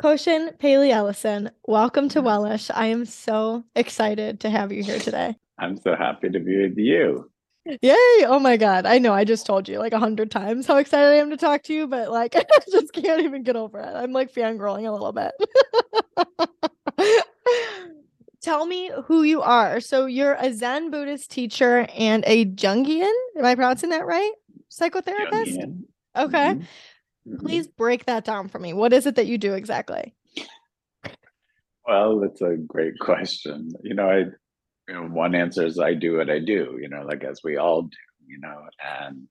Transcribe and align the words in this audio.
Koshin 0.00 0.56
Paley 0.60 0.92
Ellison, 0.92 1.50
welcome 1.66 2.08
to 2.10 2.22
Wellish. 2.22 2.70
I 2.72 2.86
am 2.86 3.04
so 3.04 3.64
excited 3.74 4.38
to 4.40 4.50
have 4.50 4.70
you 4.70 4.84
here 4.84 5.00
today. 5.00 5.34
I'm 5.58 5.76
so 5.76 5.96
happy 5.96 6.28
to 6.28 6.38
be 6.38 6.62
with 6.62 6.78
you. 6.78 7.28
Yay! 7.64 8.24
Oh 8.24 8.38
my 8.40 8.56
god. 8.56 8.86
I 8.86 8.98
know 8.98 9.12
I 9.12 9.24
just 9.24 9.44
told 9.44 9.68
you 9.68 9.80
like 9.80 9.92
a 9.92 9.98
hundred 9.98 10.30
times 10.30 10.68
how 10.68 10.76
excited 10.76 11.08
I 11.08 11.16
am 11.16 11.30
to 11.30 11.36
talk 11.36 11.64
to 11.64 11.74
you, 11.74 11.88
but 11.88 12.12
like 12.12 12.36
I 12.36 12.44
just 12.70 12.92
can't 12.92 13.22
even 13.22 13.42
get 13.42 13.56
over 13.56 13.80
it. 13.80 13.92
I'm 13.92 14.12
like 14.12 14.32
fangirling 14.32 14.86
a 14.86 14.92
little 14.92 15.12
bit. 15.12 15.32
Tell 18.40 18.66
me 18.66 18.92
who 19.06 19.24
you 19.24 19.42
are. 19.42 19.80
So 19.80 20.06
you're 20.06 20.34
a 20.34 20.52
Zen 20.52 20.92
Buddhist 20.92 21.32
teacher 21.32 21.88
and 21.96 22.22
a 22.24 22.44
Jungian. 22.44 23.12
Am 23.36 23.44
I 23.44 23.56
pronouncing 23.56 23.90
that 23.90 24.06
right? 24.06 24.32
Psychotherapist? 24.70 25.58
Jungian. 25.58 25.82
Okay. 26.16 26.54
Mm-hmm. 26.54 26.62
Mm-hmm. 27.28 27.44
Please 27.44 27.66
break 27.66 28.06
that 28.06 28.24
down 28.24 28.48
for 28.48 28.58
me. 28.58 28.72
What 28.72 28.92
is 28.92 29.06
it 29.06 29.16
that 29.16 29.26
you 29.26 29.38
do 29.38 29.54
exactly? 29.54 30.14
Well, 31.86 32.20
that's 32.20 32.40
a 32.40 32.56
great 32.56 32.98
question. 32.98 33.72
You 33.82 33.94
know, 33.94 34.08
I 34.08 34.24
you 34.88 34.94
know, 34.94 35.02
one 35.02 35.34
answer 35.34 35.66
is 35.66 35.78
I 35.78 35.94
do 35.94 36.16
what 36.16 36.30
I 36.30 36.38
do, 36.38 36.78
you 36.80 36.88
know, 36.88 37.02
like 37.02 37.22
as 37.22 37.40
we 37.44 37.58
all 37.58 37.82
do, 37.82 37.96
you 38.26 38.38
know, 38.40 38.62
and 39.06 39.28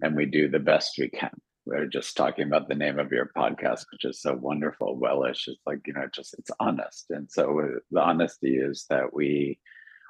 and 0.00 0.16
we 0.16 0.24
do 0.24 0.48
the 0.48 0.58
best 0.58 0.96
we 0.98 1.10
can. 1.10 1.30
We 1.66 1.76
are 1.76 1.86
just 1.86 2.16
talking 2.16 2.46
about 2.46 2.68
the 2.68 2.74
name 2.74 2.98
of 2.98 3.12
your 3.12 3.30
podcast, 3.36 3.84
which 3.92 4.04
is 4.04 4.22
so 4.22 4.34
wonderful. 4.34 4.98
Wellish. 4.98 5.46
It's 5.46 5.60
like, 5.66 5.80
you 5.86 5.92
know, 5.92 6.06
just 6.12 6.34
it's 6.38 6.50
honest. 6.58 7.06
And 7.10 7.30
so 7.30 7.60
uh, 7.60 7.78
the 7.90 8.00
honesty 8.00 8.56
is 8.56 8.86
that 8.88 9.12
we 9.12 9.58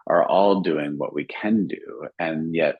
are 0.06 0.24
all 0.24 0.60
doing 0.60 0.96
what 0.96 1.12
we 1.12 1.24
can 1.24 1.66
do. 1.66 2.06
And 2.20 2.54
yet, 2.54 2.76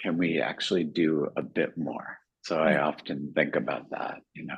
can 0.00 0.18
we 0.18 0.40
actually 0.40 0.84
do 0.84 1.28
a 1.36 1.42
bit 1.42 1.76
more? 1.76 2.18
So 2.44 2.58
I 2.58 2.78
often 2.78 3.32
think 3.34 3.56
about 3.56 3.90
that, 3.90 4.20
you 4.34 4.46
know. 4.46 4.56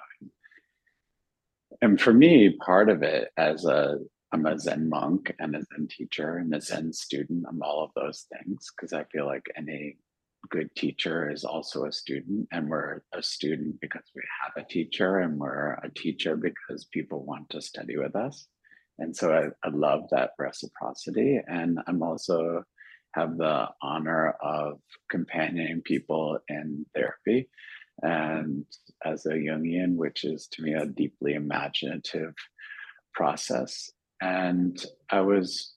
And 1.81 2.01
for 2.01 2.13
me, 2.13 2.57
part 2.57 2.89
of 2.89 3.03
it 3.03 3.31
as 3.37 3.65
a 3.65 3.99
I'm 4.33 4.45
a 4.45 4.59
Zen 4.59 4.89
monk 4.89 5.33
and 5.39 5.55
a 5.55 5.63
Zen 5.63 5.89
teacher 5.89 6.37
and 6.37 6.53
a 6.53 6.61
Zen 6.61 6.93
student. 6.93 7.45
I'm 7.49 7.63
all 7.63 7.85
of 7.85 7.91
those 7.95 8.27
things 8.33 8.71
because 8.75 8.93
I 8.93 9.05
feel 9.05 9.25
like 9.25 9.47
any 9.57 9.99
good 10.51 10.75
teacher 10.75 11.31
is 11.31 11.45
also 11.45 11.85
a 11.85 11.93
student 11.93 12.49
and 12.53 12.69
we're 12.69 13.03
a 13.13 13.23
student 13.23 13.81
because 13.81 14.05
we 14.15 14.23
have 14.43 14.65
a 14.65 14.69
teacher 14.69 15.19
and 15.19 15.39
we're 15.39 15.75
a 15.83 15.91
teacher 15.95 16.37
because 16.37 16.87
people 16.87 17.25
want 17.25 17.49
to 17.51 17.61
study 17.61 17.97
with 17.97 18.15
us 18.15 18.47
and 18.99 19.17
so 19.17 19.33
i, 19.33 19.67
I 19.67 19.71
love 19.71 20.05
that 20.11 20.31
reciprocity 20.39 21.41
and 21.49 21.81
i'm 21.87 22.03
also 22.03 22.63
have 23.15 23.37
the 23.39 23.69
honor 23.83 24.37
of 24.43 24.79
companioning 25.11 25.81
people 25.83 26.39
in 26.49 26.87
therapy 26.95 27.49
and 28.03 28.65
as 29.05 29.27
a 29.27 29.31
Jungian, 29.31 29.97
which 29.97 30.25
is 30.25 30.49
to 30.53 30.63
me 30.63 30.75
a 30.75 30.87
deeply 30.87 31.35
imaginative 31.35 32.35
process. 33.15 33.91
And 34.21 34.83
I 35.11 35.21
was 35.21 35.75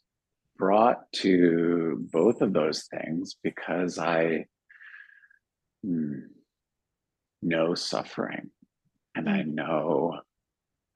brought 0.58 1.12
to 1.18 2.06
both 2.12 2.42
of 2.42 2.54
those 2.54 2.88
things 2.88 3.36
because 3.44 3.98
I 3.98 4.46
hmm, 5.84 6.20
know 7.42 7.76
suffering 7.76 8.50
and 9.16 9.30
I 9.30 9.44
mm. 9.44 9.54
know 9.54 10.20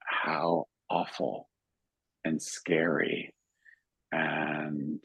how 0.00 0.66
awful 0.90 1.48
and 2.24 2.40
scary 2.40 3.34
and 4.12 5.02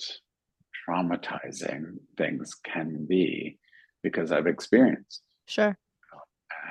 traumatizing 0.87 1.95
things 2.17 2.53
can 2.65 3.05
be 3.07 3.57
because 4.03 4.31
I've 4.31 4.47
experienced. 4.47 5.21
Sure 5.47 5.77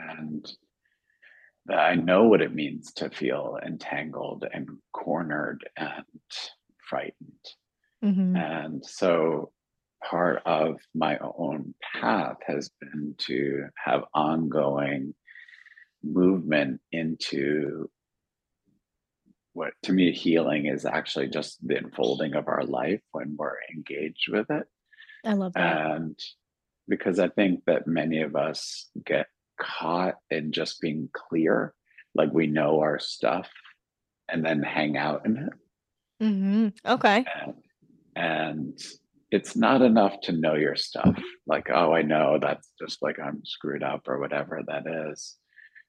and 0.08 0.46
that 1.66 1.78
I 1.78 1.94
know 1.94 2.24
what 2.24 2.40
it 2.40 2.54
means 2.54 2.92
to 2.94 3.10
feel 3.10 3.58
entangled 3.64 4.44
and 4.52 4.68
cornered 4.92 5.68
and 5.76 6.04
frightened. 6.88 7.44
Mm-hmm. 8.02 8.36
And 8.36 8.84
so 8.84 9.52
part 10.08 10.42
of 10.46 10.76
my 10.94 11.18
own 11.18 11.74
path 12.00 12.38
has 12.46 12.70
been 12.80 13.14
to 13.18 13.66
have 13.84 14.04
ongoing 14.14 15.14
movement 16.02 16.80
into 16.92 17.90
what 19.52 19.72
to 19.82 19.92
me 19.92 20.12
healing 20.12 20.66
is 20.66 20.84
actually 20.84 21.28
just 21.28 21.58
the 21.66 21.76
unfolding 21.76 22.34
of 22.34 22.46
our 22.46 22.62
life 22.62 23.02
when 23.10 23.34
we're 23.36 23.56
engaged 23.74 24.28
with 24.30 24.46
it. 24.50 24.64
I 25.24 25.32
love 25.32 25.52
that. 25.54 25.90
And 25.90 26.18
because 26.86 27.18
I 27.18 27.28
think 27.28 27.64
that 27.66 27.86
many 27.86 28.22
of 28.22 28.36
us 28.36 28.88
get 29.04 29.26
caught 29.58 30.16
in 30.30 30.52
just 30.52 30.80
being 30.80 31.08
clear, 31.12 31.74
like 32.14 32.32
we 32.32 32.46
know 32.46 32.80
our 32.80 32.98
stuff, 32.98 33.48
and 34.28 34.44
then 34.44 34.62
hang 34.62 34.96
out 34.96 35.26
in 35.26 35.36
it. 35.36 36.24
Mm-hmm. 36.24 36.68
Okay. 36.86 37.24
And, 37.40 37.54
and 38.16 38.80
it's 39.30 39.56
not 39.56 39.82
enough 39.82 40.20
to 40.22 40.32
know 40.32 40.54
your 40.54 40.76
stuff. 40.76 41.18
Like, 41.46 41.68
oh, 41.70 41.92
I 41.92 42.02
know 42.02 42.38
that's 42.40 42.72
just 42.80 43.02
like 43.02 43.18
I'm 43.18 43.44
screwed 43.44 43.82
up 43.82 44.08
or 44.08 44.18
whatever 44.18 44.62
that 44.66 44.84
is. 45.10 45.36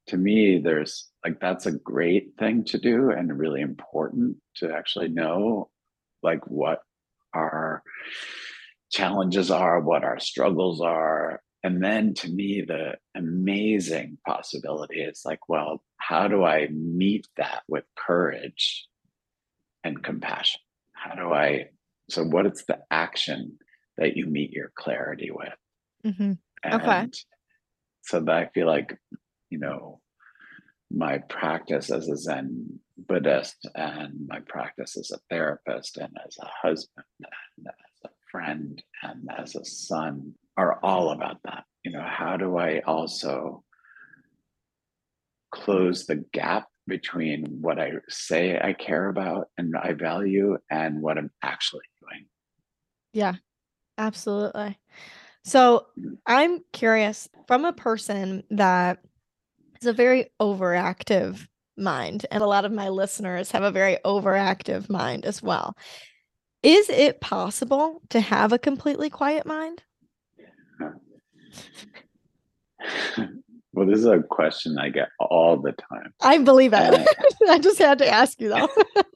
To 0.07 0.17
me, 0.17 0.59
there's 0.59 1.09
like 1.23 1.39
that's 1.39 1.65
a 1.65 1.71
great 1.71 2.33
thing 2.39 2.63
to 2.65 2.77
do 2.77 3.11
and 3.11 3.37
really 3.37 3.61
important 3.61 4.37
to 4.55 4.73
actually 4.73 5.09
know 5.09 5.69
like 6.23 6.45
what 6.47 6.81
our 7.33 7.83
challenges 8.91 9.51
are, 9.51 9.79
what 9.79 10.03
our 10.03 10.19
struggles 10.19 10.81
are, 10.81 11.41
and 11.63 11.83
then 11.83 12.13
to 12.13 12.29
me 12.29 12.63
the 12.65 12.97
amazing 13.15 14.17
possibility 14.25 15.01
is 15.01 15.21
like 15.25 15.49
well 15.49 15.83
how 15.97 16.27
do 16.27 16.43
i 16.43 16.67
meet 16.71 17.27
that 17.37 17.63
with 17.67 17.83
courage 17.97 18.87
and 19.83 20.03
compassion? 20.03 20.61
How 20.93 21.15
do 21.15 21.33
i 21.33 21.69
so 22.09 22.23
what 22.23 22.45
is 22.45 22.63
the 22.67 22.79
action 22.89 23.59
that 23.97 24.17
you 24.17 24.25
meet 24.25 24.51
your 24.51 24.71
clarity 24.75 25.29
with? 25.31 25.53
Mm-hmm. 26.05 26.33
okay. 26.73 27.07
So 28.01 28.19
that 28.21 28.35
i 28.35 28.45
feel 28.47 28.67
like 28.67 28.97
you 29.49 29.59
know 29.59 30.01
my 30.91 31.19
practice 31.19 31.91
as 31.91 32.09
a 32.09 32.17
zen 32.17 32.79
buddhist 32.97 33.67
and 33.75 34.27
my 34.27 34.39
practice 34.39 34.97
as 34.97 35.11
a 35.11 35.19
therapist 35.29 35.97
and 35.97 36.15
as 36.25 36.37
a 36.41 36.49
husband 36.67 37.05
and 37.19 37.67
as 37.67 38.09
a 38.09 38.09
friend 38.31 38.81
and 39.03 39.29
as 39.37 39.55
a 39.55 39.63
son 39.63 40.33
are 40.59 40.77
all 40.83 41.11
about 41.11 41.37
that. 41.45 41.63
You 41.85 41.91
know, 41.91 42.03
how 42.05 42.35
do 42.35 42.57
I 42.57 42.81
also 42.81 43.63
close 45.51 46.05
the 46.05 46.17
gap 46.33 46.67
between 46.85 47.45
what 47.61 47.79
I 47.79 47.93
say 48.09 48.59
I 48.59 48.73
care 48.73 49.07
about 49.07 49.47
and 49.57 49.73
I 49.77 49.93
value 49.93 50.57
and 50.69 51.01
what 51.01 51.17
I'm 51.17 51.31
actually 51.41 51.85
doing? 52.01 52.25
Yeah, 53.13 53.35
absolutely. 53.97 54.77
So 55.45 55.87
mm. 55.97 56.17
I'm 56.25 56.59
curious 56.73 57.29
from 57.47 57.63
a 57.63 57.71
person 57.71 58.43
that 58.49 58.99
is 59.81 59.87
a 59.87 59.93
very 59.93 60.27
overactive 60.41 61.47
mind, 61.77 62.25
and 62.31 62.43
a 62.43 62.47
lot 62.47 62.65
of 62.65 62.73
my 62.73 62.89
listeners 62.89 63.51
have 63.51 63.63
a 63.63 63.71
very 63.71 63.97
overactive 64.03 64.89
mind 64.89 65.23
as 65.25 65.41
well. 65.41 65.77
Is 66.61 66.89
it 66.89 67.21
possible 67.21 68.01
to 68.09 68.19
have 68.19 68.51
a 68.51 68.59
completely 68.59 69.09
quiet 69.09 69.45
mind? 69.45 69.83
Well, 73.73 73.87
this 73.87 73.99
is 73.99 74.05
a 74.05 74.19
question 74.19 74.77
I 74.77 74.89
get 74.89 75.09
all 75.19 75.57
the 75.57 75.73
time. 75.73 76.13
I 76.21 76.37
believe 76.39 76.73
it. 76.73 77.07
I 77.49 77.59
just 77.59 77.79
had 77.79 77.99
to 77.99 78.07
ask 78.07 78.39
you 78.41 78.49
though. 78.49 78.69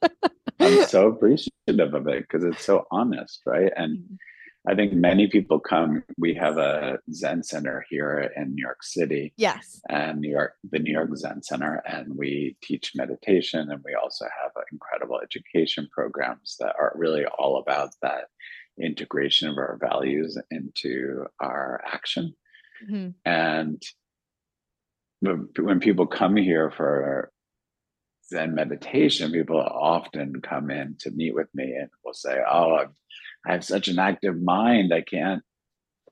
I'm 0.60 0.84
so 0.86 1.08
appreciative 1.08 1.94
of 1.94 2.06
it 2.08 2.26
because 2.28 2.44
it's 2.44 2.64
so 2.64 2.86
honest, 2.90 3.40
right? 3.46 3.72
And. 3.76 4.18
I 4.66 4.74
think 4.74 4.94
many 4.94 5.26
people 5.26 5.60
come. 5.60 6.02
We 6.16 6.32
have 6.36 6.56
a 6.56 6.98
Zen 7.12 7.42
center 7.42 7.84
here 7.90 8.32
in 8.34 8.54
New 8.54 8.62
York 8.62 8.82
City. 8.82 9.34
Yes. 9.36 9.82
And 9.90 10.20
New 10.20 10.30
York, 10.30 10.54
the 10.70 10.78
New 10.78 10.90
York 10.90 11.14
Zen 11.16 11.42
Center, 11.42 11.82
and 11.86 12.16
we 12.16 12.56
teach 12.62 12.92
meditation, 12.94 13.70
and 13.70 13.82
we 13.84 13.94
also 13.94 14.24
have 14.24 14.52
incredible 14.72 15.20
education 15.22 15.86
programs 15.92 16.56
that 16.60 16.74
are 16.80 16.94
really 16.96 17.26
all 17.26 17.58
about 17.58 17.90
that 18.00 18.28
integration 18.80 19.48
of 19.48 19.58
our 19.58 19.78
values 19.80 20.38
into 20.50 21.26
our 21.40 21.82
action. 21.86 22.34
Mm-hmm. 22.84 23.10
And 23.24 23.82
when 25.58 25.80
people 25.80 26.06
come 26.06 26.36
here 26.36 26.70
for 26.70 27.30
Zen 28.28 28.54
meditation, 28.54 29.32
people 29.32 29.60
often 29.60 30.40
come 30.40 30.70
in 30.70 30.96
to 31.00 31.10
meet 31.10 31.34
with 31.34 31.48
me 31.54 31.74
and 31.74 31.88
will 32.04 32.14
say, 32.14 32.38
Oh, 32.50 32.74
I've, 32.74 32.90
I 33.46 33.52
have 33.52 33.64
such 33.64 33.88
an 33.88 33.98
active 33.98 34.40
mind. 34.40 34.92
I 34.92 35.02
can't. 35.02 35.42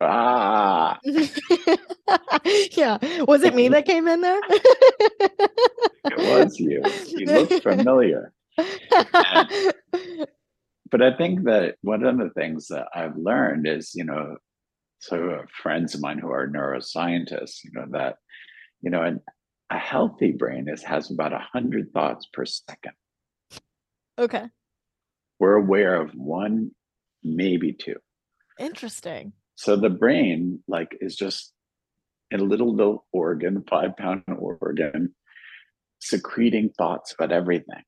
Ah. 0.01 0.99
yeah. 2.73 2.99
Was 3.27 3.43
it 3.43 3.55
me 3.55 3.69
that 3.69 3.87
came 3.87 4.09
in 4.09 4.21
there? 4.21 4.41
it 6.05 6.45
was 6.45 6.59
you. 6.59 6.83
You 7.09 7.27
look 7.27 7.63
familiar. 7.63 8.33
And, 8.59 10.27
but 10.93 11.01
I 11.01 11.17
think 11.17 11.45
that 11.45 11.77
one 11.81 12.05
of 12.05 12.19
the 12.19 12.29
things 12.31 12.69
that 12.69 12.87
I've 12.95 13.17
learned 13.17 13.67
is, 13.67 13.93
you 13.95 14.05
know, 14.05 14.37
so 14.99 15.39
friends 15.63 15.95
of 15.95 16.03
mine 16.03 16.19
who 16.19 16.31
are 16.31 16.47
neuroscientists, 16.47 17.65
you 17.65 17.71
know, 17.73 17.87
that, 17.93 18.17
you 18.83 18.91
know, 18.91 19.03
and 19.03 19.21
a 19.71 19.79
healthy 19.79 20.33
brain 20.33 20.67
is 20.69 20.83
has 20.83 21.11
about 21.11 21.33
a 21.33 21.41
hundred 21.53 21.93
thoughts 21.95 22.29
per 22.31 22.45
second. 22.45 22.93
Okay. 24.19 24.45
We're 25.41 25.57
aware 25.57 26.01
of 26.01 26.11
one, 26.13 26.73
maybe 27.25 27.73
two. 27.73 27.97
Interesting. 28.61 29.33
So 29.55 29.77
the 29.77 29.91
brain, 29.91 30.63
like, 30.69 30.97
is 31.01 31.17
just 31.17 31.55
a 32.33 32.37
little 32.37 32.77
little 32.77 33.07
organ, 33.13 33.65
five 33.69 33.97
pound 33.97 34.25
organ, 34.39 35.15
secreting 36.01 36.71
thoughts 36.77 37.15
about 37.15 37.33
everything. 37.33 37.83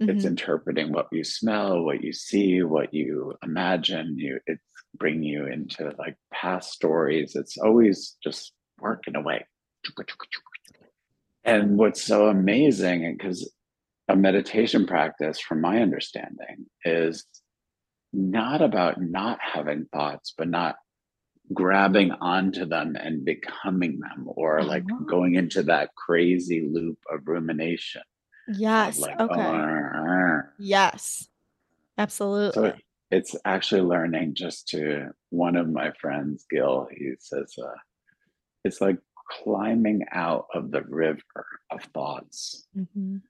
It's 0.00 0.24
Mhm. 0.24 0.28
interpreting 0.28 0.92
what 0.92 1.08
you 1.12 1.22
smell, 1.24 1.82
what 1.84 2.02
you 2.02 2.12
see, 2.12 2.62
what 2.62 2.94
you 2.94 3.34
imagine. 3.42 4.18
You, 4.18 4.40
it's 4.46 4.62
bringing 4.96 5.24
you 5.24 5.46
into 5.46 5.94
like 5.98 6.16
past 6.32 6.72
stories. 6.72 7.36
It's 7.36 7.58
always 7.58 8.16
just 8.24 8.52
working 8.80 9.14
away. 9.14 9.44
And 11.44 11.76
what's 11.78 12.02
so 12.02 12.28
amazing, 12.28 13.14
because 13.16 13.52
a 14.08 14.16
meditation 14.16 14.86
practice, 14.86 15.38
from 15.38 15.60
my 15.60 15.80
understanding, 15.82 16.66
is 16.84 17.26
not 18.12 18.62
about 18.62 19.00
not 19.00 19.38
having 19.40 19.86
thoughts, 19.92 20.34
but 20.36 20.48
not 20.48 20.76
grabbing 21.52 22.12
onto 22.12 22.64
them 22.64 22.96
and 22.96 23.24
becoming 23.24 23.98
them, 24.00 24.24
or 24.28 24.62
like 24.62 24.84
Oh. 24.90 25.00
going 25.04 25.34
into 25.34 25.62
that 25.64 25.94
crazy 25.94 26.62
loop 26.70 26.98
of 27.12 27.26
rumination. 27.26 28.02
Yes. 28.58 28.98
like, 28.98 29.18
Okay. 29.20 29.40
"Arr." 29.40 30.52
Yes. 30.58 31.28
Absolutely. 31.98 32.68
it- 32.70 32.84
it's 33.10 33.34
actually 33.44 33.80
learning 33.82 34.34
just 34.34 34.68
to 34.68 35.10
one 35.30 35.56
of 35.56 35.68
my 35.68 35.90
friends, 36.00 36.46
Gil, 36.48 36.86
he 36.92 37.12
says, 37.18 37.52
uh, 37.58 37.74
it's 38.64 38.80
like 38.80 38.98
climbing 39.42 40.04
out 40.12 40.46
of 40.54 40.70
the 40.70 40.82
river 40.82 41.46
of 41.70 41.82
thoughts 41.92 42.68
Mhm. 42.76 43.22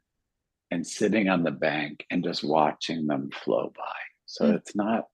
and 0.70 0.86
sitting 0.86 1.28
on 1.30 1.42
the 1.44 1.50
bank 1.50 2.04
and 2.10 2.22
just 2.22 2.44
watching 2.44 3.06
them 3.06 3.30
flow 3.30 3.72
by. 3.74 3.96
So 4.26 4.44
Mm. 4.46 4.54
it's 4.56 4.76
not 4.76 5.08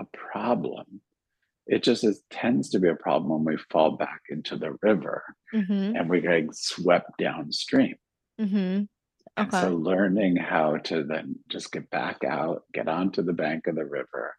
a 0.00 0.04
problem. 0.04 1.00
It 1.66 1.82
just 1.82 2.04
is, 2.04 2.22
tends 2.30 2.68
to 2.70 2.78
be 2.78 2.88
a 2.88 2.94
problem 2.96 3.30
when 3.30 3.54
we 3.54 3.62
fall 3.70 3.92
back 3.96 4.22
into 4.28 4.56
the 4.56 4.72
river 4.82 5.34
Mhm. 5.54 5.98
and 5.98 6.10
we 6.10 6.20
get 6.20 6.54
swept 6.54 7.16
downstream. 7.18 7.96
Mhm. 9.38 9.44
And 9.44 9.52
so 9.52 9.76
learning 9.76 10.36
how 10.36 10.76
to 10.78 11.04
then 11.04 11.38
just 11.48 11.72
get 11.72 11.90
back 11.90 12.24
out, 12.24 12.64
get 12.72 12.88
onto 12.88 13.22
the 13.22 13.32
bank 13.32 13.66
of 13.66 13.74
the 13.74 13.86
river 13.86 14.36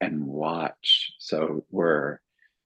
and 0.00 0.26
watch. 0.26 1.12
So 1.18 1.64
we're 1.70 2.18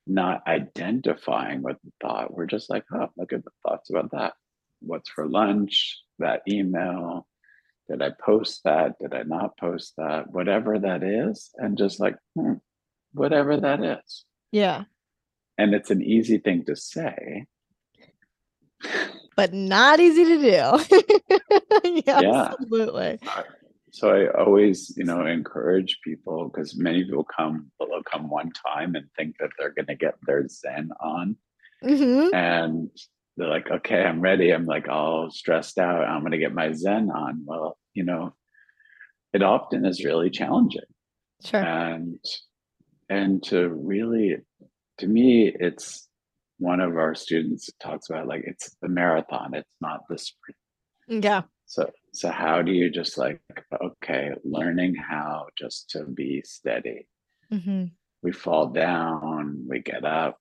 not 0.06 0.46
identifying 0.46 1.62
with 1.62 1.76
the 1.82 1.92
thought. 2.00 2.32
We're 2.34 2.46
just 2.46 2.70
like, 2.70 2.84
oh, 2.92 3.08
look 3.16 3.32
at 3.32 3.44
the 3.44 3.50
thoughts 3.62 3.90
about 3.90 4.10
that. 4.12 4.34
What's 4.80 5.10
for 5.10 5.26
lunch? 5.28 6.02
That 6.18 6.42
email. 6.48 7.26
Did 7.88 8.02
I 8.02 8.10
post 8.10 8.62
that? 8.64 8.98
Did 8.98 9.14
I 9.14 9.22
not 9.22 9.56
post 9.56 9.94
that? 9.98 10.30
Whatever 10.30 10.78
that 10.78 11.02
is. 11.02 11.50
And 11.56 11.76
just 11.76 11.98
like, 12.00 12.16
hmm, 12.34 12.54
whatever 13.12 13.56
that 13.56 13.82
is. 13.82 14.24
Yeah. 14.52 14.84
And 15.58 15.74
it's 15.74 15.90
an 15.90 16.02
easy 16.02 16.38
thing 16.38 16.64
to 16.66 16.76
say. 16.76 17.46
But 19.40 19.54
not 19.54 20.00
easy 20.00 20.24
to 20.24 20.38
do. 20.38 21.00
yeah, 22.06 22.22
Yeah. 22.22 22.52
absolutely. 22.52 23.18
So 23.92 24.10
I 24.10 24.28
always, 24.40 24.94
you 24.96 25.04
know, 25.04 25.26
encourage 25.26 25.98
people 26.04 26.48
because 26.48 26.76
many 26.76 27.04
people 27.04 27.24
come, 27.36 27.70
but 27.78 27.88
they'll 27.88 28.02
come 28.04 28.30
one 28.30 28.52
time 28.66 28.94
and 28.94 29.06
think 29.16 29.36
that 29.40 29.50
they're 29.58 29.72
going 29.74 29.86
to 29.86 29.96
get 29.96 30.14
their 30.26 30.46
Zen 30.48 30.90
on, 31.00 31.36
hmm 31.82 32.28
and 32.32 32.90
they're 33.36 33.48
like, 33.48 33.70
"Okay, 33.70 34.02
I'm 34.04 34.20
ready." 34.20 34.52
I'm 34.52 34.66
like 34.66 34.88
all 34.88 35.30
stressed 35.30 35.78
out. 35.78 36.04
I'm 36.04 36.20
going 36.20 36.32
to 36.32 36.38
get 36.38 36.54
my 36.54 36.72
Zen 36.72 37.10
on. 37.10 37.42
Well, 37.46 37.78
you 37.94 38.04
know, 38.04 38.34
it 39.32 39.42
often 39.42 39.84
is 39.86 40.04
really 40.04 40.30
challenging, 40.30 40.82
Sure. 41.44 41.60
and 41.62 42.18
and 43.08 43.42
to 43.44 43.68
really, 43.70 44.36
to 44.98 45.08
me, 45.08 45.52
it's 45.58 46.08
one 46.60 46.80
of 46.80 46.96
our 46.96 47.14
students 47.14 47.68
talks 47.82 48.10
about 48.10 48.28
like 48.28 48.44
it's 48.46 48.76
the 48.82 48.88
marathon. 48.88 49.54
It's 49.54 49.68
not 49.80 50.02
the 50.08 50.18
sprint. 50.18 50.56
Yeah. 51.24 51.42
So 51.66 51.90
so 52.12 52.30
how 52.30 52.62
do 52.62 52.72
you 52.72 52.90
just 52.90 53.18
like 53.18 53.40
okay, 53.82 54.30
learning 54.44 54.94
how 54.94 55.46
just 55.58 55.90
to 55.90 56.04
be 56.04 56.42
steady. 56.44 57.08
hmm 57.50 57.86
We 58.22 58.32
fall 58.32 58.66
down, 58.68 59.64
we 59.68 59.80
get 59.80 60.04
up, 60.04 60.38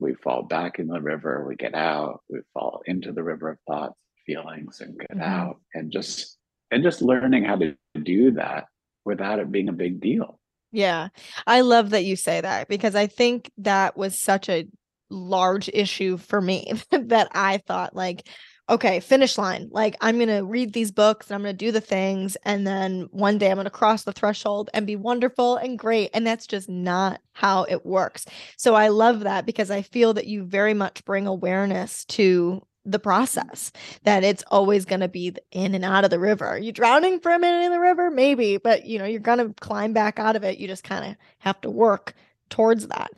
we 0.00 0.14
fall 0.14 0.42
back 0.42 0.78
in 0.80 0.88
the 0.88 1.00
river, 1.00 1.44
we 1.46 1.54
get 1.56 1.74
out, 1.74 2.20
we 2.28 2.40
fall 2.54 2.82
into 2.86 3.12
the 3.12 3.22
river 3.22 3.50
of 3.50 3.58
thoughts, 3.68 3.94
feelings, 4.26 4.80
and 4.80 4.98
get 4.98 5.16
Mhm. 5.16 5.22
out. 5.22 5.56
And 5.74 5.92
just 5.92 6.38
and 6.72 6.82
just 6.82 7.02
learning 7.02 7.44
how 7.44 7.56
to 7.56 7.76
do 8.02 8.30
that 8.32 8.66
without 9.04 9.38
it 9.40 9.50
being 9.52 9.68
a 9.68 9.72
big 9.84 10.00
deal. 10.00 10.38
Yeah. 10.72 11.08
I 11.46 11.62
love 11.62 11.90
that 11.90 12.04
you 12.04 12.14
say 12.16 12.40
that 12.40 12.68
because 12.68 12.94
I 12.94 13.06
think 13.08 13.50
that 13.58 13.96
was 13.96 14.20
such 14.20 14.48
a 14.48 14.68
large 15.10 15.68
issue 15.72 16.16
for 16.16 16.40
me 16.40 16.72
that 16.90 17.28
I 17.32 17.58
thought 17.58 17.94
like 17.94 18.28
okay, 18.70 19.00
finish 19.00 19.36
line. 19.36 19.68
Like 19.72 19.96
I'm 20.00 20.14
going 20.16 20.28
to 20.28 20.44
read 20.44 20.72
these 20.72 20.92
books 20.92 21.28
and 21.28 21.34
I'm 21.34 21.42
going 21.42 21.56
to 21.56 21.64
do 21.64 21.72
the 21.72 21.80
things 21.80 22.36
and 22.44 22.64
then 22.64 23.08
one 23.10 23.36
day 23.36 23.50
I'm 23.50 23.56
going 23.56 23.64
to 23.64 23.70
cross 23.70 24.04
the 24.04 24.12
threshold 24.12 24.70
and 24.72 24.86
be 24.86 24.94
wonderful 24.94 25.56
and 25.56 25.76
great 25.76 26.10
and 26.14 26.24
that's 26.24 26.46
just 26.46 26.68
not 26.68 27.20
how 27.32 27.64
it 27.64 27.84
works. 27.84 28.26
So 28.56 28.76
I 28.76 28.88
love 28.88 29.20
that 29.20 29.44
because 29.44 29.72
I 29.72 29.82
feel 29.82 30.14
that 30.14 30.28
you 30.28 30.44
very 30.44 30.72
much 30.72 31.04
bring 31.04 31.26
awareness 31.26 32.04
to 32.06 32.64
the 32.84 33.00
process 33.00 33.72
that 34.04 34.24
it's 34.24 34.44
always 34.50 34.84
going 34.84 35.00
to 35.00 35.08
be 35.08 35.34
in 35.50 35.74
and 35.74 35.84
out 35.84 36.04
of 36.04 36.10
the 36.10 36.20
river. 36.20 36.46
Are 36.46 36.58
you 36.58 36.72
drowning 36.72 37.20
for 37.20 37.32
a 37.32 37.38
minute 37.38 37.66
in 37.66 37.72
the 37.72 37.80
river? 37.80 38.10
Maybe, 38.10 38.56
but 38.56 38.86
you 38.86 38.98
know, 38.98 39.04
you're 39.04 39.20
going 39.20 39.38
to 39.38 39.52
climb 39.60 39.92
back 39.92 40.18
out 40.18 40.36
of 40.36 40.44
it. 40.44 40.58
You 40.58 40.68
just 40.68 40.84
kind 40.84 41.04
of 41.04 41.16
have 41.38 41.60
to 41.62 41.70
work 41.70 42.14
towards 42.48 42.86
that. 42.86 43.10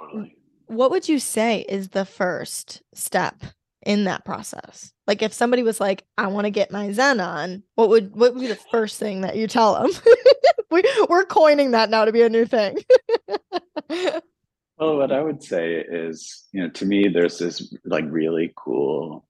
Totally. 0.00 0.35
What 0.66 0.90
would 0.90 1.08
you 1.08 1.18
say 1.18 1.60
is 1.68 1.88
the 1.88 2.04
first 2.04 2.82
step 2.94 3.42
in 3.84 4.04
that 4.04 4.24
process? 4.24 4.92
Like 5.06 5.22
if 5.22 5.32
somebody 5.32 5.62
was 5.62 5.80
like, 5.80 6.04
I 6.18 6.26
want 6.26 6.46
to 6.46 6.50
get 6.50 6.72
my 6.72 6.92
Zen 6.92 7.20
on, 7.20 7.62
what 7.74 7.88
would 7.88 8.14
what 8.16 8.34
would 8.34 8.40
be 8.40 8.48
the 8.48 8.56
first 8.56 8.98
thing 8.98 9.20
that 9.20 9.36
you 9.36 9.46
tell 9.46 9.74
them? 9.74 9.90
we, 10.70 10.82
we're 11.08 11.24
coining 11.24 11.72
that 11.72 11.90
now 11.90 12.04
to 12.04 12.12
be 12.12 12.22
a 12.22 12.28
new 12.28 12.44
thing. 12.44 12.78
Well, 14.78 14.98
what 14.98 15.10
I 15.10 15.22
would 15.22 15.42
say 15.42 15.76
is, 15.76 16.44
you 16.52 16.60
know, 16.60 16.68
to 16.68 16.84
me, 16.84 17.08
there's 17.08 17.38
this 17.38 17.74
like 17.86 18.04
really 18.08 18.52
cool 18.56 19.26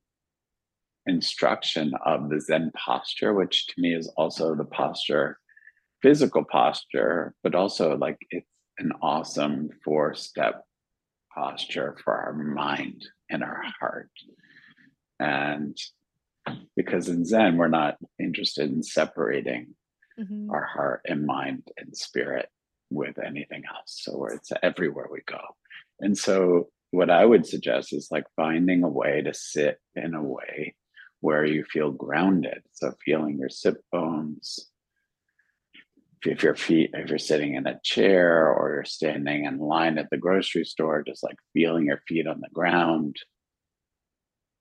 instruction 1.06 1.92
of 2.04 2.30
the 2.30 2.40
Zen 2.40 2.72
posture, 2.74 3.32
which 3.32 3.68
to 3.68 3.74
me 3.80 3.94
is 3.94 4.08
also 4.16 4.56
the 4.56 4.64
posture, 4.64 5.38
physical 6.02 6.44
posture, 6.44 7.32
but 7.44 7.54
also 7.54 7.96
like 7.96 8.18
it's 8.30 8.46
an 8.78 8.90
awesome 9.00 9.70
four 9.84 10.14
step 10.14 10.64
posture 11.36 11.96
for 12.02 12.14
our 12.14 12.32
mind 12.32 13.06
and 13.30 13.42
our 13.42 13.62
heart. 13.80 14.10
And 15.20 15.76
because 16.76 17.08
in 17.08 17.24
Zen, 17.24 17.56
we're 17.56 17.68
not 17.68 17.96
interested 18.18 18.70
in 18.70 18.82
separating 18.82 19.74
Mhm. 20.18 20.50
our 20.50 20.64
heart 20.64 21.02
and 21.04 21.26
mind 21.26 21.70
and 21.76 21.96
spirit 21.96 22.48
with 22.90 23.18
anything 23.18 23.64
else. 23.66 24.00
So 24.02 24.16
where 24.16 24.32
it's 24.34 24.52
everywhere 24.62 25.08
we 25.10 25.20
go. 25.26 25.40
And 26.00 26.16
so 26.16 26.70
what 26.90 27.10
I 27.10 27.24
would 27.26 27.46
suggest 27.46 27.92
is 27.92 28.10
like 28.10 28.24
finding 28.36 28.82
a 28.84 28.88
way 28.88 29.22
to 29.22 29.34
sit 29.34 29.80
in 29.94 30.14
a 30.14 30.22
way 30.22 30.76
where 31.20 31.44
you 31.44 31.64
feel 31.64 31.90
grounded. 31.90 32.62
So 32.72 32.92
feeling 33.04 33.38
your 33.38 33.48
sit 33.48 33.76
bones. 33.90 34.70
If 36.24 36.42
your 36.42 36.56
feet, 36.56 36.90
if 36.94 37.08
you're 37.10 37.18
sitting 37.18 37.54
in 37.54 37.66
a 37.66 37.78
chair 37.84 38.50
or 38.52 38.74
you're 38.74 38.84
standing 38.84 39.44
in 39.44 39.58
line 39.58 39.98
at 39.98 40.08
the 40.10 40.16
grocery 40.16 40.64
store, 40.64 41.02
just 41.06 41.22
like 41.22 41.36
feeling 41.52 41.86
your 41.86 42.00
feet 42.08 42.26
on 42.26 42.40
the 42.40 42.48
ground, 42.52 43.16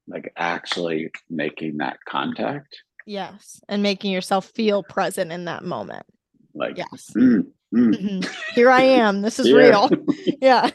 like 0.08 0.32
actually 0.38 1.12
making 1.30 1.78
that 1.78 1.98
contact. 2.08 2.78
Yes. 3.06 3.62
And 3.70 3.82
making 3.82 4.12
yourself 4.12 4.48
feel 4.48 4.84
present 4.84 5.32
in 5.32 5.46
that 5.46 5.64
moment. 5.64 6.06
Like, 6.54 6.78
Yes. 6.78 7.12
"Mm, 7.16 7.52
mm, 7.74 7.94
Mhm. 7.94 8.36
Here 8.54 8.70
I 8.70 8.82
am. 8.82 9.22
This 9.22 9.40
is 9.40 9.52
real. 9.52 9.90
Yeah. 10.42 10.70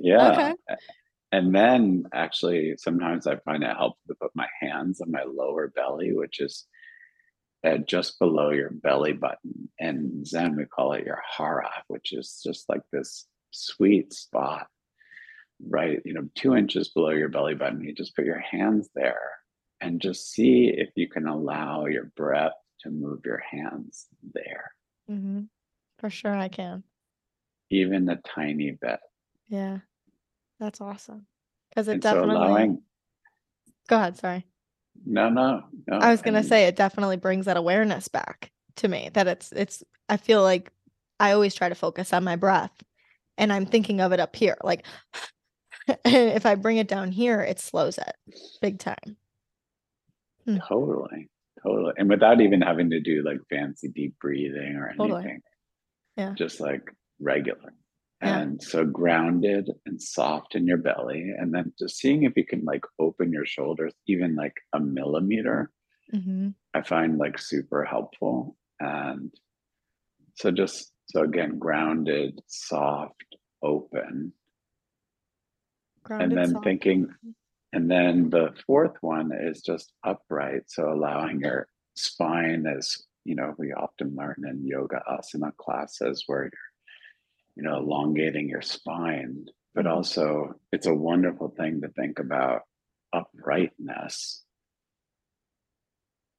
yeah 0.00 0.30
Okay. 0.32 0.54
And 1.32 1.54
then 1.54 2.04
actually 2.12 2.74
sometimes 2.76 3.26
i 3.26 3.36
find 3.36 3.62
it 3.64 3.76
helpful 3.76 4.00
to 4.08 4.14
put 4.14 4.30
my 4.34 4.48
hands 4.60 5.00
on 5.00 5.10
my 5.10 5.24
lower 5.24 5.68
belly 5.68 6.12
which 6.14 6.40
is 6.40 6.66
uh, 7.64 7.78
just 7.78 8.18
below 8.18 8.50
your 8.50 8.70
belly 8.70 9.12
button 9.12 9.68
and 9.80 10.26
zen 10.26 10.56
we 10.56 10.64
call 10.66 10.92
it 10.92 11.04
your 11.06 11.20
hara 11.36 11.70
which 11.88 12.12
is 12.12 12.40
just 12.44 12.68
like 12.68 12.82
this 12.92 13.26
sweet 13.50 14.12
spot 14.12 14.66
right 15.68 16.00
you 16.04 16.12
know 16.12 16.28
two 16.34 16.54
inches 16.54 16.88
below 16.90 17.10
your 17.10 17.28
belly 17.28 17.54
button 17.54 17.80
you 17.82 17.94
just 17.94 18.14
put 18.16 18.24
your 18.26 18.38
hands 18.40 18.88
there 18.94 19.30
and 19.80 20.00
just 20.00 20.30
see 20.32 20.66
if 20.76 20.90
you 20.96 21.08
can 21.08 21.26
allow 21.26 21.86
your 21.86 22.10
breath 22.16 22.52
to 22.80 22.90
move 22.90 23.20
your 23.24 23.42
hands 23.50 24.06
there 24.34 24.72
Mhm. 25.10 25.48
For 25.98 26.10
sure 26.10 26.34
I 26.34 26.48
can. 26.48 26.82
even 27.70 28.08
a 28.08 28.16
tiny 28.16 28.72
bit 28.72 29.00
Yeah. 29.48 29.78
That's 30.60 30.80
awesome. 30.80 31.26
Because 31.70 31.88
it 31.88 31.94
and 31.94 32.02
so 32.02 32.14
definitely 32.14 32.36
allowing 32.36 32.82
Go 33.88 33.96
ahead, 33.96 34.16
sorry. 34.16 34.46
No, 35.06 35.28
no, 35.28 35.62
no. 35.86 35.98
I 35.98 36.10
was 36.10 36.22
gonna 36.22 36.38
and- 36.38 36.46
say 36.46 36.64
it 36.66 36.76
definitely 36.76 37.16
brings 37.16 37.46
that 37.46 37.56
awareness 37.56 38.08
back 38.08 38.50
to 38.76 38.88
me 38.88 39.10
that 39.14 39.26
it's 39.28 39.52
it's 39.52 39.82
I 40.08 40.16
feel 40.16 40.42
like 40.42 40.70
I 41.20 41.32
always 41.32 41.54
try 41.54 41.68
to 41.68 41.74
focus 41.74 42.12
on 42.12 42.24
my 42.24 42.36
breath 42.36 42.72
and 43.38 43.52
I'm 43.52 43.66
thinking 43.66 44.00
of 44.00 44.12
it 44.12 44.20
up 44.20 44.34
here. 44.36 44.56
Like 44.64 44.84
if 46.04 46.46
I 46.46 46.54
bring 46.54 46.78
it 46.78 46.88
down 46.88 47.12
here, 47.12 47.40
it 47.40 47.60
slows 47.60 47.98
it 47.98 48.14
big 48.60 48.78
time. 48.78 49.16
Hmm. 50.44 50.58
Totally, 50.68 51.28
totally. 51.62 51.92
And 51.96 52.08
without 52.08 52.40
even 52.40 52.60
having 52.62 52.90
to 52.90 53.00
do 53.00 53.22
like 53.24 53.38
fancy 53.50 53.88
deep 53.88 54.14
breathing 54.20 54.76
or 54.76 54.92
Totally. 54.96 55.20
anything. 55.22 55.40
Yeah. 56.16 56.34
Just 56.36 56.60
like 56.60 56.82
regular. 57.20 57.72
Yeah. 58.24 58.38
And 58.38 58.62
so 58.62 58.84
grounded 58.84 59.70
and 59.86 60.00
soft 60.00 60.54
in 60.54 60.66
your 60.66 60.78
belly. 60.78 61.32
And 61.38 61.52
then 61.52 61.72
just 61.78 61.98
seeing 61.98 62.22
if 62.22 62.36
you 62.36 62.46
can 62.46 62.64
like 62.64 62.84
open 62.98 63.32
your 63.32 63.46
shoulders 63.46 63.92
even 64.06 64.34
like 64.34 64.56
a 64.72 64.80
millimeter, 64.80 65.70
hmm 66.10 66.50
I 66.74 66.82
find 66.82 67.18
like 67.18 67.38
super 67.38 67.84
helpful. 67.84 68.56
And 68.80 69.32
so 70.36 70.50
just 70.50 70.92
so 71.10 71.22
again, 71.22 71.58
grounded, 71.58 72.40
soft, 72.48 73.36
open. 73.62 74.32
Grounded 76.02 76.30
and 76.30 76.38
then 76.38 76.52
soft. 76.52 76.64
thinking 76.64 77.08
and 77.72 77.90
then 77.90 78.30
the 78.30 78.54
fourth 78.66 78.96
one 79.00 79.30
is 79.32 79.60
just 79.60 79.92
upright 80.04 80.62
so 80.68 80.92
allowing 80.92 81.40
your 81.40 81.66
spine 81.96 82.66
as 82.66 83.02
you 83.24 83.34
know 83.34 83.54
we 83.58 83.72
often 83.72 84.14
learn 84.16 84.36
in 84.48 84.66
yoga 84.66 85.02
asana 85.10 85.54
classes 85.56 86.24
where 86.26 86.42
you're 86.44 86.73
you 87.56 87.62
know 87.62 87.76
elongating 87.78 88.48
your 88.48 88.62
spine 88.62 89.46
but 89.74 89.84
Mhm. 89.86 89.90
also 89.92 90.54
it's 90.72 90.86
a 90.86 90.94
wonderful 90.94 91.48
thing 91.50 91.80
to 91.80 91.88
think 91.88 92.18
about 92.18 92.62
uprightness 93.12 94.44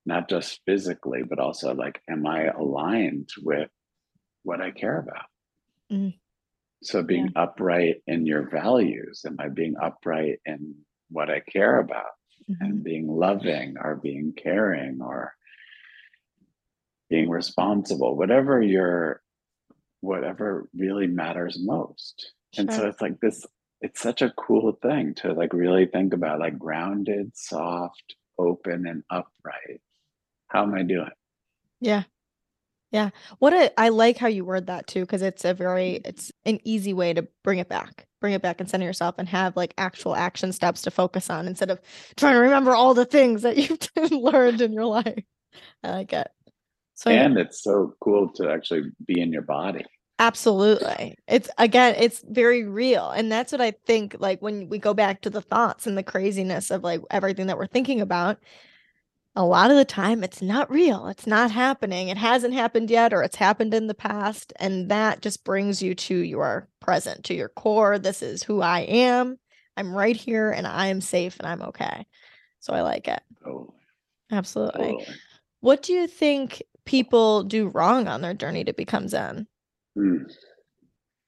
not 0.06 0.30
just 0.30 0.62
physically 0.66 1.24
but 1.24 1.40
also 1.40 1.74
like 1.74 2.02
am 2.10 2.26
i 2.28 2.46
aligned 2.46 3.30
with 3.44 3.70
what 4.44 4.62
i 4.62 4.72
care 4.72 5.00
about 5.00 5.26
Mm. 5.92 6.18
so 6.84 7.04
being 7.04 7.32
upright 7.36 8.02
in 8.08 8.26
your 8.26 8.50
values 8.50 9.24
am 9.26 9.36
i 9.40 9.48
being 9.50 9.76
upright 9.78 10.40
in 10.46 10.76
what 11.10 11.30
i 11.30 11.40
care 11.40 11.80
about 11.80 12.12
Mhm. 12.50 12.58
and 12.60 12.84
being 12.84 13.08
loving 13.08 13.78
or 13.78 13.96
being 13.96 14.34
caring 14.34 15.02
or 15.02 15.34
being 17.10 17.30
responsible 17.30 18.16
whatever 18.18 18.62
your 18.62 19.22
whatever 20.06 20.70
really 20.76 21.08
matters 21.08 21.58
most 21.60 22.34
and 22.58 22.72
so 22.72 22.88
it's 22.88 23.02
like 23.02 23.20
this 23.20 23.46
it's 23.82 24.02
such 24.02 24.22
a 24.22 24.34
cool 24.38 24.78
thing 24.82 25.14
to 25.14 25.34
like 25.34 25.54
really 25.54 25.86
think 25.86 26.14
about 26.14 26.40
like 26.40 26.58
grounded 26.58 27.32
soft 27.36 28.16
open 28.40 28.88
and 28.88 29.04
upright 29.10 29.82
how 30.48 30.64
am 30.64 30.74
i 30.74 30.84
doing 30.84 31.10
Yeah. 31.82 32.04
Yeah. 32.92 33.10
What 33.40 33.54
a 33.54 33.78
I 33.80 33.90
like 33.90 34.18
how 34.18 34.28
you 34.28 34.46
word 34.46 34.68
that 34.68 34.88
too, 34.88 35.02
because 35.02 35.22
it's 35.22 35.44
a 35.44 35.54
very 35.54 36.02
it's 36.06 36.32
an 36.46 36.60
easy 36.64 36.94
way 36.94 37.14
to 37.14 37.28
bring 37.44 37.60
it 37.60 37.68
back. 37.68 38.08
Bring 38.22 38.34
it 38.34 38.42
back 38.42 38.62
and 38.62 38.70
center 38.70 38.86
yourself 38.86 39.16
and 39.18 39.28
have 39.28 39.58
like 39.58 39.74
actual 39.78 40.16
action 40.16 40.54
steps 40.54 40.82
to 40.84 40.92
focus 40.92 41.30
on 41.30 41.48
instead 41.48 41.70
of 41.70 41.82
trying 42.16 42.36
to 42.36 42.40
remember 42.40 42.74
all 42.74 42.94
the 42.94 43.06
things 43.06 43.42
that 43.42 43.58
you've 43.98 44.12
learned 44.12 44.62
in 44.62 44.72
your 44.72 44.86
life. 44.86 45.24
I 45.84 45.92
like 45.92 46.14
it. 46.14 46.28
So 46.94 47.10
yeah, 47.10 47.26
and 47.26 47.38
it's 47.38 47.62
so 47.62 47.96
cool 48.00 48.30
to 48.36 48.50
actually 48.50 48.84
be 49.06 49.20
in 49.20 49.34
your 49.34 49.42
body 49.42 49.86
absolutely. 50.20 51.18
It's 51.28 51.50
again, 51.58 51.96
it's 51.98 52.24
very 52.28 52.64
real. 52.64 53.10
And 53.10 53.32
that's 53.32 53.52
what 53.52 53.62
I 53.62 53.72
think 53.72 54.16
like 54.20 54.42
when 54.42 54.70
we 54.70 54.78
go 54.80 54.94
back 54.94 55.22
to 55.22 55.30
the 55.30 55.42
thoughts 55.42 55.88
and 55.88 55.98
the 55.98 56.04
craziness 56.04 56.72
of 56.72 56.84
like 56.84 57.02
everything 57.12 57.48
that 57.48 57.58
we're 57.58 57.68
thinking 57.68 58.02
about, 58.02 58.40
a 59.36 59.46
lot 59.46 59.70
of 59.70 59.78
the 59.78 59.86
time 59.86 60.24
it's 60.24 60.42
not 60.42 60.72
real. 60.72 61.08
It's 61.08 61.28
not 61.28 61.52
happening. 61.52 62.08
It 62.08 62.18
hasn't 62.18 62.54
happened 62.54 62.90
yet, 62.90 63.14
or 63.14 63.22
it's 63.22 63.36
happened 63.36 63.74
in 63.74 63.88
the 63.88 63.94
past. 63.94 64.54
And 64.58 64.90
that 64.90 65.22
just 65.22 65.44
brings 65.44 65.82
you 65.82 65.94
to 65.96 66.16
your 66.16 66.70
present, 66.80 67.26
to 67.26 67.34
your 67.34 67.50
core. 67.50 68.00
This 68.00 68.22
is 68.22 68.44
who 68.44 68.62
I 68.62 68.82
am. 68.82 69.38
I'm 69.78 69.94
right 69.94 70.16
here 70.16 70.52
and 70.52 70.66
I 70.66 70.88
am 70.88 71.02
safe 71.02 71.38
and 71.38 71.48
I'm 71.48 71.62
okay. 71.64 72.06
So 72.62 72.74
I 72.74 72.82
like 72.82 73.08
it. 73.08 73.22
totally, 73.44 73.74
Absolutely. 74.32 74.92
totally. 74.92 75.06
What 75.60 75.84
do 75.84 75.94
you 75.94 76.08
think 76.08 76.64
people 76.86 77.44
do 77.44 77.68
wrong 77.68 78.08
on 78.08 78.22
their 78.22 78.34
journey 78.34 78.64
to 78.64 78.74
become 78.74 79.08
Zen? 79.08 79.48
Hmm. 79.96 80.24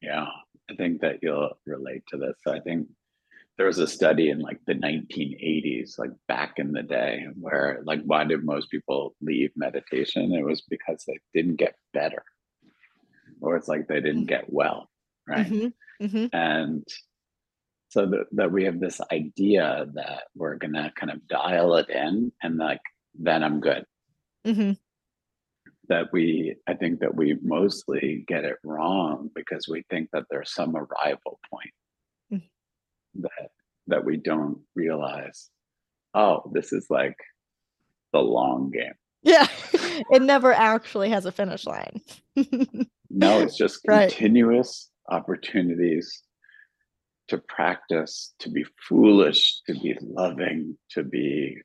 Yeah, 0.02 0.28
I 0.70 0.76
think 0.76 1.02
that 1.02 1.20
you'll 1.22 1.58
relate 1.66 2.04
to 2.10 2.18
this. 2.18 2.36
I 2.48 2.60
think 2.60 2.88
there 3.58 3.68
was 3.68 3.80
a 3.80 3.88
study 3.88 4.30
in 4.30 4.40
like 4.40 4.60
the 4.68 4.76
1980s, 4.76 5.98
like 6.00 6.12
back 6.28 6.56
in 6.60 6.72
the 6.74 6.84
day, 6.84 7.26
where 7.40 7.82
like 7.86 8.02
why 8.04 8.24
did 8.26 8.44
most 8.46 8.70
people 8.72 9.16
leave 9.22 9.52
meditation? 9.56 10.34
It 10.34 10.46
was 10.46 10.62
because 10.70 11.04
they 11.08 11.20
didn't 11.34 11.58
get 11.58 11.76
better, 11.94 12.24
or 13.42 13.56
it's 13.56 13.68
like 13.68 13.88
they 13.88 14.02
didn't 14.02 14.26
get 14.26 14.52
well, 14.52 14.90
right? 15.28 15.48
Mhm, 15.48 15.74
mhm. 16.02 16.30
And 16.34 16.86
so 17.90 18.06
that, 18.06 18.26
that 18.34 18.52
we 18.52 18.66
have 18.66 18.80
this 18.80 19.00
idea 19.12 19.86
that 19.94 20.24
we're 20.36 20.56
gonna 20.56 20.92
kind 20.96 21.12
of 21.12 21.28
dial 21.28 21.76
it 21.78 21.90
in 21.90 22.32
and 22.44 22.58
like 22.58 22.82
then 23.16 23.44
I'm 23.44 23.60
good. 23.60 23.86
Mhm. 24.46 24.78
That 25.90 26.08
we 26.12 26.56
i 26.68 26.74
think 26.74 27.00
that 27.00 27.16
we 27.16 27.38
mostly 27.42 28.24
get 28.28 28.44
it 28.46 28.58
wrong 28.64 29.30
because 29.36 29.68
we 29.68 29.84
think 29.90 30.10
that 30.14 30.24
there's 30.30 30.54
some 30.54 30.76
arrival 30.76 31.40
point 31.50 31.72
Mm. 32.32 32.42
that 33.22 33.50
that 33.88 34.04
we 34.04 34.18
don't 34.18 34.60
realize 34.76 35.50
oh 36.14 36.52
this 36.54 36.74
is 36.74 36.88
like 36.90 37.16
the 38.14 38.20
long 38.20 38.72
game 38.72 38.94
Yeah. 39.24 39.48
it 40.12 40.22
never 40.22 40.52
actually 40.54 41.10
has 41.10 41.26
a 41.26 41.32
finish 41.32 41.66
line. 41.66 42.02
no 43.10 43.40
it's 43.42 43.58
just 43.58 43.80
Right. 43.88 44.10
continuous 44.10 44.90
opportunities 45.10 46.24
to 47.30 47.38
practice 47.38 48.34
to 48.40 48.50
be 48.50 48.66
foolish 48.88 49.62
to 49.68 49.74
be 49.74 49.96
loving 50.02 50.78
to 50.92 51.04
be 51.04 51.58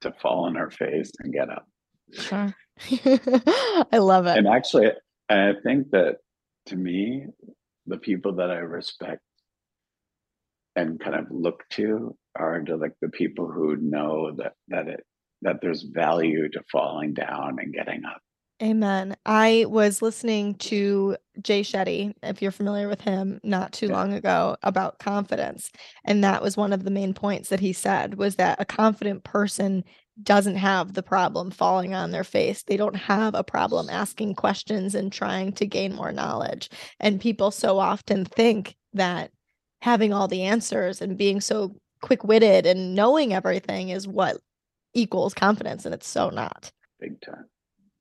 to 0.00 0.12
fall 0.12 0.44
on 0.44 0.56
our 0.56 0.70
face 0.70 1.10
and 1.20 1.32
get 1.34 1.50
up 1.50 1.66
Sure. 2.12 2.54
I 3.92 3.98
love 3.98 4.26
it. 4.26 4.36
and 4.36 4.48
actually 4.48 4.90
i 5.30 5.52
think 5.64 5.90
that 5.90 6.16
to 6.66 6.76
me 6.76 7.26
the 7.86 7.96
people 7.98 8.34
that 8.34 8.50
i 8.50 8.56
respect 8.56 9.20
and 10.76 10.98
kind 11.00 11.14
of 11.16 11.26
look 11.30 11.62
to 11.70 12.16
are 12.36 12.60
to 12.62 12.76
like 12.76 12.94
the 13.00 13.08
people 13.10 13.46
who 13.46 13.76
know 13.76 14.32
that 14.36 14.54
that 14.68 14.88
it 14.88 15.04
that 15.42 15.60
there's 15.62 15.82
value 15.82 16.48
to 16.48 16.62
falling 16.72 17.14
down 17.14 17.58
and 17.60 17.72
getting 17.72 18.04
up 18.04 18.20
Amen. 18.62 19.16
I 19.26 19.66
was 19.68 20.00
listening 20.00 20.54
to 20.54 21.16
Jay 21.42 21.62
Shetty, 21.62 22.14
if 22.22 22.40
you're 22.40 22.52
familiar 22.52 22.86
with 22.88 23.00
him, 23.00 23.40
not 23.42 23.72
too 23.72 23.88
Yeah. 23.88 23.94
long 23.94 24.12
ago 24.12 24.56
about 24.62 25.00
confidence. 25.00 25.72
And 26.04 26.22
that 26.22 26.40
was 26.40 26.56
one 26.56 26.72
of 26.72 26.84
the 26.84 26.90
main 26.92 27.14
points 27.14 27.48
that 27.48 27.58
he 27.58 27.72
said 27.72 28.14
was 28.14 28.36
that 28.36 28.60
a 28.60 28.64
confident 28.64 29.24
person 29.24 29.82
doesn't 30.22 30.56
have 30.56 30.94
the 30.94 31.02
problem 31.02 31.50
falling 31.50 31.94
on 31.94 32.10
their 32.10 32.24
face. 32.24 32.62
They 32.62 32.76
don't 32.76 32.94
have 32.96 33.34
a 33.34 33.42
problem 33.44 33.90
asking 33.90 34.34
questions 34.36 34.94
and 34.94 35.12
trying 35.12 35.52
to 35.54 35.66
gain 35.66 35.94
more 35.94 36.12
knowledge. 36.12 36.70
And 37.00 37.20
people 37.20 37.50
so 37.50 37.78
often 37.78 38.24
think 38.24 38.76
that 38.92 39.30
having 39.82 40.12
all 40.12 40.28
the 40.28 40.42
answers 40.42 41.00
and 41.02 41.18
being 41.18 41.40
so 41.40 41.74
quick-witted 42.02 42.66
and 42.66 42.94
knowing 42.94 43.34
everything 43.34 43.88
is 43.88 44.06
what 44.06 44.38
equals 44.94 45.34
confidence, 45.34 45.84
and 45.84 45.94
it's 45.94 46.08
so 46.08 46.30
not. 46.30 46.70
big 47.00 47.20
time 47.20 47.46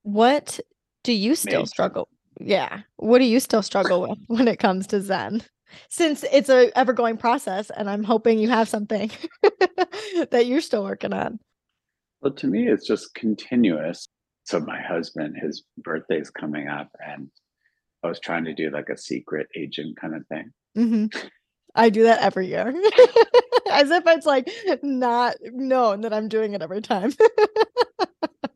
What 0.03 0.59
do 1.03 1.13
you 1.13 1.35
still 1.35 1.61
Major. 1.61 1.67
struggle? 1.67 2.09
Yeah. 2.39 2.81
What 2.97 3.19
do 3.19 3.25
you 3.25 3.39
still 3.39 3.61
struggle 3.63 4.01
with 4.01 4.19
when 4.27 4.47
it 4.47 4.59
comes 4.59 4.87
to 4.87 5.01
Zen? 5.01 5.43
Since 5.89 6.23
it's 6.31 6.49
a 6.49 6.71
ever 6.77 6.93
going 6.93 7.17
process, 7.17 7.69
and 7.71 7.89
I'm 7.89 8.03
hoping 8.03 8.39
you 8.39 8.49
have 8.49 8.69
something 8.69 9.09
that 10.31 10.45
you're 10.45 10.61
still 10.61 10.83
working 10.83 11.13
on. 11.13 11.39
Well 12.23 12.33
to 12.33 12.47
me 12.47 12.67
it's 12.67 12.87
just 12.87 13.13
continuous 13.13 14.07
so 14.45 14.59
my 14.59 14.81
husband 14.81 15.35
his 15.41 15.63
birthday's 15.77 16.29
coming 16.29 16.67
up 16.67 16.89
and 17.05 17.27
i 18.03 18.07
was 18.07 18.19
trying 18.19 18.45
to 18.45 18.53
do 18.53 18.69
like 18.69 18.89
a 18.89 18.97
secret 18.97 19.47
agent 19.55 19.95
kind 19.97 20.15
of 20.15 20.25
thing 20.27 20.51
hmm 20.75 21.05
I 21.75 21.89
do 21.89 22.03
that 22.03 22.21
every 22.21 22.47
year, 22.47 22.67
as 23.71 23.89
if 23.89 24.03
it's 24.05 24.25
like 24.25 24.49
not 24.83 25.35
known 25.43 26.01
that 26.01 26.13
I'm 26.13 26.27
doing 26.27 26.53
it 26.53 26.61
every 26.61 26.81
time. 26.81 27.13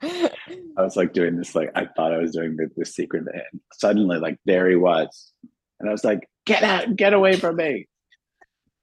I 0.03 0.31
was 0.77 0.95
like 0.95 1.13
doing 1.13 1.37
this, 1.37 1.55
like 1.55 1.71
I 1.75 1.85
thought 1.85 2.13
I 2.13 2.19
was 2.19 2.33
doing 2.33 2.55
the, 2.55 2.69
the 2.77 2.85
secret, 2.85 3.25
and 3.33 3.61
suddenly, 3.73 4.19
like 4.19 4.37
there 4.45 4.69
he 4.69 4.75
was, 4.75 5.33
and 5.79 5.89
I 5.89 5.91
was 5.91 6.03
like, 6.03 6.29
"Get 6.45 6.61
out! 6.63 6.95
Get 6.95 7.13
away 7.13 7.35
from 7.35 7.55
me!" 7.55 7.87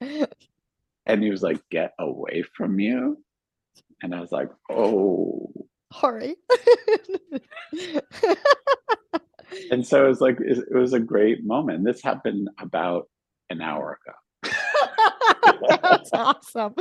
And 1.06 1.22
he 1.22 1.30
was 1.30 1.42
like, 1.42 1.60
"Get 1.70 1.92
away 1.98 2.44
from 2.56 2.80
you!" 2.80 3.22
And 4.02 4.14
I 4.14 4.20
was 4.20 4.32
like, 4.32 4.50
"Oh!" 4.70 5.50
Sorry. 6.00 6.36
And 9.70 9.86
so 9.86 10.04
it 10.04 10.08
was 10.08 10.20
like 10.20 10.38
it, 10.40 10.58
it 10.68 10.74
was 10.76 10.92
a 10.94 10.98
great 11.00 11.44
moment. 11.44 11.84
This 11.84 12.02
happened 12.02 12.48
about 12.58 13.08
an 13.50 13.60
hour 13.62 13.98
ago. 14.42 14.52
That's 15.82 16.10
awesome. 16.12 16.74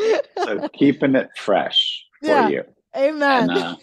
so 0.43 0.67
keeping 0.73 1.13
it 1.15 1.29
fresh 1.37 2.03
for 2.21 2.27
Yeah. 2.27 2.47
you. 2.49 2.63
Amen. 2.95 3.49
And, 3.49 3.51
uh, 3.51 3.75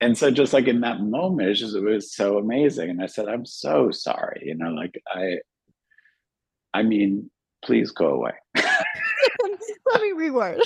and 0.00 0.18
so 0.18 0.30
just 0.32 0.52
like 0.52 0.66
in 0.66 0.80
that 0.80 1.00
moment, 1.00 1.48
it's 1.50 1.60
just 1.60 1.76
it 1.76 1.80
was 1.82 2.12
so 2.12 2.38
amazing. 2.38 2.90
And 2.90 3.00
I 3.00 3.06
said, 3.06 3.28
I'm 3.28 3.46
so 3.46 3.90
sorry. 3.92 4.42
You 4.44 4.56
know, 4.56 4.70
like 4.70 5.00
I 5.06 5.38
I 6.74 6.82
mean, 6.82 7.30
please 7.64 7.92
go 7.92 8.08
away. 8.14 8.32
Let 8.56 10.02
me 10.02 10.12
reword. 10.12 10.60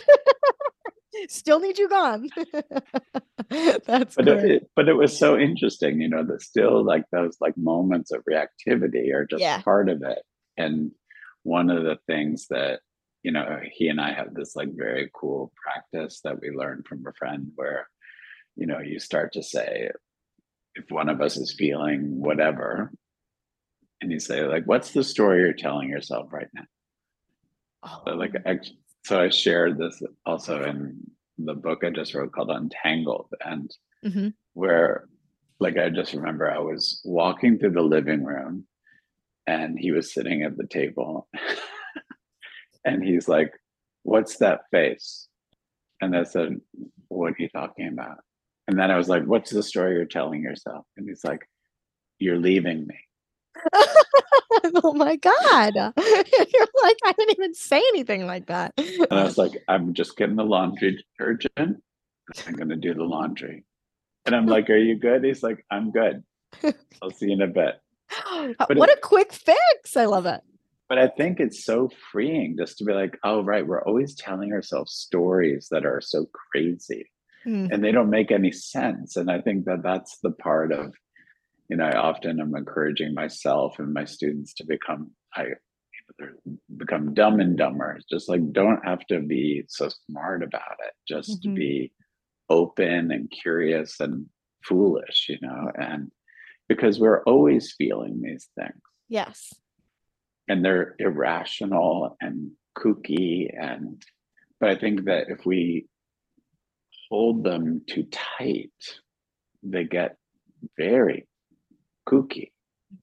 Still 1.29 1.61
need 1.61 1.79
you 1.79 1.89
gone. 1.89 2.29
That's 3.51 4.17
But 4.17 4.25
great. 4.25 4.51
it, 4.51 4.71
but 4.77 4.89
it 4.89 4.95
was 4.95 5.17
so 5.17 5.39
interesting, 5.39 6.01
you 6.01 6.09
know, 6.09 6.25
that 6.25 6.43
still 6.43 6.85
like 6.85 7.05
those 7.13 7.37
like 7.41 7.57
moments 7.57 8.11
of 8.13 8.23
reactivity 8.29 9.13
are 9.15 9.27
just 9.27 9.41
Yeah. 9.43 9.61
part 9.63 9.89
of 9.89 10.03
it. 10.03 10.21
And 10.57 10.93
one 11.43 11.71
of 11.71 11.85
the 11.85 11.99
things 12.07 12.47
that, 12.49 12.81
you 13.23 13.33
know, 13.33 13.61
he 13.71 13.89
and 13.89 14.01
I 14.01 14.13
have 14.13 14.35
this 14.35 14.57
like 14.57 14.71
very 14.75 15.11
cool 15.15 15.53
practice 15.63 16.21
that 16.25 16.41
we 16.41 16.51
learned 16.51 16.87
from 16.87 17.05
a 17.07 17.13
friend 17.13 17.53
where, 17.57 17.89
you 18.57 18.67
know, 18.67 18.81
you 18.81 18.99
start 18.99 19.33
to 19.35 19.43
say, 19.43 19.91
if 20.75 20.85
one 20.91 21.09
of 21.09 21.21
us 21.21 21.37
is 21.37 21.55
feeling 21.57 22.21
whatever, 22.21 22.91
and 24.01 24.11
you 24.11 24.19
say, 24.19 24.43
like, 24.45 24.65
what's 24.67 24.93
the 24.93 25.05
story 25.05 25.41
you're 25.41 25.53
telling 25.53 25.89
yourself 25.89 26.33
right 26.33 26.49
now? 26.55 26.65
Oh. 27.83 28.03
So 28.07 28.15
like 28.15 28.35
Oh, 28.47 28.51
so 29.05 29.21
I 29.21 29.29
shared 29.29 29.79
this 29.79 30.03
also 30.25 30.63
in 30.65 30.99
the 31.39 31.55
book 31.55 31.83
I 31.85 31.91
just 31.91 32.15
wrote 32.15 32.33
called 32.33 32.51
Untangled 32.51 33.29
and 33.45 33.75
mhm. 34.05 34.35
where 34.55 35.09
like 35.59 35.79
I 35.79 35.89
just 35.89 36.13
remember 36.13 36.51
I 36.51 36.59
was 36.59 37.01
walking 37.05 37.59
through 37.59 37.73
the 37.73 37.83
living 37.83 38.25
room 38.25 38.67
and 39.47 39.79
he 39.79 39.93
was 39.93 40.13
sitting 40.13 40.43
at 40.43 40.57
the 40.57 40.67
table 40.67 41.29
and 42.85 43.03
he's 43.03 43.29
like, 43.29 43.53
What's 44.05 44.39
that 44.39 44.63
face? 44.71 45.29
And 46.01 46.17
I 46.17 46.25
said, 46.25 46.61
What 47.09 47.33
are 47.33 47.37
you 47.39 47.49
talking 47.49 47.89
about? 47.89 48.19
And 48.69 48.79
then 48.79 48.91
I 48.91 48.97
was 48.97 49.09
like, 49.09 49.25
What's 49.25 49.51
the 49.51 49.63
story 49.63 49.95
you're 49.95 50.05
telling 50.05 50.43
yourself? 50.43 50.85
And 50.97 51.09
he's 51.09 51.25
like, 51.25 51.49
You're 52.19 52.39
leaving 52.39 52.87
me. 52.87 52.99
oh 54.83 54.93
my 54.95 55.17
God. 55.17 55.75
You're 55.75 56.69
like, 56.83 56.97
I 57.05 57.13
didn't 57.17 57.33
even 57.39 57.55
say 57.55 57.79
anything 57.79 58.27
like 58.27 58.47
that. 58.47 58.73
And 58.77 59.07
I 59.11 59.25
was 59.25 59.39
like, 59.39 59.53
I'm 59.69 59.95
just 59.95 60.17
getting 60.17 60.37
the 60.37 60.45
laundry 60.45 61.03
detergent. 61.19 61.83
I'm 62.47 62.55
gonna 62.55 62.77
do 62.77 62.95
the 62.95 63.05
laundry. 63.05 63.65
And 64.27 64.35
I'm 64.35 64.47
like, 64.47 64.71
Are 64.71 64.77
you 64.77 64.97
good? 64.97 65.25
He's 65.25 65.43
like, 65.43 65.65
I'm 65.71 65.91
good. 65.91 66.23
I'll 67.03 67.11
see 67.11 67.27
you 67.27 67.33
in 67.33 67.43
a 67.43 67.47
bit. 67.47 67.81
But 68.59 68.77
what 68.77 68.89
it- 68.91 68.99
a 68.99 69.01
quick 69.01 69.33
fix. 69.33 69.97
I 69.97 70.05
love 70.07 70.27
it. 70.27 70.41
But 70.89 70.99
I 70.99 71.09
think 71.09 71.41
it's 71.41 71.65
so 71.65 71.89
freeing 72.11 72.55
just 72.59 72.77
to 72.79 72.85
be 72.85 72.93
like, 72.93 73.19
oh, 73.25 73.43
right, 73.43 73.67
we're 73.67 73.83
always 73.83 74.15
telling 74.15 74.53
ourselves 74.53 74.93
stories 74.93 75.69
that 75.71 75.87
are 75.87 76.03
so 76.03 76.27
crazy 76.51 77.09
Mm, 77.47 77.73
and 77.73 77.83
they 77.85 77.91
don't 77.93 78.11
make 78.11 78.31
any 78.31 78.53
sense. 78.53 79.17
And 79.17 79.31
I 79.31 79.41
think 79.41 79.65
that 79.65 79.83
that's 79.83 80.19
the 80.23 80.31
part 80.31 80.73
of, 80.73 80.93
you 81.69 81.77
know, 81.77 81.85
I 81.85 81.97
often 81.97 82.41
am 82.41 82.55
encouraging 82.55 83.15
myself 83.15 83.79
and 83.79 83.93
my 83.93 84.05
students 84.05 84.55
to 84.55 84.65
become, 84.67 85.11
I 85.35 85.47
become 86.77 87.15
dumb 87.15 87.41
and 87.41 87.57
dumber. 87.57 87.99
Just 88.11 88.29
like 88.29 88.53
don't 88.53 88.85
have 88.85 89.07
to 89.07 89.21
be 89.21 89.65
so 89.69 89.89
smart 90.07 90.43
about 90.43 90.77
it, 90.87 90.93
just 91.09 91.43
to 91.43 91.49
Mhm. 91.49 91.55
be 91.55 91.93
open 92.49 93.11
and 93.11 93.31
curious 93.31 93.99
and 94.01 94.29
foolish, 94.65 95.27
you 95.29 95.39
know, 95.41 95.71
and 95.75 96.11
because 96.69 96.99
we're 97.01 97.23
always 97.25 97.75
feeling 97.77 98.21
these 98.23 98.49
things 98.55 98.81
Yes. 99.09 99.53
and 100.49 100.65
they're 100.65 100.95
irrational 100.99 102.17
and 102.21 102.53
kooky 102.77 103.51
and 103.61 104.03
but 104.59 104.71
i 104.71 104.75
think 104.77 105.05
that 105.05 105.29
if 105.29 105.45
we 105.45 105.87
hold 107.11 107.45
them 107.45 107.83
too 107.87 108.05
tight 108.11 108.73
they 109.63 109.85
get 109.85 110.17
very 110.79 111.27
kooky 112.09 112.53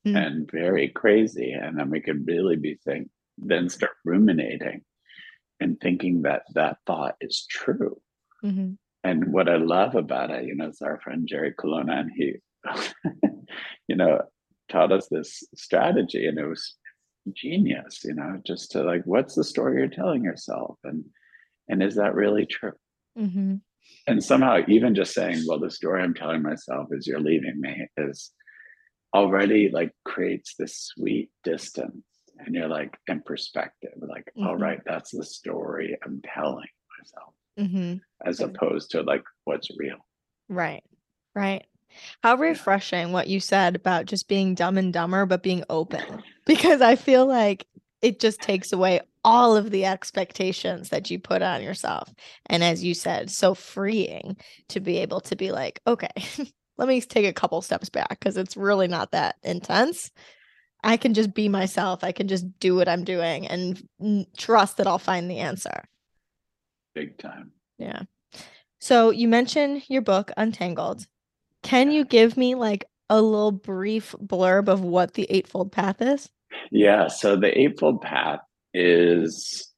Mhm. 0.05 0.15
and 0.15 0.51
very 0.51 0.89
crazy 0.89 1.51
and 1.51 1.77
then 1.77 1.89
we 1.89 1.99
could 1.99 2.27
really 2.27 2.55
be 2.55 2.75
think 2.85 3.09
then 3.37 3.69
start 3.69 3.93
ruminating 4.05 4.83
and 5.59 5.79
thinking 5.79 6.21
that 6.23 6.43
that 6.53 6.77
thought 6.85 7.15
is 7.21 7.45
true 7.49 7.99
Mhm. 8.43 8.77
and 9.03 9.31
what 9.33 9.49
I 9.49 9.55
love 9.57 9.95
about 9.95 10.29
it, 10.29 10.45
you 10.45 10.55
know, 10.55 10.67
is 10.69 10.81
our 10.81 10.99
friend 11.01 11.27
Jerry 11.27 11.53
Colonna, 11.53 11.93
and 12.01 12.11
he, 12.15 12.35
you 13.87 13.95
know, 13.95 14.21
taught 14.69 14.91
us 14.91 15.07
this 15.07 15.43
strategy, 15.55 16.27
and 16.27 16.37
it 16.37 16.45
was 16.45 16.75
genius, 17.33 18.03
you 18.03 18.13
know, 18.13 18.41
just 18.45 18.71
to 18.71 18.83
like, 18.83 19.03
what's 19.05 19.35
the 19.35 19.43
story 19.43 19.79
you're 19.79 19.87
telling 19.87 20.23
yourself, 20.23 20.77
and 20.83 21.03
and 21.69 21.81
is 21.83 21.95
that 21.95 22.13
really 22.15 22.45
true? 22.45 22.73
Mhm. 23.17 23.61
And 24.07 24.23
somehow, 24.23 24.59
even 24.67 24.95
just 24.95 25.13
saying, 25.13 25.43
well, 25.47 25.59
the 25.59 25.69
story 25.71 26.01
I'm 26.01 26.13
telling 26.13 26.41
myself 26.41 26.87
is 26.91 27.07
you're 27.07 27.19
leaving 27.21 27.59
me, 27.59 27.87
is 27.97 28.31
already 29.13 29.69
like 29.69 29.93
creates 30.05 30.55
this 30.55 30.75
sweet 30.77 31.31
distance, 31.43 32.03
and 32.39 32.55
you're 32.55 32.67
like 32.67 32.97
in 33.07 33.21
perspective, 33.21 33.93
like, 34.01 34.31
all 34.37 34.55
Mhm. 34.55 34.61
right, 34.61 34.81
that's 34.85 35.11
the 35.11 35.23
story 35.25 35.97
I'm 36.05 36.21
telling 36.21 36.67
myself, 36.99 37.33
Mhm. 37.59 38.01
as 38.25 38.39
opposed 38.41 38.91
to 38.91 39.01
like 39.03 39.23
what's 39.45 39.69
real. 39.77 40.05
Right. 40.47 40.83
Right. 41.35 41.65
How 42.23 42.35
refreshing 42.35 43.11
what 43.11 43.27
you 43.27 43.39
said 43.39 43.75
about 43.75 44.05
just 44.05 44.27
being 44.27 44.55
dumb 44.55 44.77
and 44.77 44.93
dumber, 44.93 45.25
but 45.25 45.43
being 45.43 45.63
open. 45.69 46.23
Because 46.45 46.81
I 46.81 46.95
feel 46.95 47.27
like 47.27 47.67
it 48.01 48.19
just 48.19 48.41
takes 48.41 48.71
away 48.73 49.01
all 49.23 49.55
of 49.55 49.69
the 49.71 49.85
expectations 49.85 50.89
that 50.89 51.11
you 51.11 51.19
put 51.19 51.43
on 51.43 51.61
yourself. 51.61 52.11
And 52.47 52.63
as 52.63 52.83
you 52.83 52.95
said, 52.95 53.29
so 53.29 53.53
freeing 53.53 54.37
to 54.69 54.79
be 54.79 54.97
able 54.97 55.21
to 55.21 55.35
be 55.35 55.51
like, 55.51 55.79
okay, 55.85 56.09
let 56.79 56.87
me 56.87 57.01
take 57.01 57.25
a 57.25 57.33
couple 57.33 57.61
steps 57.61 57.89
back 57.89 58.09
because 58.09 58.37
it's 58.37 58.55
really 58.55 58.87
not 58.87 59.11
that 59.11 59.35
intense. 59.43 60.11
I 60.81 60.95
can 60.95 61.13
just 61.13 61.33
be 61.33 61.49
myself. 61.49 62.05
I 62.05 62.13
can 62.13 62.29
just 62.29 62.57
do 62.57 62.73
what 62.73 62.87
I'm 62.87 63.03
doing 63.03 63.47
and 63.47 64.25
trust 64.37 64.77
that 64.77 64.87
I'll 64.87 64.97
find 64.97 65.29
the 65.29 65.39
answer. 65.39 65.83
big 66.95 67.17
time. 67.17 67.51
Yeah. 67.77 68.03
So 68.79 69.09
you 69.09 69.27
mentioned 69.27 69.83
your 69.89 70.01
book, 70.01 70.31
Untangled. 70.37 71.05
Can 71.63 71.91
you 71.91 72.05
give 72.05 72.37
me 72.37 72.55
like 72.55 72.85
a 73.09 73.21
little 73.21 73.51
brief 73.51 74.15
blurb 74.23 74.69
of 74.69 74.81
what 74.81 75.15
the 75.15 75.27
Eightfold 75.29 75.73
Path 75.73 76.01
is? 76.01 76.29
Yeah. 76.71 77.07
So 77.07 77.35
the 77.35 77.59
Eightfold 77.59 78.01
Path 78.01 78.39
is 78.73 79.69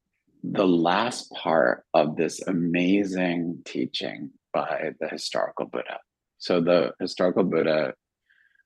the 0.43 0.67
last 0.67 1.31
part 1.31 1.83
of 1.95 2.15
this 2.15 2.41
amazing 2.45 3.63
teaching 3.65 4.29
by 4.53 4.91
the 4.99 5.07
historical 5.07 5.65
Buddha. 5.65 5.97
So 6.41 6.60
the 6.60 6.93
historical 6.99 7.43
Buddha 7.43 7.93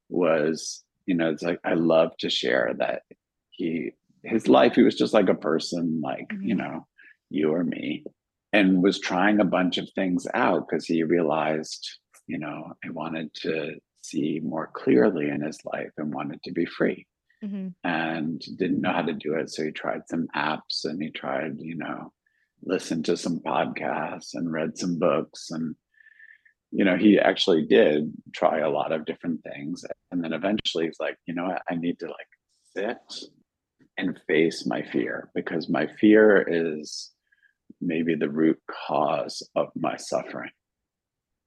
was, 0.10 0.84
you 1.06 1.14
know, 1.14 1.30
it's 1.30 1.44
like 1.44 1.60
I 1.66 1.74
love 1.74 2.12
to 2.20 2.30
share 2.30 2.74
that 2.80 3.04
he 3.52 3.92
his 4.24 4.48
life, 4.48 4.74
he 4.74 4.82
was 4.82 4.96
just 4.96 5.14
like 5.14 5.30
a 5.30 5.36
person 5.36 6.02
like, 6.02 6.32
you 6.42 6.56
Mhm. 6.56 6.58
know, 6.58 6.88
you 7.30 7.52
or 7.52 7.64
me, 7.64 8.04
and 8.54 8.82
was 8.82 8.98
trying 9.00 9.40
a 9.40 9.46
bunch 9.46 9.78
of 9.78 9.88
things 9.94 10.26
out 10.34 10.68
because 10.68 10.86
he 10.88 11.04
realized, 11.04 11.88
you 12.26 12.40
know, 12.40 12.74
he 12.82 12.90
wanted 12.90 13.32
to 13.36 13.76
see 14.02 14.40
more 14.44 14.68
clearly 14.74 15.30
in 15.30 15.42
his 15.42 15.60
life 15.66 15.92
and 15.98 16.12
wanted 16.14 16.42
to 16.44 16.52
be 16.54 16.66
free 16.66 17.06
Mhm. 17.44 17.76
and 17.84 18.40
didn't 18.58 18.82
know 18.82 18.94
how 18.94 19.04
to 19.04 19.14
do 19.14 19.36
it. 19.36 19.50
So 19.52 19.64
he 19.64 19.72
tried 19.72 20.08
some 20.08 20.28
apps 20.36 20.86
and 20.86 21.00
he 21.04 21.12
tried, 21.12 21.60
you 21.60 21.76
know, 21.76 22.12
listened 22.64 23.06
to 23.06 23.18
some 23.18 23.40
podcasts 23.42 24.34
and 24.34 24.52
read 24.52 24.76
some 24.78 24.98
books. 24.98 25.52
And, 25.52 25.76
you 26.76 26.84
know, 26.84 26.98
he 26.98 27.18
actually 27.18 27.66
did 27.66 28.12
try 28.34 28.60
a 28.60 28.70
lot 28.70 28.92
of 28.92 29.06
different 29.06 29.42
things. 29.44 29.86
And 30.12 30.22
then 30.22 30.34
eventually 30.34 30.86
he's 30.86 31.00
like, 31.00 31.16
you 31.26 31.34
know 31.34 31.46
what? 31.46 31.62
I 31.70 31.76
need 31.76 32.00
to 32.00 32.08
like 32.08 32.28
sit 32.76 33.30
and 33.98 34.20
face 34.28 34.66
my 34.68 34.82
fear 34.82 35.30
because 35.34 35.70
my 35.70 35.88
fear 36.02 36.46
is 36.46 37.14
maybe 37.80 38.14
the 38.14 38.30
root 38.30 38.60
cause 38.88 39.42
of 39.56 39.70
my 39.76 39.96
suffering. 39.96 40.52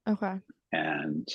Okay. 0.07 0.39
and 0.71 1.27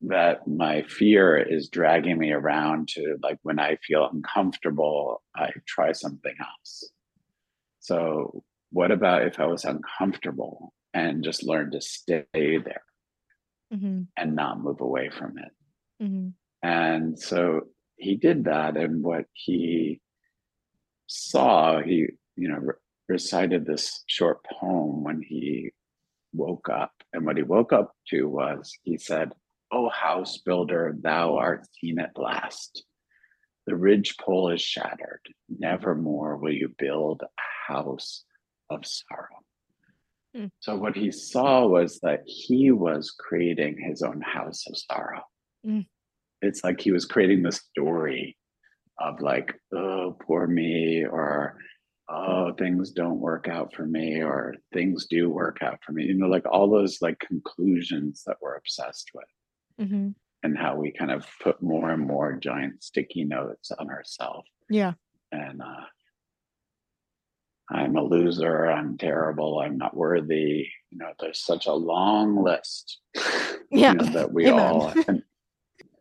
that 0.00 0.46
my 0.46 0.82
fear 0.82 1.36
is 1.36 1.68
dragging 1.68 2.18
me 2.18 2.32
around 2.32 2.88
to 2.88 3.16
like 3.22 3.38
when 3.42 3.58
I 3.58 3.76
feel 3.86 4.08
uncomfortable, 4.10 5.22
I 5.36 5.50
try 5.66 5.92
something 5.92 6.34
else. 6.40 6.90
So, 7.80 8.42
what 8.70 8.90
about 8.90 9.26
if 9.26 9.38
I 9.38 9.46
was 9.46 9.64
uncomfortable 9.64 10.72
and 10.94 11.22
just 11.22 11.44
learn 11.44 11.70
to 11.72 11.80
stay 11.80 12.24
there 12.32 12.82
hmm 13.74 14.02
and 14.16 14.36
not 14.36 14.60
move 14.60 14.80
away 14.80 15.10
from 15.10 15.38
it? 15.38 15.52
hmm 16.04 16.28
And 16.62 17.18
so 17.18 17.62
he 17.96 18.16
did 18.16 18.44
that. 18.44 18.76
And 18.76 19.02
what 19.02 19.26
he 19.32 20.00
saw, 21.06 21.80
he, 21.80 22.06
you 22.36 22.48
know, 22.48 22.58
re- 22.58 22.74
recited 23.08 23.66
this 23.66 24.02
short 24.06 24.38
poem 24.44 25.04
when 25.04 25.22
he 25.22 25.70
woke 26.32 26.68
up. 26.68 26.92
And 27.12 27.24
what 27.26 27.36
he 27.36 27.42
woke 27.42 27.72
up 27.72 27.92
to 28.10 28.28
was 28.28 28.72
he 28.82 28.96
said, 28.98 29.32
O 29.70 29.88
house 29.88 30.38
builder, 30.38 30.94
thou 31.00 31.36
art 31.36 31.66
seen 31.78 31.98
at 31.98 32.16
last. 32.18 32.84
the 33.66 33.74
ridgepole 33.76 34.50
is 34.50 34.60
shattered. 34.60 35.22
Nevermore 35.48 36.36
will 36.36 36.52
you 36.52 36.68
build 36.78 37.22
a 37.22 37.72
house 37.72 38.24
of 38.70 38.84
sorrow. 38.84 39.40
Mm. 40.36 40.50
So, 40.60 40.76
what 40.76 40.96
he 40.96 41.10
saw 41.12 41.66
was 41.66 42.00
that 42.00 42.22
he 42.26 42.70
was 42.72 43.10
creating 43.18 43.78
his 43.78 44.02
own 44.02 44.20
house 44.20 44.64
of 44.68 44.76
sorrow. 44.76 45.22
Mm. 45.66 45.86
It's 46.42 46.64
like 46.64 46.80
he 46.80 46.90
was 46.92 47.04
creating 47.06 47.42
the 47.42 47.52
story 47.52 48.36
of, 48.98 49.20
like, 49.20 49.54
oh, 49.74 50.16
poor 50.26 50.46
me, 50.46 51.04
or 51.04 51.56
oh, 52.08 52.52
things 52.54 52.90
don't 52.90 53.18
work 53.20 53.48
out 53.48 53.74
for 53.74 53.86
me, 53.86 54.22
or 54.22 54.54
things 54.72 55.06
do 55.06 55.30
work 55.30 55.58
out 55.62 55.78
for 55.84 55.92
me. 55.92 56.04
You 56.04 56.14
know, 56.14 56.26
like 56.28 56.46
all 56.46 56.68
those 56.70 56.98
like 57.00 57.18
conclusions 57.20 58.22
that 58.26 58.36
we're 58.42 58.56
obsessed 58.56 59.10
with 59.14 59.88
hmm 59.88 60.10
and 60.42 60.58
how 60.58 60.76
we 60.76 60.92
kind 60.92 61.10
of 61.10 61.26
put 61.42 61.62
more 61.62 61.90
and 61.90 62.06
more 62.06 62.36
giant 62.36 62.82
sticky 62.84 63.24
notes 63.24 63.70
on 63.72 63.88
ourselves 63.88 64.46
Yeah. 64.68 64.92
and 65.32 65.62
uh 65.62 65.86
i'm 67.70 67.96
a 67.96 68.02
loser 68.02 68.66
i'm 68.66 68.96
terrible 68.98 69.60
i'm 69.60 69.76
not 69.76 69.96
worthy 69.96 70.68
you 70.90 70.98
know 70.98 71.12
there's 71.20 71.44
such 71.44 71.66
a 71.66 71.72
long 71.72 72.42
list 72.42 73.00
you 73.70 73.80
Yeah. 73.80 73.92
know, 73.92 74.04
that 74.12 74.32
we 74.32 74.48
Amen. 74.48 74.58
all 74.60 74.92
and, 75.08 75.22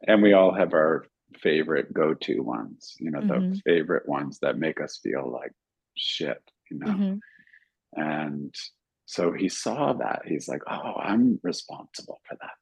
and 0.07 0.21
we 0.21 0.33
all 0.33 0.53
have 0.53 0.73
our 0.73 1.05
favorite 1.41 1.93
go-to 1.93 2.41
ones 2.41 2.95
you 2.99 3.09
know 3.11 3.21
the 3.21 3.35
Mhm. 3.35 3.61
favorite 3.65 4.07
ones 4.07 4.39
that 4.41 4.57
make 4.57 4.79
us 4.81 4.99
feel 5.01 5.29
like 5.31 5.51
shit 5.97 6.41
you 6.69 6.79
know 6.79 6.91
hmm 6.91 7.15
and 7.95 8.53
so 9.05 9.31
he 9.31 9.49
saw 9.49 9.93
that. 9.93 10.23
He's 10.25 10.47
like, 10.47 10.61
oh, 10.67 10.93
I'm 10.99 11.39
responsible 11.43 12.19
for 12.27 12.35
that. 12.41 12.55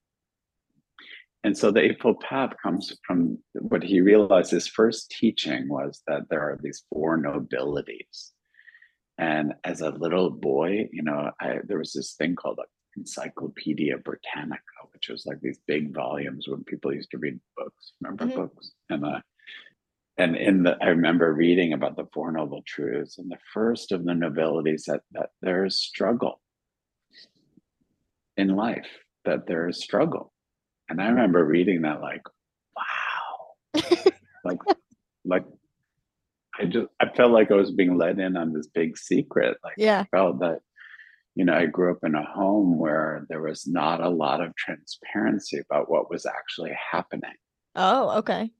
And 1.46 1.58
so 1.58 1.72
the 1.72 1.80
Eightfold 1.82 2.20
Path 2.20 2.52
comes 2.62 2.94
from 3.08 3.38
what 3.54 3.84
he 3.84 4.02
realized 4.02 4.52
his 4.52 4.68
first 4.68 5.12
teaching 5.12 5.70
was 5.70 6.02
that 6.08 6.24
there 6.30 6.42
are 6.42 6.60
these 6.62 6.84
four 6.92 7.16
nobilities. 7.16 8.34
And 9.22 9.54
as 9.64 9.82
a 9.82 9.92
little 9.92 10.32
boy, 10.32 10.90
you 10.92 11.04
know, 11.04 11.30
I, 11.40 11.60
there 11.64 11.78
was 11.78 11.94
this 11.94 12.16
thing 12.16 12.36
called 12.36 12.58
like 12.58 12.70
Encyclopedia 12.98 14.00
Britannica, 14.00 14.80
which 14.94 15.10
was 15.10 15.28
like 15.28 15.40
these 15.42 15.60
big 15.68 15.94
volumes 15.94 16.48
when 16.48 16.64
people 16.64 16.92
used 16.92 17.12
to 17.12 17.20
read 17.20 17.40
books. 17.56 17.94
Remember 18.02 18.26
Mhm. 18.26 18.36
books? 18.36 18.72
And 18.90 19.06
uh, 19.06 19.22
and 20.18 20.36
in 20.36 20.64
the, 20.64 20.76
I 20.82 20.88
remember 20.88 21.32
reading 21.34 21.74
about 21.74 21.96
the 21.98 22.08
Four 22.14 22.32
Noble 22.32 22.64
Truths, 22.66 23.20
and 23.20 23.30
the 23.32 23.38
first 23.54 23.92
of 23.92 24.04
the 24.06 24.16
nobilities 24.16 24.86
that 24.86 25.04
that 25.12 25.30
there 25.44 25.66
is 25.66 25.78
struggle 25.80 26.42
in 28.38 28.56
life, 28.56 28.90
that 29.26 29.46
there 29.46 29.70
is 29.70 29.84
struggle, 29.84 30.34
and 30.90 31.00
I 31.00 31.10
remember 31.10 31.46
reading 31.46 31.84
that 31.84 32.02
like, 32.02 32.24
wow, 32.76 33.84
like, 34.44 34.60
like 35.26 35.46
I 36.60 36.66
just 36.66 36.88
I 37.00 37.10
felt 37.16 37.32
like 37.32 37.52
I 37.52 37.56
was 37.56 37.72
being 37.72 37.98
let 37.98 38.20
in 38.20 38.36
on 38.38 38.54
this 38.54 38.68
big 38.68 38.98
secret. 38.98 39.58
Like 39.64 39.76
Yeah. 39.78 40.02
I 40.02 40.16
felt 40.16 40.40
that, 40.40 40.60
you 41.36 41.46
know, 41.46 41.54
I 41.54 41.66
grew 41.66 41.92
up 41.92 42.00
in 42.04 42.16
a 42.16 42.24
home 42.26 42.78
where 42.78 43.26
there 43.30 43.42
was 43.42 43.66
not 43.68 44.02
a 44.02 44.10
lot 44.10 44.42
of 44.42 44.56
transparency 44.56 45.60
about 45.60 45.90
what 45.90 46.10
was 46.10 46.26
actually 46.26 46.74
happening 46.92 47.36
Oh, 47.76 48.18
okay. 48.20 48.52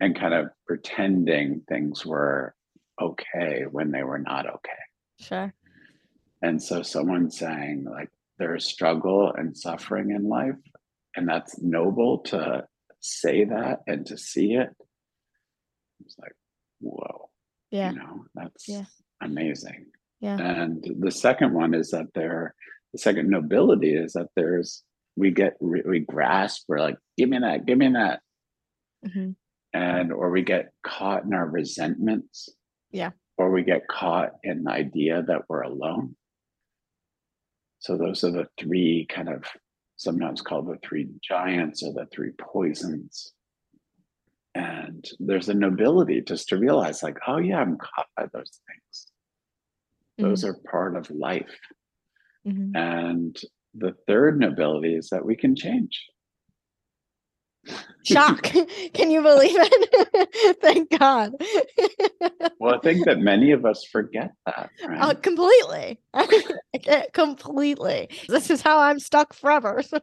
and 0.00 0.18
kind 0.18 0.34
of 0.34 0.48
pretending 0.66 1.62
things 1.68 2.04
were 2.04 2.54
okay 3.00 3.64
when 3.70 3.90
they 3.90 4.02
were 4.04 4.18
not 4.18 4.46
okay. 4.46 4.72
Sure. 5.20 5.54
And 6.42 6.62
so 6.62 6.82
someone 6.82 7.30
saying 7.30 7.84
like 7.84 8.10
there's 8.38 8.66
struggle 8.66 9.32
and 9.32 9.56
suffering 9.56 10.10
in 10.10 10.28
life, 10.28 10.56
and 11.16 11.28
that's 11.28 11.60
noble 11.62 12.18
to 12.18 12.66
say 13.00 13.44
that 13.44 13.80
and 13.86 14.04
to 14.06 14.18
see 14.18 14.54
it. 14.54 14.70
It's 16.04 16.16
like, 16.18 16.32
whoa, 16.82 17.30
Yeah. 17.70 17.92
you 17.92 17.98
know, 17.98 18.24
that's 18.34 18.68
Yeah. 18.68 18.84
amazing. 19.20 19.86
Yeah. 20.20 20.38
And 20.38 20.84
the 21.00 21.10
second 21.10 21.54
one 21.54 21.74
is 21.74 21.90
that 21.90 22.06
there, 22.14 22.54
the 22.92 22.98
second 22.98 23.28
nobility 23.30 23.94
is 23.94 24.12
that 24.12 24.28
there's 24.36 24.84
we 25.16 25.30
get 25.30 25.56
we 25.60 26.00
grasp, 26.00 26.64
we're 26.68 26.80
like, 26.80 26.96
give 27.18 27.28
me 27.28 27.38
that, 27.38 27.66
give 27.66 27.78
me 27.78 27.88
that, 27.92 28.20
hmm 29.10 29.30
and 29.74 30.12
or 30.12 30.30
we 30.30 30.42
get 30.42 30.70
caught 30.82 31.24
in 31.24 31.32
our 31.32 31.46
resentments 31.48 32.50
Yeah. 32.90 33.12
or 33.38 33.50
we 33.50 33.62
get 33.62 33.88
caught 33.88 34.32
in 34.42 34.64
the 34.64 34.70
idea 34.70 35.22
that 35.22 35.42
we're 35.48 35.62
alone 35.62 36.14
so 37.78 37.96
those 37.96 38.22
are 38.22 38.30
the 38.30 38.46
three 38.60 39.06
kind 39.08 39.28
of 39.30 39.44
sometimes 39.96 40.42
called 40.42 40.66
the 40.68 40.76
three 40.86 41.08
giants 41.22 41.82
or 41.82 41.92
the 41.94 42.06
three 42.12 42.32
poisons 42.38 43.32
and 44.54 45.08
there's 45.18 45.48
a 45.48 45.54
nobility 45.54 46.20
just 46.20 46.48
to 46.48 46.58
realize 46.58 47.02
like 47.02 47.18
oh 47.26 47.38
yeah 47.38 47.58
i'm 47.58 47.78
caught 47.78 48.06
by 48.16 48.26
those 48.32 48.60
things. 48.66 49.06
Those 50.18 50.44
are 50.44 50.54
part 50.70 50.96
of 50.96 51.10
life. 51.10 51.58
Hmm 52.44 52.72
and 52.74 53.40
the 53.74 53.94
third 54.06 54.38
nobility 54.38 54.94
is 54.94 55.08
that 55.08 55.24
we 55.24 55.36
can 55.36 55.56
change 55.56 56.06
Shock. 58.04 58.42
Can 58.94 59.10
you 59.10 59.22
believe 59.22 59.54
it? 59.56 60.58
Thank 60.62 60.90
God. 60.98 61.32
well 62.58 62.74
i 62.74 62.78
think 62.78 63.04
that 63.04 63.18
many 63.18 63.52
of 63.52 63.64
us 63.64 63.84
forget 63.90 64.32
that 64.46 64.70
right? 64.86 65.00
Uh, 65.00 65.14
completely. 65.14 66.00
Completely. 67.12 68.08
This 68.28 68.50
is 68.50 68.62
how 68.62 68.80
I'm 68.80 68.98
stuck 68.98 69.34
forever. 69.34 69.82
So 69.82 69.98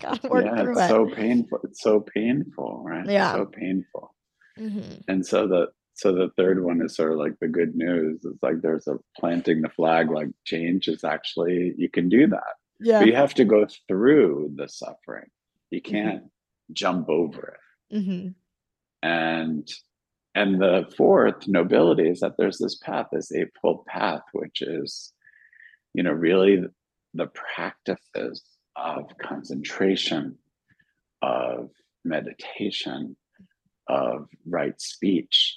gotta 0.00 0.28
work 0.28 0.44
yeah, 0.44 0.62
through 0.62 0.72
it's 0.72 0.82
it. 0.82 0.88
so 0.88 1.06
painful. 1.14 1.58
It's 1.64 1.82
so 1.82 2.00
painful, 2.00 2.82
right? 2.86 3.06
Yeah. 3.08 3.32
So 3.34 3.46
painful. 3.46 4.14
mm-hmm. 4.58 5.00
And 5.08 5.26
so 5.26 5.48
the 5.48 5.68
so 5.94 6.12
the 6.12 6.28
third 6.36 6.62
one 6.62 6.82
is 6.82 6.94
sort 6.94 7.12
of 7.12 7.18
like 7.18 7.34
the 7.40 7.48
good 7.48 7.74
news. 7.74 8.20
It's 8.24 8.42
like 8.42 8.60
there's 8.62 8.86
a 8.86 8.96
planting 9.18 9.62
the 9.62 9.70
flag, 9.70 10.10
like 10.10 10.28
change 10.44 10.88
is 10.88 11.02
actually 11.04 11.74
you 11.76 11.88
can 11.88 12.08
do 12.08 12.26
that. 12.28 12.54
Yeah. 12.80 13.00
But 13.00 13.08
you 13.08 13.16
have 13.16 13.34
to 13.34 13.44
go 13.44 13.66
through 13.88 14.52
the 14.56 14.68
suffering. 14.68 15.26
You 15.70 15.80
Mhm. 15.80 15.84
can't 15.84 16.22
jump 16.72 17.08
over 17.08 17.56
it. 17.90 18.02
hmm 18.02 18.28
And 19.02 19.68
and 20.34 20.60
the 20.60 20.86
fourth 20.96 21.48
nobility 21.48 22.08
is 22.08 22.20
that 22.20 22.36
there's 22.36 22.58
this 22.58 22.76
path, 22.76 23.06
this 23.10 23.32
eightfold 23.32 23.86
path, 23.86 24.20
which 24.32 24.60
is, 24.60 25.12
you 25.94 26.02
know, 26.02 26.12
really 26.12 26.62
the 27.14 27.28
practices 27.28 28.42
of 28.76 29.04
concentration, 29.18 30.36
of 31.22 31.70
meditation, 32.04 33.16
of 33.88 34.28
right 34.46 34.78
speech, 34.78 35.56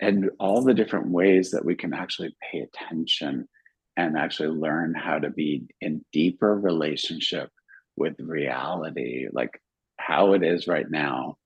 and 0.00 0.30
all 0.38 0.62
the 0.62 0.74
different 0.74 1.08
ways 1.08 1.50
that 1.50 1.64
we 1.64 1.74
can 1.74 1.92
actually 1.92 2.36
pay 2.40 2.60
attention 2.60 3.48
and 3.96 4.16
actually 4.16 4.50
learn 4.50 4.94
how 4.94 5.18
to 5.18 5.30
be 5.30 5.64
in 5.80 6.04
deeper 6.12 6.54
relationship 6.54 7.50
with 7.96 8.14
reality, 8.20 9.26
like 9.32 9.60
how 9.98 10.34
it 10.34 10.42
is 10.42 10.66
right 10.66 10.88
now, 10.90 11.36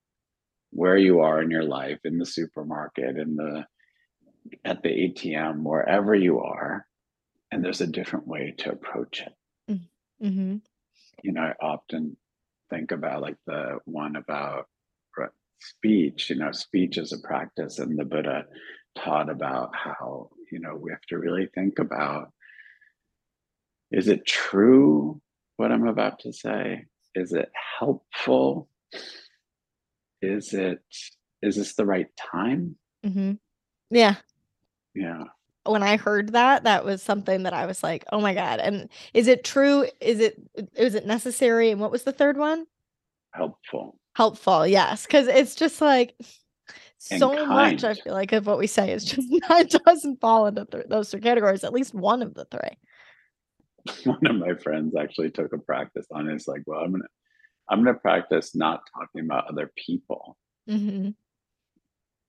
where 0.71 0.97
you 0.97 1.21
are 1.21 1.43
in 1.43 1.51
your 1.51 1.65
life, 1.65 2.01
in 2.05 2.19
the 2.19 2.27
supermarket, 2.27 3.17
in 3.17 3.37
the 3.37 3.65
at 4.65 4.83
the 4.83 4.89
ATM, 4.89 5.63
wherever 5.63 6.15
you 6.15 6.41
are, 6.41 6.87
and 7.51 7.65
there's 7.65 7.83
a 7.83 7.87
different 7.87 8.27
way 8.27 8.55
to 8.59 8.73
approach 8.73 9.21
it. 9.21 9.33
Hmm 9.69 10.57
you 11.23 11.33
know, 11.33 11.43
I 11.43 11.55
often 11.65 12.17
think 12.71 12.93
about 12.93 13.23
like 13.23 13.37
the 13.47 13.79
one 13.85 14.17
about 14.17 14.67
speech, 15.61 16.31
you 16.31 16.37
know, 16.37 16.53
speech 16.53 16.99
is 16.99 17.13
a 17.13 17.19
practice, 17.19 17.79
and 17.79 17.99
the 17.99 18.05
Buddha 18.05 18.45
taught 18.97 19.31
about 19.31 19.71
how, 19.75 20.31
you 20.51 20.59
know, 20.61 20.75
we 20.75 20.91
have 20.91 21.03
to 21.09 21.19
really 21.19 21.49
think 21.55 21.79
about 21.79 22.33
is 23.91 24.07
it 24.07 24.25
true 24.25 25.21
what 25.57 25.73
I'm 25.73 25.87
about 25.87 26.21
to 26.21 26.33
say? 26.33 26.85
Is 27.15 27.33
it 27.33 27.51
helpful? 27.79 28.69
Is 30.23 30.53
it, 30.53 30.83
is 31.43 31.57
this 31.57 31.75
the 31.75 31.87
right 31.87 32.09
time? 32.17 32.77
mm-hmm. 33.05 33.33
Yeah. 33.91 34.17
Yeah. 34.95 35.25
When 35.65 35.83
I 35.83 35.97
heard 35.97 36.33
that, 36.33 36.65
that 36.65 36.85
was 36.85 37.03
something 37.03 37.43
that 37.43 37.53
I 37.53 37.67
was 37.67 37.83
like, 37.83 38.05
oh 38.13 38.21
my 38.21 38.35
God. 38.35 38.61
And 38.61 38.89
is 39.13 39.29
it 39.29 39.45
true? 39.45 39.87
Is 40.01 40.21
it 40.21 40.41
is 40.75 40.95
it 40.95 41.07
necessary? 41.07 41.71
And 41.71 41.81
what 41.81 41.91
was 41.91 42.03
the 42.03 42.13
third 42.13 42.39
one? 42.39 42.67
Helpful. 43.33 43.99
Helpful, 44.15 44.67
yes. 44.67 45.07
Cause 45.07 45.27
it's 45.27 45.55
just 45.55 45.81
like 45.81 46.15
so 46.99 47.47
much, 47.47 47.85
I 47.85 47.95
feel 47.95 48.13
like, 48.13 48.33
of 48.33 48.47
what 48.47 48.59
we 48.59 48.67
say 48.67 48.91
is 48.93 49.05
just 49.05 49.29
not 49.49 49.69
doesn't 49.69 50.21
fall 50.21 50.47
into 50.47 50.65
th- 50.67 50.87
those 50.89 51.11
three 51.11 51.21
categories, 51.21 51.65
at 51.65 51.73
least 51.73 51.95
one 51.95 52.23
of 52.23 52.35
the 52.35 52.47
three. 52.47 52.79
one 54.05 54.27
of 54.27 54.37
my 54.37 54.55
friends 54.55 54.95
actually 54.97 55.31
took 55.31 55.53
a 55.53 55.59
practice 55.59 56.07
on 56.13 56.29
it. 56.29 56.35
It's 56.35 56.49
like, 56.49 56.63
well, 56.67 56.81
I'm 56.81 56.93
gonna 56.93 57.05
I'm 57.69 57.85
gonna 57.85 57.99
practice 57.99 58.55
not 58.55 58.83
talking 58.95 59.25
about 59.25 59.49
other 59.49 59.71
people 59.77 60.37
Mm-hmm. 60.69 61.11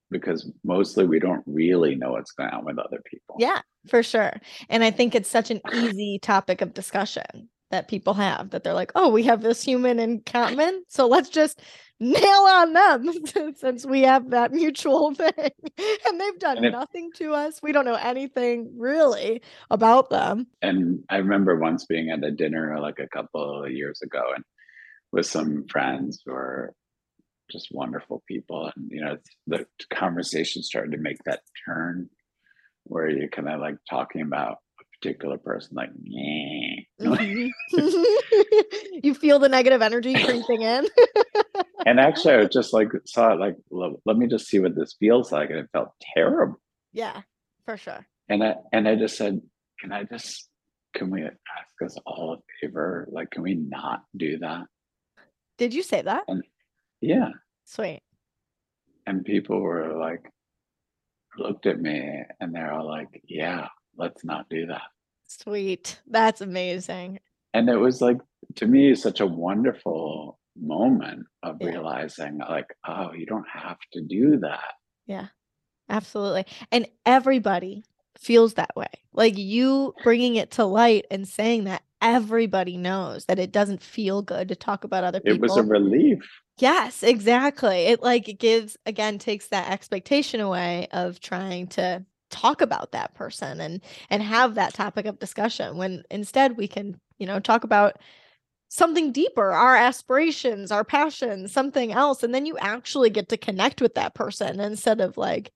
because 0.09 0.49
mostly 0.63 1.05
we 1.05 1.19
don't 1.19 1.43
really 1.45 1.93
know 1.95 2.13
what's 2.13 2.31
going 2.31 2.49
on 2.49 2.65
with 2.65 2.79
other 2.79 3.01
people. 3.05 3.35
Yeah, 3.37 3.61
for 3.87 4.01
sure. 4.01 4.33
And 4.67 4.83
I 4.83 4.89
think 4.89 5.13
it's 5.13 5.29
such 5.29 5.51
an 5.51 5.61
easy 5.73 6.17
topic 6.17 6.61
of 6.61 6.73
discussion 6.73 7.49
that 7.71 7.87
people 7.87 8.13
have 8.13 8.51
that 8.51 8.63
they're 8.63 8.73
like, 8.73 8.91
oh, 8.95 9.09
we 9.09 9.23
have 9.23 9.41
this 9.41 9.63
human 9.63 9.99
in 9.99 10.21
common. 10.21 10.83
So 10.87 11.07
let's 11.07 11.29
just 11.29 11.61
nail 11.99 12.23
on 12.23 12.73
them 12.73 13.09
since 13.55 13.85
we 13.85 14.01
have 14.01 14.31
that 14.31 14.51
mutual 14.51 15.13
thing. 15.15 15.31
and 15.37 16.19
they've 16.19 16.39
done 16.39 16.63
and 16.63 16.71
nothing 16.71 17.11
to 17.15 17.33
us. 17.33 17.61
We 17.61 17.71
don't 17.71 17.85
know 17.85 17.95
anything 17.95 18.73
really 18.77 19.41
about 19.69 20.09
them. 20.09 20.47
And 20.61 21.03
I 21.09 21.17
remember 21.17 21.57
once 21.57 21.85
being 21.85 22.09
at 22.09 22.23
a 22.23 22.31
dinner 22.31 22.79
like 22.79 22.99
a 22.99 23.07
couple 23.07 23.63
of 23.63 23.71
years 23.71 24.01
ago 24.01 24.23
and 24.35 24.43
with 25.11 25.25
some 25.25 25.65
friends 25.67 26.21
who 26.25 26.33
are 26.33 26.73
just 27.51 27.69
wonderful 27.71 28.23
people. 28.27 28.71
And, 28.75 28.89
you 28.89 29.01
know, 29.01 29.17
the 29.47 29.65
conversation 29.93 30.63
started 30.63 30.93
to 30.93 30.97
make 30.97 31.23
that 31.25 31.41
turn 31.65 32.09
where 32.83 33.09
you're 33.09 33.29
kind 33.29 33.49
of 33.49 33.59
like 33.59 33.75
talking 33.89 34.21
about 34.21 34.57
particular 35.01 35.37
person 35.37 35.75
like 35.75 35.89
mm-hmm. 37.01 37.49
you 39.03 39.13
feel 39.13 39.39
the 39.39 39.49
negative 39.49 39.81
energy 39.81 40.13
creeping 40.13 40.61
in? 40.61 40.87
And 41.83 41.99
actually 41.99 42.35
i 42.35 42.45
just 42.45 42.73
like 42.73 42.89
saw 43.05 43.33
it 43.33 43.39
like 43.39 43.55
let 43.71 44.15
me 44.15 44.27
just 44.27 44.45
see 44.47 44.59
what 44.59 44.75
this 44.75 44.95
feels 44.99 45.31
like 45.31 45.49
and 45.49 45.57
it 45.57 45.69
felt 45.73 45.89
terrible 46.13 46.61
yeah 46.93 47.21
for 47.65 47.75
sure. 47.75 48.05
and 48.29 48.43
i 48.43 48.53
and 48.71 48.87
i 48.87 48.95
just 48.95 49.17
said 49.17 49.41
can 49.79 49.91
i 49.91 50.03
just 50.03 50.47
can 50.93 51.09
we 51.09 51.23
ask 51.23 51.81
us 51.83 51.97
all 52.05 52.33
a 52.33 52.37
favor? 52.59 53.07
Like 53.11 53.31
can 53.31 53.43
we 53.43 53.55
not 53.55 54.03
do 54.15 54.37
that? 54.39 54.65
Did 55.57 55.73
you 55.73 55.83
say 55.83 56.01
that? 56.01 56.23
And 56.27 56.43
yeah. 57.01 57.29
Sweet. 57.65 58.01
And 59.05 59.25
people 59.25 59.59
were 59.59 59.97
like 59.97 60.29
looked 61.37 61.65
at 61.65 61.79
me 61.79 62.23
and 62.39 62.53
they're 62.53 62.73
all 62.73 62.87
like 62.87 63.21
yeah 63.27 63.67
let's 63.97 64.23
not 64.23 64.49
do 64.49 64.67
that. 64.67 64.81
Sweet. 65.27 65.99
That's 66.07 66.41
amazing. 66.41 67.19
And 67.53 67.69
it 67.69 67.77
was 67.77 68.01
like, 68.01 68.17
to 68.55 68.67
me, 68.67 68.95
such 68.95 69.19
a 69.19 69.25
wonderful 69.25 70.39
moment 70.57 71.25
of 71.43 71.57
yeah. 71.59 71.69
realizing, 71.69 72.39
like, 72.39 72.67
oh, 72.87 73.13
you 73.13 73.25
don't 73.25 73.47
have 73.51 73.77
to 73.93 74.01
do 74.01 74.39
that. 74.39 74.73
Yeah, 75.05 75.27
absolutely. 75.89 76.45
And 76.71 76.87
everybody 77.05 77.83
feels 78.17 78.53
that 78.55 78.75
way. 78.75 78.87
Like 79.13 79.37
you 79.37 79.93
bringing 80.03 80.35
it 80.35 80.51
to 80.51 80.65
light 80.65 81.05
and 81.09 81.27
saying 81.27 81.65
that 81.65 81.83
everybody 82.01 82.77
knows 82.77 83.25
that 83.25 83.39
it 83.39 83.51
doesn't 83.51 83.81
feel 83.81 84.21
good 84.21 84.49
to 84.49 84.55
talk 84.55 84.83
about 84.83 85.03
other 85.03 85.19
people. 85.19 85.35
It 85.35 85.41
was 85.41 85.57
a 85.57 85.63
relief. 85.63 86.19
Yes, 86.57 87.03
exactly. 87.03 87.87
It 87.87 88.03
like 88.03 88.29
it 88.29 88.39
gives 88.39 88.77
again 88.85 89.17
takes 89.17 89.47
that 89.47 89.71
expectation 89.71 90.39
away 90.39 90.87
of 90.91 91.19
trying 91.19 91.67
to 91.67 92.05
talk 92.31 92.61
about 92.61 92.91
that 92.91 93.13
person 93.13 93.59
and 93.61 93.81
and 94.09 94.23
have 94.23 94.55
that 94.55 94.73
topic 94.73 95.05
of 95.05 95.19
discussion 95.19 95.77
when 95.77 96.03
instead 96.09 96.57
we 96.57 96.67
can 96.67 96.99
you 97.19 97.27
know 97.27 97.39
talk 97.39 97.63
about 97.63 97.97
something 98.69 99.11
deeper 99.11 99.51
our 99.51 99.75
aspirations 99.75 100.71
our 100.71 100.83
passions 100.83 101.51
something 101.51 101.91
else 101.91 102.23
and 102.23 102.33
then 102.33 102.45
you 102.45 102.57
actually 102.59 103.09
get 103.09 103.29
to 103.29 103.37
connect 103.37 103.81
with 103.81 103.95
that 103.95 104.15
person 104.15 104.59
instead 104.59 105.01
of 105.01 105.17
like 105.17 105.51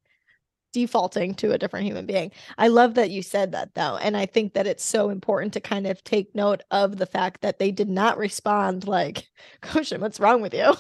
defaulting 0.76 1.34
to 1.34 1.54
a 1.54 1.58
different 1.58 1.86
human 1.86 2.06
being. 2.06 2.30
I 2.58 2.68
love 2.68 2.96
that 2.96 3.10
you 3.10 3.22
said 3.22 3.54
that 3.54 3.76
though. 3.76 3.96
And 3.96 4.18
I 4.18 4.26
think 4.26 4.54
that 4.56 4.68
it's 4.68 4.84
so 4.84 5.10
important 5.10 5.54
to 5.54 5.62
kind 5.62 5.88
of 5.88 6.04
take 6.04 6.36
note 6.36 6.64
of 6.70 6.98
the 6.98 7.06
fact 7.06 7.40
that 7.42 7.60
they 7.60 7.72
did 7.72 7.88
not 7.90 8.18
respond 8.18 8.86
like, 8.86 9.26
Gosh, 9.62 9.94
what's 9.94 10.20
wrong 10.20 10.42
with 10.42 10.54
you? 10.54 10.74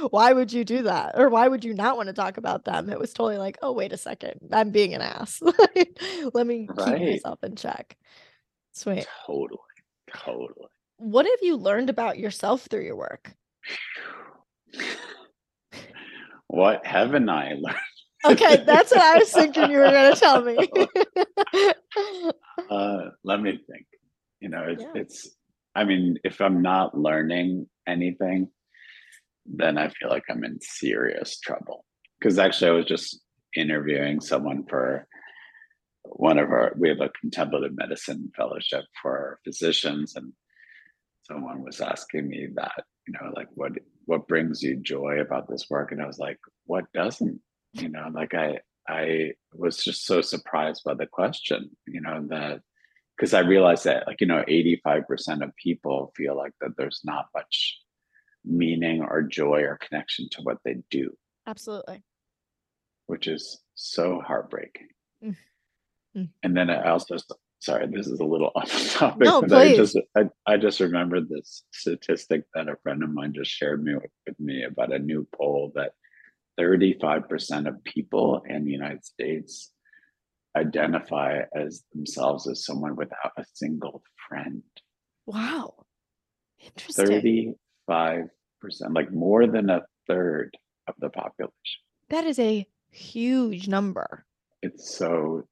why 0.08 0.32
would 0.32 0.54
you 0.54 0.64
do 0.64 0.84
that? 0.84 1.18
Or 1.18 1.28
why 1.28 1.48
would 1.48 1.66
you 1.66 1.74
not 1.74 1.98
want 1.98 2.06
to 2.06 2.14
talk 2.14 2.38
about 2.38 2.64
them? 2.64 2.88
It 2.88 2.98
was 2.98 3.12
totally 3.12 3.36
like, 3.36 3.58
oh, 3.60 3.72
wait 3.72 3.92
a 3.92 3.98
second. 3.98 4.40
I'm 4.50 4.70
being 4.70 4.94
an 4.94 5.02
ass. 5.02 5.42
Let 6.32 6.46
me 6.46 6.66
right. 6.70 6.98
keep 6.98 7.08
myself 7.08 7.44
in 7.44 7.54
check. 7.54 7.98
Sweet. 8.72 9.06
Totally. 9.26 9.60
Totally. 10.16 10.68
What 10.96 11.26
have 11.26 11.40
you 11.42 11.58
learned 11.58 11.90
about 11.90 12.18
yourself 12.18 12.62
through 12.70 12.84
your 12.84 12.96
work? 12.96 13.34
what 16.46 16.86
haven't 16.86 17.28
I 17.28 17.50
learned? 17.58 17.76
Okay, 18.24 18.56
that's 18.64 18.90
what 18.90 19.00
I 19.00 19.18
was 19.18 19.32
thinking 19.32 19.70
you 19.70 19.78
were 19.78 19.90
going 19.90 20.14
to 20.14 20.20
tell 20.20 20.42
me. 20.42 20.56
uh, 22.70 23.10
let 23.24 23.40
me 23.40 23.58
think. 23.70 23.86
You 24.40 24.48
know, 24.48 24.64
it's, 24.68 24.82
yeah. 24.82 24.92
it's, 24.94 25.36
I 25.74 25.84
mean, 25.84 26.18
if 26.24 26.40
I'm 26.40 26.62
not 26.62 26.96
learning 26.96 27.66
anything, 27.86 28.48
then 29.46 29.78
I 29.78 29.88
feel 29.88 30.08
like 30.08 30.24
I'm 30.30 30.44
in 30.44 30.58
serious 30.60 31.38
trouble. 31.38 31.84
Because 32.18 32.38
actually, 32.38 32.70
I 32.70 32.74
was 32.74 32.86
just 32.86 33.20
interviewing 33.56 34.20
someone 34.20 34.64
for 34.68 35.06
one 36.04 36.38
of 36.38 36.50
our, 36.50 36.72
we 36.76 36.88
have 36.88 37.00
a 37.00 37.10
contemplative 37.20 37.72
medicine 37.76 38.30
fellowship 38.36 38.84
for 39.00 39.38
physicians, 39.44 40.14
and 40.16 40.32
someone 41.22 41.62
was 41.62 41.80
asking 41.80 42.28
me 42.28 42.48
that, 42.54 42.84
you 43.06 43.14
know, 43.14 43.32
like 43.34 43.48
what 43.54 43.72
what 44.06 44.26
brings 44.26 44.62
you 44.62 44.76
joy 44.76 45.20
about 45.20 45.48
this 45.48 45.66
work, 45.70 45.92
and 45.92 46.02
I 46.02 46.06
was 46.06 46.18
like, 46.18 46.38
what 46.66 46.84
doesn't? 46.92 47.40
You 47.74 47.88
know 47.88 48.10
like 48.12 48.34
i 48.34 48.58
i 48.88 49.32
was 49.54 49.76
just 49.78 50.04
so 50.06 50.20
surprised 50.20 50.82
by 50.84 50.94
the 50.94 51.06
question 51.06 51.70
you 51.86 52.00
know 52.00 52.24
that 52.28 52.60
because 53.16 53.34
i 53.34 53.40
realized 53.40 53.84
that 53.84 54.06
like 54.06 54.20
you 54.20 54.26
know 54.26 54.44
85% 54.48 55.42
of 55.42 55.56
people 55.56 56.12
feel 56.16 56.36
like 56.36 56.52
that 56.60 56.76
there's 56.76 57.00
not 57.04 57.26
much 57.34 57.78
meaning 58.44 59.02
or 59.02 59.22
joy 59.22 59.62
or 59.62 59.78
connection 59.78 60.28
to 60.32 60.42
what 60.42 60.58
they 60.64 60.78
do. 60.90 61.16
Absolutely. 61.46 62.02
Which 63.06 63.26
is 63.26 63.60
so 63.74 64.20
heartbreaking. 64.20 64.88
Mm-hmm. 65.22 66.24
and 66.42 66.54
then 66.54 66.68
i 66.68 66.90
also 66.90 67.16
sorry 67.60 67.86
this 67.86 68.06
is 68.06 68.20
a 68.20 68.24
little 68.24 68.50
off 68.56 68.92
topic 68.92 69.24
no, 69.24 69.40
but 69.40 69.52
i 69.52 69.74
just 69.74 69.96
I, 70.14 70.24
I 70.46 70.58
just 70.58 70.80
remembered 70.80 71.28
this 71.28 71.62
statistic 71.72 72.44
that 72.54 72.68
a 72.68 72.76
friend 72.82 73.02
of 73.02 73.10
mine 73.14 73.32
just 73.32 73.50
shared 73.50 73.82
me 73.82 73.94
with, 73.94 74.10
with 74.26 74.38
me 74.38 74.64
about 74.64 74.92
a 74.92 74.98
new 74.98 75.26
poll 75.34 75.72
that 75.74 75.92
35% 76.58 77.68
of 77.68 77.82
people 77.84 78.42
in 78.48 78.64
the 78.64 78.70
United 78.70 79.04
States 79.04 79.72
identify 80.56 81.40
as 81.54 81.82
themselves 81.94 82.48
as 82.48 82.64
someone 82.64 82.96
without 82.96 83.32
a 83.38 83.44
single 83.54 84.02
friend. 84.28 84.62
Wow. 85.26 85.86
Interesting. 86.60 87.54
35%, 87.88 88.26
like 88.90 89.12
more 89.12 89.46
than 89.46 89.70
a 89.70 89.82
third 90.06 90.56
of 90.88 90.94
the 90.98 91.10
population. 91.10 91.52
That 92.10 92.24
is 92.24 92.38
a 92.38 92.66
huge 92.90 93.68
number. 93.68 94.24
It's 94.62 94.96
so 94.96 95.44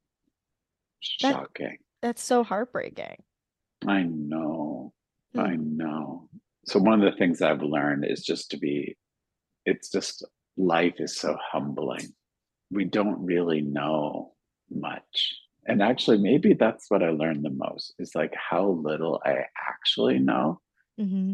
that, 1.21 1.33
shocking. 1.33 1.77
That's 2.01 2.23
so 2.23 2.43
heartbreaking. 2.43 3.23
I 3.87 4.03
know. 4.03 4.93
Hmm. 5.33 5.39
I 5.39 5.55
know. 5.55 6.29
So, 6.65 6.79
one 6.79 7.01
of 7.01 7.11
the 7.11 7.17
things 7.17 7.41
I've 7.41 7.63
learned 7.63 8.05
is 8.05 8.23
just 8.23 8.51
to 8.51 8.57
be, 8.57 8.95
it's 9.65 9.89
just 9.89 10.23
life 10.57 10.95
is 10.99 11.15
so 11.15 11.37
humbling. 11.51 12.13
We 12.69 12.85
don't 12.85 13.23
really 13.25 13.61
know 13.61 14.33
much. 14.69 15.35
And 15.67 15.81
actually, 15.81 16.17
maybe 16.17 16.53
that's 16.53 16.85
what 16.89 17.03
I 17.03 17.09
learned 17.09 17.45
the 17.45 17.51
most 17.51 17.93
is 17.99 18.15
like 18.15 18.33
how 18.35 18.81
little 18.83 19.21
I 19.23 19.45
actually 19.69 20.19
know. 20.19 20.59
Mm-hmm. 20.99 21.33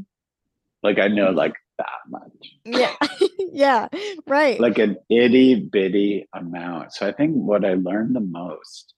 Like, 0.83 0.99
I 0.99 1.07
know 1.07 1.31
like 1.31 1.55
that 1.77 1.87
much. 2.09 2.31
Yeah. 2.65 2.95
yeah. 3.51 3.87
Right. 4.27 4.59
Like 4.59 4.77
an 4.77 4.97
itty 5.09 5.55
bitty 5.55 6.27
amount. 6.33 6.93
So 6.93 7.07
I 7.07 7.11
think 7.11 7.33
what 7.33 7.63
I 7.63 7.75
learned 7.75 8.15
the 8.15 8.21
most 8.21 8.93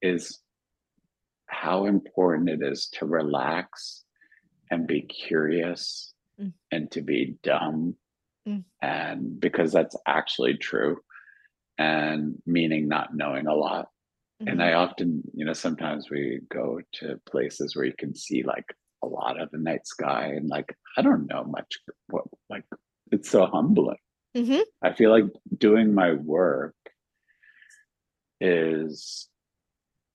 is 0.00 0.38
how 1.46 1.86
important 1.86 2.48
it 2.48 2.62
is 2.62 2.88
to 2.94 3.06
relax 3.06 4.04
and 4.70 4.86
be 4.86 5.02
curious 5.02 6.12
mm. 6.40 6.52
and 6.70 6.90
to 6.92 7.00
be 7.00 7.36
dumb 7.42 7.96
mm. 8.48 8.64
and 8.82 9.38
because 9.40 9.72
that's 9.72 9.96
actually 10.06 10.56
true 10.56 10.98
and 11.76 12.34
meaning 12.46 12.88
not 12.88 13.14
knowing 13.14 13.46
a 13.46 13.54
lot 13.54 13.88
mm-hmm. 14.40 14.48
and 14.48 14.62
i 14.62 14.68
mm-hmm. 14.70 14.90
often 14.90 15.22
you 15.34 15.44
know 15.44 15.52
sometimes 15.52 16.10
we 16.10 16.40
go 16.52 16.80
to 16.92 17.20
places 17.28 17.76
where 17.76 17.84
you 17.84 17.94
can 17.98 18.14
see 18.14 18.42
like 18.42 18.66
a 19.04 19.06
lot 19.06 19.40
of 19.40 19.50
the 19.50 19.58
night 19.58 19.86
sky 19.86 20.32
and 20.36 20.48
like 20.48 20.74
i 20.96 21.02
don't 21.02 21.28
know 21.28 21.44
much 21.44 21.78
what 22.08 22.24
like 22.50 22.64
it's 23.12 23.30
so 23.30 23.46
humbling 23.46 23.98
mm-hmm. 24.36 24.60
i 24.82 24.92
feel 24.92 25.10
like 25.10 25.24
doing 25.56 25.94
my 25.94 26.12
work 26.14 26.74
is 28.40 29.28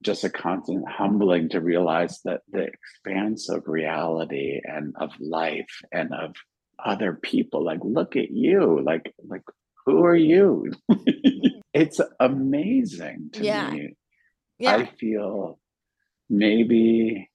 just 0.04 0.24
a 0.24 0.30
constant 0.30 0.84
humbling 0.88 1.50
to 1.50 1.62
realize 1.62 2.20
that 2.26 2.42
the 2.52 2.64
expanse 2.64 3.50
of 3.50 3.64
reality 3.68 4.60
and 4.64 4.94
of 5.00 5.12
life 5.20 5.82
and 5.92 6.14
of 6.14 6.36
other 6.84 7.14
people 7.14 7.64
like 7.64 7.80
look 7.84 8.16
at 8.16 8.32
you 8.32 8.82
like 8.84 9.14
like 9.28 9.44
who 9.86 10.04
are 10.04 10.16
you 10.16 10.72
it's 11.74 12.00
amazing 12.20 13.30
to 13.34 13.44
yeah. 13.44 13.70
me 13.70 13.96
yeah. 14.60 14.76
i 14.76 14.86
feel 14.86 15.60
maybe 16.30 17.30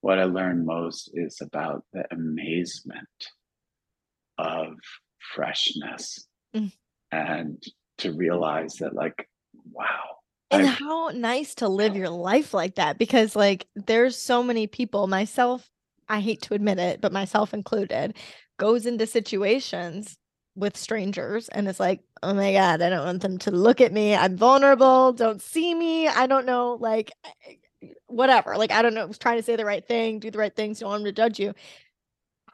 what 0.00 0.18
i 0.18 0.24
learned 0.24 0.66
most 0.66 1.10
is 1.14 1.38
about 1.40 1.84
the 1.92 2.04
amazement 2.10 3.08
of 4.38 4.74
freshness 5.34 6.26
mm. 6.54 6.72
and 7.12 7.62
to 7.98 8.12
realize 8.12 8.76
that 8.76 8.94
like 8.94 9.28
wow 9.70 10.16
and 10.50 10.66
I, 10.66 10.70
how 10.70 11.08
nice 11.08 11.54
to 11.56 11.68
live 11.68 11.96
your 11.96 12.10
life 12.10 12.54
like 12.54 12.76
that 12.76 12.98
because 12.98 13.34
like 13.34 13.66
there's 13.74 14.16
so 14.16 14.42
many 14.42 14.66
people 14.66 15.06
myself 15.06 15.68
I 16.08 16.20
hate 16.20 16.42
to 16.42 16.54
admit 16.54 16.78
it, 16.78 17.00
but 17.00 17.12
myself 17.12 17.54
included, 17.54 18.16
goes 18.58 18.86
into 18.86 19.06
situations 19.06 20.16
with 20.56 20.76
strangers 20.76 21.48
and 21.48 21.66
it's 21.68 21.80
like, 21.80 22.00
oh 22.22 22.32
my 22.32 22.52
God, 22.52 22.80
I 22.80 22.88
don't 22.88 23.04
want 23.04 23.22
them 23.22 23.38
to 23.38 23.50
look 23.50 23.80
at 23.80 23.92
me. 23.92 24.14
I'm 24.14 24.36
vulnerable. 24.36 25.12
Don't 25.12 25.42
see 25.42 25.74
me. 25.74 26.06
I 26.06 26.26
don't 26.26 26.46
know, 26.46 26.78
like, 26.80 27.10
whatever. 28.06 28.56
Like, 28.56 28.70
I 28.70 28.82
don't 28.82 28.94
know, 28.94 29.10
trying 29.12 29.38
to 29.38 29.42
say 29.42 29.56
the 29.56 29.64
right 29.64 29.86
thing, 29.86 30.20
do 30.20 30.30
the 30.30 30.38
right 30.38 30.54
things, 30.54 30.78
don't 30.78 30.90
want 30.90 31.04
them 31.04 31.12
to 31.12 31.20
judge 31.20 31.40
you. 31.40 31.54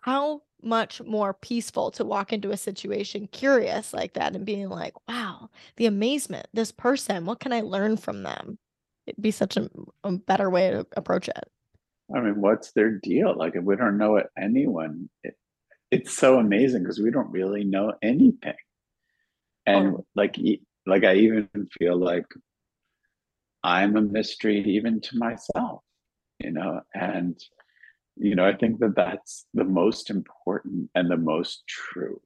How 0.02 0.42
much 0.62 1.00
more 1.02 1.34
peaceful 1.34 1.90
to 1.92 2.04
walk 2.04 2.32
into 2.32 2.50
a 2.50 2.56
situation 2.56 3.26
curious 3.26 3.92
like 3.92 4.14
that 4.14 4.34
and 4.34 4.44
being 4.44 4.68
like, 4.68 4.94
wow, 5.08 5.48
the 5.76 5.86
amazement, 5.86 6.46
this 6.52 6.72
person, 6.72 7.26
what 7.26 7.40
can 7.40 7.52
I 7.52 7.60
learn 7.60 7.96
from 7.96 8.22
them? 8.22 8.58
It'd 9.06 9.22
be 9.22 9.30
such 9.30 9.56
a, 9.56 9.68
a 10.04 10.12
better 10.12 10.50
way 10.50 10.70
to 10.70 10.86
approach 10.96 11.28
it. 11.28 11.44
I 12.14 12.20
mean, 12.20 12.40
what's 12.40 12.72
their 12.72 12.90
deal? 12.90 13.34
Like, 13.36 13.56
if 13.56 13.62
we 13.62 13.76
don't 13.76 13.98
know 13.98 14.16
it, 14.16 14.26
anyone, 14.38 15.08
it, 15.22 15.34
it's 15.90 16.12
so 16.16 16.38
amazing 16.38 16.82
because 16.82 17.00
we 17.00 17.10
don't 17.10 17.30
really 17.30 17.64
know 17.64 17.92
anything. 18.02 18.54
And 19.66 19.94
oh. 19.94 20.06
like, 20.14 20.36
like 20.86 21.04
I 21.04 21.14
even 21.14 21.48
feel 21.78 21.96
like 21.96 22.26
I'm 23.62 23.96
a 23.96 24.02
mystery 24.02 24.60
even 24.76 25.00
to 25.02 25.18
myself, 25.18 25.82
you 26.38 26.50
know, 26.50 26.80
and 26.94 27.38
you 28.16 28.34
know, 28.34 28.46
I 28.46 28.54
think 28.54 28.80
that 28.80 28.96
that's 28.96 29.46
the 29.54 29.64
most 29.64 30.10
important 30.10 30.90
and 30.94 31.10
the 31.10 31.16
most 31.16 31.62
true. 31.66 32.20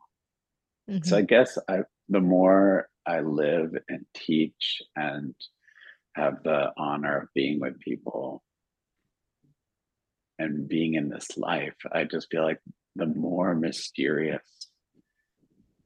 Mm-hmm. 0.91 1.05
So 1.05 1.19
I 1.19 1.23
guess 1.23 1.59
I, 1.69 1.81
the 2.09 2.21
more 2.21 2.89
I 3.07 3.21
live 3.21 3.71
and 3.89 4.05
teach 4.15 4.83
and 4.97 5.35
have 6.15 6.43
the 6.43 6.73
honor 6.77 7.19
of 7.23 7.29
being 7.35 7.61
with 7.61 7.79
people 7.81 8.43
and 10.39 10.69
being 10.69 10.95
in 10.95 11.09
this 11.09 11.37
life, 11.37 11.75
I 11.93 12.05
just 12.05 12.31
feel 12.31 12.43
like 12.43 12.61
the 12.97 13.07
more 13.07 13.55
mysterious 13.55 14.43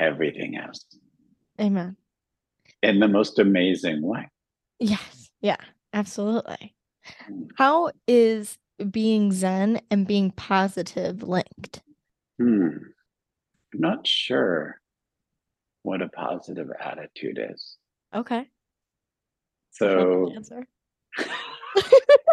everything 0.01 0.55
is. 0.57 0.85
Amen. 1.61 1.97
In 2.83 3.01
the 3.01 3.09
most 3.09 3.39
amazing 3.39 4.03
way. 4.03 4.29
Yes. 4.79 5.31
Yeah, 5.41 5.57
absolutely. 5.93 6.75
Mm. 7.31 7.49
How 7.57 7.91
is 8.07 8.59
being 8.91 9.33
Zen 9.33 9.81
and 9.91 10.07
being 10.07 10.31
positive 10.31 11.23
linked? 11.23 11.83
Hmm. 12.39 12.69
I'm 13.75 13.81
not 13.81 14.07
sure 14.07 14.81
what 15.83 16.03
a 16.03 16.09
positive 16.09 16.71
attitude 16.81 17.39
is. 17.51 17.77
Okay. 18.15 18.47
So 19.71 20.33
answer. 20.35 20.67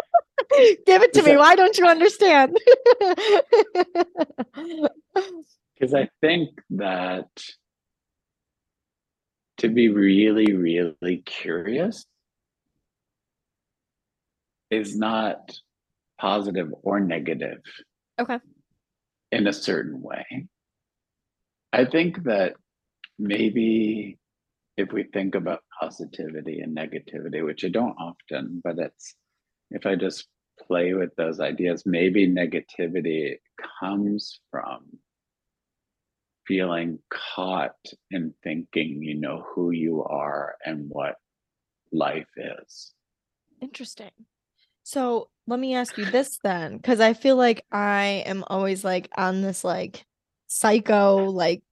Give 0.86 1.02
it 1.02 1.12
to 1.14 1.22
me. 1.22 1.32
That, 1.32 1.38
Why 1.38 1.56
don't 1.56 1.76
you 1.78 1.86
understand? 1.86 2.56
Because 5.78 5.92
I 5.92 6.08
think 6.22 6.50
that 6.70 7.28
to 9.58 9.68
be 9.68 9.88
really, 9.88 10.54
really 10.54 11.22
curious 11.24 12.06
is 14.70 14.96
not 14.96 15.58
positive 16.18 16.72
or 16.82 17.00
negative. 17.00 17.60
Okay. 18.18 18.38
In 19.32 19.46
a 19.46 19.52
certain 19.52 20.00
way. 20.00 20.46
I 21.72 21.84
think 21.84 22.24
that 22.24 22.54
maybe 23.18 24.18
if 24.76 24.92
we 24.92 25.04
think 25.04 25.34
about 25.34 25.62
positivity 25.80 26.60
and 26.60 26.76
negativity, 26.76 27.44
which 27.44 27.64
I 27.64 27.68
don't 27.68 27.96
often, 27.98 28.60
but 28.62 28.78
it's 28.78 29.14
if 29.70 29.84
I 29.84 29.94
just 29.94 30.26
play 30.66 30.94
with 30.94 31.14
those 31.16 31.40
ideas, 31.40 31.84
maybe 31.86 32.28
negativity 32.28 33.36
comes 33.80 34.40
from 34.50 34.84
feeling 36.46 36.98
caught 37.10 37.76
in 38.10 38.32
thinking 38.42 39.02
you 39.02 39.14
know 39.14 39.44
who 39.54 39.70
you 39.70 40.04
are 40.04 40.54
and 40.64 40.86
what 40.88 41.16
life 41.92 42.28
is. 42.36 42.92
Interesting. 43.60 44.10
So 44.82 45.28
let 45.48 45.58
me 45.58 45.74
ask 45.74 45.98
you 45.98 46.04
this 46.04 46.38
then, 46.42 46.76
because 46.76 47.00
I 47.00 47.14
feel 47.14 47.36
like 47.36 47.64
I 47.72 48.22
am 48.26 48.44
always 48.46 48.84
like 48.84 49.08
on 49.16 49.42
this 49.42 49.64
like 49.64 50.04
psycho 50.46 51.24
like 51.24 51.62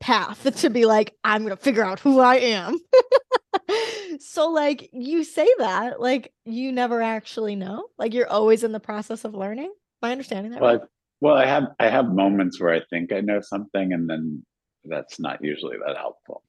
path 0.00 0.54
to 0.62 0.70
be 0.70 0.86
like, 0.86 1.14
I'm 1.22 1.42
gonna 1.42 1.56
figure 1.56 1.84
out 1.84 2.00
who 2.00 2.20
I 2.20 2.36
am. 2.36 2.78
so 4.20 4.50
like 4.50 4.90
you 4.92 5.24
say 5.24 5.48
that, 5.58 6.00
like 6.00 6.32
you 6.44 6.72
never 6.72 7.02
actually 7.02 7.56
know. 7.56 7.86
Like 7.98 8.14
you're 8.14 8.28
always 8.28 8.64
in 8.64 8.72
the 8.72 8.80
process 8.80 9.24
of 9.24 9.34
learning. 9.34 9.72
My 10.00 10.12
understanding 10.12 10.52
that 10.52 10.60
well, 10.60 10.78
right? 10.78 10.88
well, 11.20 11.34
I 11.34 11.46
have 11.46 11.68
I 11.78 11.88
have 11.88 12.06
moments 12.06 12.60
where 12.60 12.74
I 12.74 12.80
think 12.90 13.12
I 13.12 13.20
know 13.20 13.40
something 13.40 13.92
and 13.92 14.08
then 14.08 14.44
that's 14.84 15.20
not 15.20 15.42
usually 15.42 15.76
that 15.86 15.96
helpful. 15.96 16.42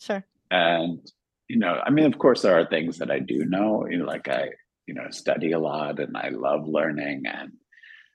Sure. 0.00 0.24
And 0.50 0.98
you 1.48 1.58
know, 1.58 1.80
I 1.84 1.90
mean, 1.90 2.06
of 2.06 2.18
course 2.18 2.42
there 2.42 2.58
are 2.58 2.66
things 2.66 2.98
that 2.98 3.10
I 3.10 3.20
do 3.20 3.44
know, 3.44 3.86
you 3.88 3.98
know, 3.98 4.06
like 4.06 4.28
I 4.28 4.50
you 4.86 4.94
know 4.94 5.10
study 5.10 5.52
a 5.52 5.58
lot 5.58 6.00
and 6.00 6.16
I 6.16 6.30
love 6.30 6.66
learning 6.66 7.24
and 7.26 7.52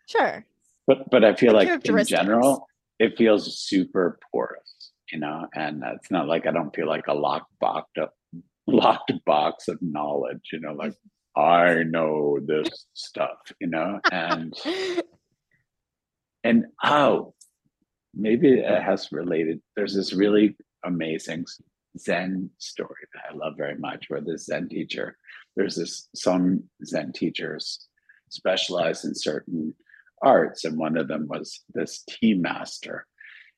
sure. 0.09 0.45
But 0.87 1.09
but 1.09 1.23
I 1.23 1.35
feel 1.35 1.53
like 1.53 1.85
in 1.85 2.03
general 2.05 2.67
it 2.99 3.17
feels 3.17 3.57
super 3.57 4.19
porous, 4.31 4.91
you 5.11 5.19
know, 5.19 5.47
and 5.55 5.83
it's 5.95 6.11
not 6.11 6.27
like 6.27 6.45
I 6.45 6.51
don't 6.51 6.75
feel 6.75 6.87
like 6.87 7.07
a 7.07 7.13
locked 7.13 7.57
box 7.59 7.89
locked 8.67 9.13
box 9.25 9.67
of 9.67 9.77
knowledge, 9.81 10.49
you 10.51 10.59
know, 10.59 10.73
like 10.73 10.93
I 11.35 11.83
know 11.83 12.39
this 12.45 12.69
stuff, 12.93 13.37
you 13.59 13.67
know, 13.67 13.99
and 14.11 14.53
and 16.43 16.65
oh, 16.83 17.33
maybe 18.15 18.59
it 18.59 18.83
has 18.83 19.11
related. 19.11 19.61
There's 19.75 19.95
this 19.95 20.13
really 20.13 20.55
amazing 20.83 21.45
Zen 21.97 22.49
story 22.57 23.07
that 23.13 23.23
I 23.31 23.35
love 23.35 23.53
very 23.57 23.77
much, 23.77 24.05
where 24.09 24.21
this 24.21 24.45
Zen 24.45 24.69
teacher 24.69 25.17
there's 25.55 25.75
this 25.75 26.07
some 26.15 26.63
Zen 26.85 27.11
teachers 27.13 27.87
specialize 28.29 29.03
in 29.05 29.15
certain 29.15 29.75
arts, 30.21 30.63
and 30.65 30.77
one 30.77 30.97
of 30.97 31.07
them 31.07 31.27
was 31.27 31.61
this 31.73 32.03
tea 32.09 32.33
master. 32.33 33.05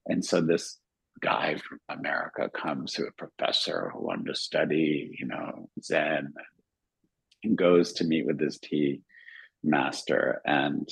And 0.08 0.24
so 0.24 0.42
this 0.42 0.80
guy 1.23 1.55
from 1.67 1.79
America 1.89 2.49
comes 2.53 2.93
to 2.93 3.05
a 3.05 3.12
professor 3.13 3.89
who 3.93 4.05
wanted 4.05 4.27
to 4.27 4.36
study, 4.36 5.15
you 5.17 5.25
know, 5.25 5.69
Zen, 5.81 6.33
and 7.43 7.57
goes 7.57 7.93
to 7.93 8.03
meet 8.03 8.25
with 8.25 8.39
his 8.39 8.59
tea 8.59 9.01
master. 9.63 10.41
And 10.45 10.88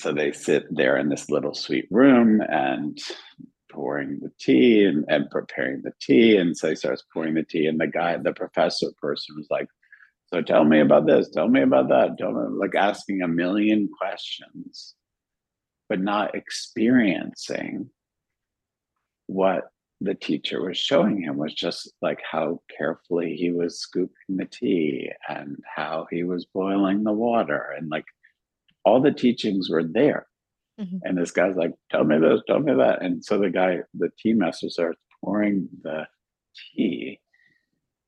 so 0.00 0.12
they 0.12 0.32
sit 0.32 0.66
there 0.70 0.96
in 0.96 1.08
this 1.08 1.30
little 1.30 1.54
sweet 1.54 1.86
room 1.90 2.40
and 2.40 2.98
pouring 3.70 4.18
the 4.20 4.32
tea 4.40 4.84
and, 4.84 5.04
and 5.08 5.30
preparing 5.30 5.82
the 5.82 5.92
tea. 6.00 6.36
And 6.36 6.56
so 6.56 6.70
he 6.70 6.74
starts 6.74 7.04
pouring 7.14 7.34
the 7.34 7.44
tea. 7.44 7.66
And 7.66 7.80
the 7.80 7.86
guy, 7.86 8.16
the 8.16 8.32
professor 8.32 8.88
person 9.00 9.36
was 9.36 9.46
like, 9.50 9.68
So 10.32 10.42
tell 10.42 10.64
me 10.64 10.80
about 10.80 11.06
this, 11.06 11.28
tell 11.28 11.48
me 11.48 11.62
about 11.62 11.88
that, 11.90 12.18
tell 12.18 12.32
me, 12.32 12.58
like 12.58 12.74
asking 12.74 13.22
a 13.22 13.28
million 13.28 13.88
questions, 13.96 14.94
but 15.88 16.00
not 16.00 16.34
experiencing 16.34 17.88
what 19.30 19.70
the 20.00 20.14
teacher 20.14 20.62
was 20.62 20.78
showing 20.78 21.22
him 21.22 21.36
was 21.36 21.54
just 21.54 21.92
like 22.00 22.20
how 22.30 22.60
carefully 22.76 23.34
he 23.34 23.50
was 23.50 23.80
scooping 23.80 24.36
the 24.36 24.46
tea 24.46 25.10
and 25.28 25.58
how 25.76 26.06
he 26.10 26.24
was 26.24 26.46
boiling 26.46 27.04
the 27.04 27.12
water 27.12 27.74
and 27.76 27.90
like 27.90 28.06
all 28.84 29.00
the 29.00 29.12
teachings 29.12 29.68
were 29.68 29.84
there 29.84 30.26
Mm-hmm. 30.80 30.96
And 31.02 31.18
this 31.18 31.30
guy's 31.30 31.56
like, 31.56 31.74
tell 31.90 32.04
me 32.04 32.18
this, 32.18 32.40
tell 32.46 32.60
me 32.60 32.72
that. 32.74 33.02
And 33.02 33.24
so 33.24 33.38
the 33.38 33.50
guy, 33.50 33.80
the 33.94 34.10
tea 34.18 34.32
master 34.32 34.70
starts 34.70 35.00
pouring 35.22 35.68
the 35.82 36.06
tea 36.74 37.20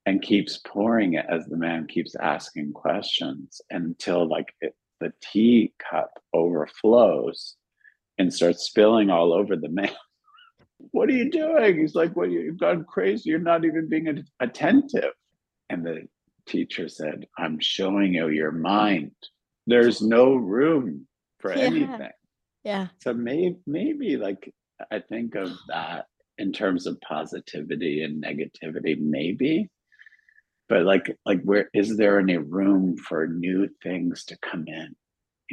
and 0.07 0.23
keeps 0.23 0.61
pouring 0.67 1.15
it 1.15 1.27
as 1.29 1.45
the 1.47 1.57
man 1.57 1.87
keeps 1.87 2.15
asking 2.17 2.73
questions 2.73 3.61
until 3.71 4.27
like 4.27 4.55
it, 4.61 4.75
the 5.01 5.13
tea 5.21 5.73
cup 5.91 6.19
overflows 6.33 7.57
and 8.19 8.33
starts 8.33 8.63
spilling 8.63 9.11
all 9.11 9.33
over 9.33 9.55
the 9.55 9.69
man. 9.69 9.91
What 10.91 11.09
are 11.09 11.15
you 11.15 11.31
doing? 11.31 11.79
He's 11.79 11.95
like, 11.95 12.15
well, 12.17 12.29
you've 12.29 12.59
gone 12.59 12.85
crazy. 12.85 13.31
You're 13.31 13.39
not 13.39 13.65
even 13.65 13.89
being 13.89 14.25
attentive. 14.41 15.13
And 15.71 15.85
the 15.85 16.09
teacher 16.47 16.89
said, 16.89 17.27
I'm 17.39 17.59
showing 17.61 18.15
you 18.15 18.29
your 18.29 18.53
mind. 18.53 19.13
There's 19.67 20.03
no 20.03 20.35
room 20.35 21.07
for 21.39 21.55
yeah. 21.55 21.63
anything. 21.63 22.11
Yeah. 22.65 22.89
So 23.03 23.13
maybe 23.13 23.57
maybe 23.67 24.17
like 24.17 24.53
I 24.91 25.01
think 25.01 25.35
of 25.35 25.53
that 25.69 26.07
in 26.39 26.53
terms 26.53 26.87
of 26.87 27.01
positivity 27.01 28.03
and 28.03 28.23
negativity, 28.23 28.99
maybe. 28.99 29.69
But 30.69 30.85
like 30.85 31.17
like 31.27 31.43
where 31.43 31.69
is 31.75 31.97
there 31.97 32.19
any 32.19 32.39
room 32.39 32.97
for 32.97 33.27
new 33.27 33.69
things 33.83 34.25
to 34.27 34.39
come 34.39 34.65
in? 34.67 34.95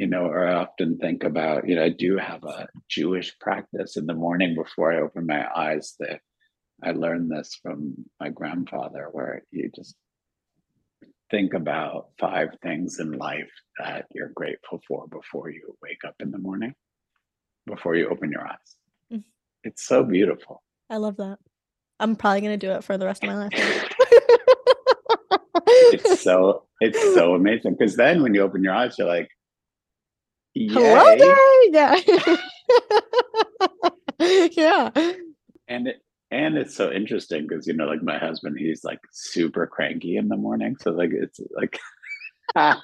You 0.00 0.06
know, 0.06 0.24
or 0.24 0.46
I 0.46 0.54
often 0.54 0.96
think 0.96 1.24
about, 1.24 1.68
you 1.68 1.74
know, 1.74 1.84
I 1.84 1.90
do 1.90 2.16
have 2.16 2.42
a 2.44 2.68
Jewish 2.88 3.38
practice 3.38 3.98
in 3.98 4.06
the 4.06 4.14
morning 4.14 4.54
before 4.54 4.90
I 4.90 5.02
open 5.02 5.26
my 5.26 5.46
eyes 5.54 5.94
that 6.00 6.20
I 6.82 6.92
learned 6.92 7.30
this 7.30 7.58
from 7.62 8.06
my 8.18 8.30
grandfather 8.30 9.08
where 9.12 9.42
you 9.50 9.70
just 9.76 9.94
think 11.30 11.52
about 11.52 12.12
five 12.18 12.48
things 12.62 12.98
in 12.98 13.12
life 13.12 13.50
that 13.78 14.06
you're 14.14 14.32
grateful 14.34 14.80
for 14.88 15.06
before 15.06 15.50
you 15.50 15.76
wake 15.82 16.02
up 16.08 16.14
in 16.18 16.30
the 16.30 16.38
morning, 16.38 16.74
before 17.66 17.94
you 17.94 18.08
open 18.08 18.32
your 18.32 18.46
eyes. 18.46 18.76
Mm. 19.12 19.24
It's 19.64 19.86
so 19.86 20.02
beautiful. 20.02 20.62
I 20.88 20.96
love 20.96 21.18
that. 21.18 21.40
I'm 21.98 22.16
probably 22.16 22.40
gonna 22.40 22.56
do 22.56 22.70
it 22.70 22.84
for 22.84 22.96
the 22.96 23.04
rest 23.04 23.22
of 23.22 23.28
my 23.28 23.36
life. 23.36 23.52
It's 25.92 26.22
so 26.22 26.64
it's 26.80 27.14
so 27.14 27.34
amazing 27.34 27.76
because 27.78 27.96
then 27.96 28.22
when 28.22 28.34
you 28.34 28.42
open 28.42 28.64
your 28.64 28.74
eyes, 28.74 28.96
you're 28.98 29.06
like, 29.06 29.28
Hello 30.54 31.02
Yay. 31.02 31.18
there. 31.18 31.36
Yeah. 31.70 32.36
yeah. 34.52 34.90
and 35.68 35.88
it 35.88 36.02
and 36.30 36.56
it's 36.56 36.76
so 36.76 36.92
interesting 36.92 37.46
because 37.46 37.66
you 37.66 37.72
know 37.72 37.86
like 37.86 38.02
my 38.02 38.18
husband 38.18 38.56
he's 38.58 38.84
like 38.84 39.00
super 39.12 39.66
cranky 39.66 40.16
in 40.16 40.28
the 40.28 40.36
morning 40.36 40.76
so 40.80 40.90
like 40.90 41.10
it's 41.12 41.40
like 41.56 41.78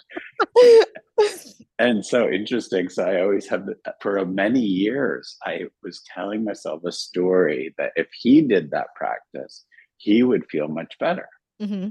and 1.79 2.05
so 2.05 2.29
interesting 2.29 2.89
so 2.89 3.05
i 3.05 3.21
always 3.21 3.49
have 3.49 3.67
for 4.01 4.25
many 4.25 4.61
years 4.61 5.37
i 5.45 5.63
was 5.83 6.03
telling 6.15 6.45
myself 6.45 6.83
a 6.85 6.93
story 6.93 7.75
that 7.79 7.93
if 7.97 8.09
he 8.13 8.43
did 8.43 8.71
that 8.71 8.89
practice 8.95 9.65
he 9.97 10.23
would 10.23 10.47
feel 10.51 10.69
much 10.69 10.95
better 10.99 11.29
hmm 11.61 11.89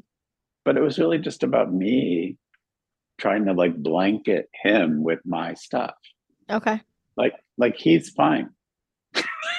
but 0.64 0.78
it 0.78 0.82
was 0.82 0.98
really 0.98 1.20
just 1.20 1.44
about 1.44 1.74
me 1.74 2.38
trying 3.18 3.46
to 3.46 3.54
like 3.54 3.76
blanket 3.76 4.50
him 4.64 5.04
with 5.04 5.20
my 5.26 5.54
stuff 5.54 5.96
Okay. 6.50 6.80
like 7.18 7.34
like 7.58 7.76
he's 7.76 8.10
fine 8.10 8.50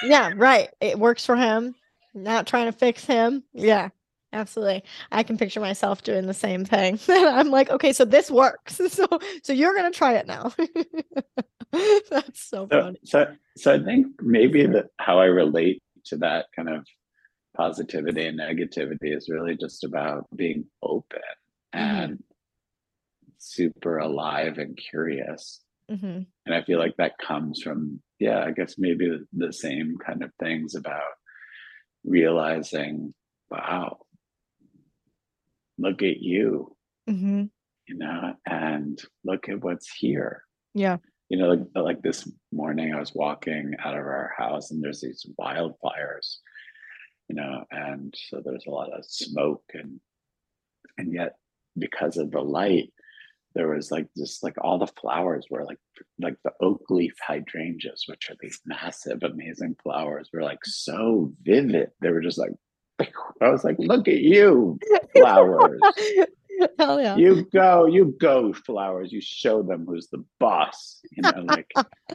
Yeah, 0.03 0.31
right. 0.37 0.69
It 0.79 0.99
works 0.99 1.25
for 1.25 1.35
him. 1.35 1.73
Not 2.13 2.45
trying 2.47 2.65
to 2.71 2.77
fix 2.77 3.03
him. 3.05 3.43
Yeah, 3.53 3.89
absolutely. 4.31 4.83
I 5.11 5.23
can 5.23 5.37
picture 5.37 5.59
myself 5.59 6.03
doing 6.03 6.25
the 6.27 6.33
same 6.33 6.65
thing. 6.65 6.99
I'm 7.09 7.49
like, 7.49 7.69
okay, 7.71 7.93
so 7.93 8.05
this 8.05 8.29
works. 8.31 8.79
So 8.89 9.07
so 9.43 9.53
you're 9.53 9.75
gonna 9.75 9.91
try 9.91 10.13
it 10.13 10.27
now. 10.27 10.51
That's 11.71 12.41
so 12.41 12.67
so, 12.71 12.81
funny. 12.81 12.99
so 13.03 13.25
so 13.57 13.73
i 13.75 13.83
think 13.83 14.07
maybe 14.21 14.65
that 14.65 14.85
how 14.99 15.19
i 15.19 15.25
relate 15.25 15.81
to 16.05 16.15
that 16.17 16.45
kind 16.55 16.69
of 16.69 16.85
positivity 17.55 18.25
and 18.25 18.39
negativity 18.39 19.15
is 19.15 19.27
really 19.29 19.57
just 19.57 19.83
about 19.83 20.25
being 20.35 20.65
open 20.81 21.19
Mhm. 21.75 21.79
and 21.79 22.23
super 23.37 23.97
alive 23.97 24.57
and 24.57 24.77
curious. 24.77 25.61
Hmm 25.89 26.21
and 26.47 26.55
i 26.55 26.63
feel 26.63 26.79
like 26.79 26.95
that 26.97 27.17
comes 27.19 27.61
from 27.61 27.99
yeah 28.19 28.43
i 28.43 28.51
guess 28.51 28.75
maybe 28.79 29.19
the, 29.33 29.53
same 29.53 29.97
kind 30.03 30.23
of 30.23 30.31
things 30.39 30.73
about 30.73 31.13
realizing 32.03 33.13
wow 33.51 33.97
look 35.77 36.01
at 36.01 36.19
you 36.19 36.75
hmm 37.07 37.43
you 37.87 37.97
know 37.97 38.33
and 38.45 39.01
look 39.23 39.47
at 39.47 39.63
what's 39.63 39.89
here. 39.89 40.41
Yeah. 40.73 40.97
you 41.29 41.37
know 41.37 41.47
like, 41.49 41.59
like 41.75 42.01
this 42.01 42.29
morning 42.51 42.93
i 42.93 42.99
was 42.99 43.13
walking 43.13 43.73
out 43.83 43.93
of 43.93 44.05
our 44.05 44.33
house 44.37 44.71
and 44.71 44.83
there's 44.83 45.01
these 45.01 45.25
wildfires 45.39 46.37
you 47.29 47.35
know 47.35 47.63
and 47.71 48.13
so 48.29 48.41
there's 48.43 48.65
a 48.67 48.71
lot 48.71 48.91
of 48.93 49.05
smoke 49.05 49.63
and 49.73 49.99
and 50.97 51.13
yet 51.13 51.35
because 51.77 52.17
of 52.17 52.31
the 52.31 52.41
light 52.41 52.91
there 53.57 53.67
was 53.69 53.89
like 53.91 54.07
just 54.15 54.43
like 54.43 54.53
all 54.63 54.77
the 54.77 54.87
flowers 55.01 55.47
were 55.49 55.65
like 55.65 55.79
like 56.19 56.35
the 56.43 56.51
oak 56.61 56.83
leaf 56.89 57.15
hydrangeas 57.27 58.03
which 58.07 58.29
are 58.29 58.35
these 58.39 58.59
massive 58.65 59.23
amazing 59.23 59.75
flowers 59.81 60.29
were 60.31 60.43
like 60.43 60.59
so 60.63 61.33
vivid 61.41 61.89
they 62.01 62.11
were 62.11 62.21
just 62.21 62.37
like 62.37 62.51
i 63.41 63.49
was 63.49 63.63
like 63.63 63.75
look 63.79 64.07
at 64.07 64.19
you 64.19 64.77
flowers 65.15 65.81
Hell 66.79 66.99
yeah. 67.01 67.15
you 67.17 67.45
go 67.53 67.85
you 67.85 68.15
go 68.19 68.51
flowers 68.53 69.11
you 69.11 69.21
show 69.21 69.61
them 69.63 69.85
who's 69.87 70.07
the 70.09 70.23
boss 70.39 71.01
you 71.11 71.21
know 71.23 71.41
like 71.47 71.71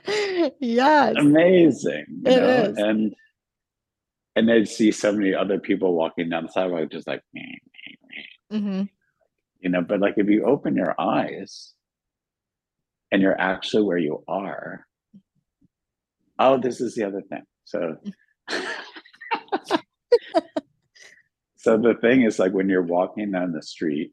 yes. 0.60 1.14
amazing 1.18 2.06
you 2.08 2.22
It 2.32 2.40
know 2.40 2.62
is. 2.70 2.78
and 2.78 3.14
and 4.34 4.48
then 4.48 4.64
see 4.66 4.90
so 4.92 5.12
many 5.12 5.34
other 5.34 5.58
people 5.58 5.94
walking 5.94 6.28
down 6.30 6.44
the 6.46 6.52
sidewalk 6.52 6.90
just 6.90 7.06
like 7.06 7.22
meh, 7.34 7.42
meh, 8.50 8.58
meh, 8.58 8.58
hmm 8.58 8.82
you 9.62 9.70
know 9.70 9.80
but 9.82 10.00
like 10.00 10.14
if 10.16 10.28
you 10.28 10.44
open 10.44 10.76
your 10.76 10.94
eyes 11.00 11.72
and 13.10 13.22
you're 13.22 13.40
actually 13.40 13.82
where 13.84 13.98
you 13.98 14.22
are 14.28 14.86
oh 16.38 16.58
this 16.58 16.80
is 16.80 16.94
the 16.94 17.04
other 17.04 17.22
thing 17.30 17.42
so 17.64 17.96
so 21.56 21.76
the 21.78 21.94
thing 22.00 22.22
is 22.22 22.38
like 22.38 22.52
when 22.52 22.68
you're 22.68 22.82
walking 22.82 23.30
down 23.30 23.52
the 23.52 23.62
street 23.62 24.12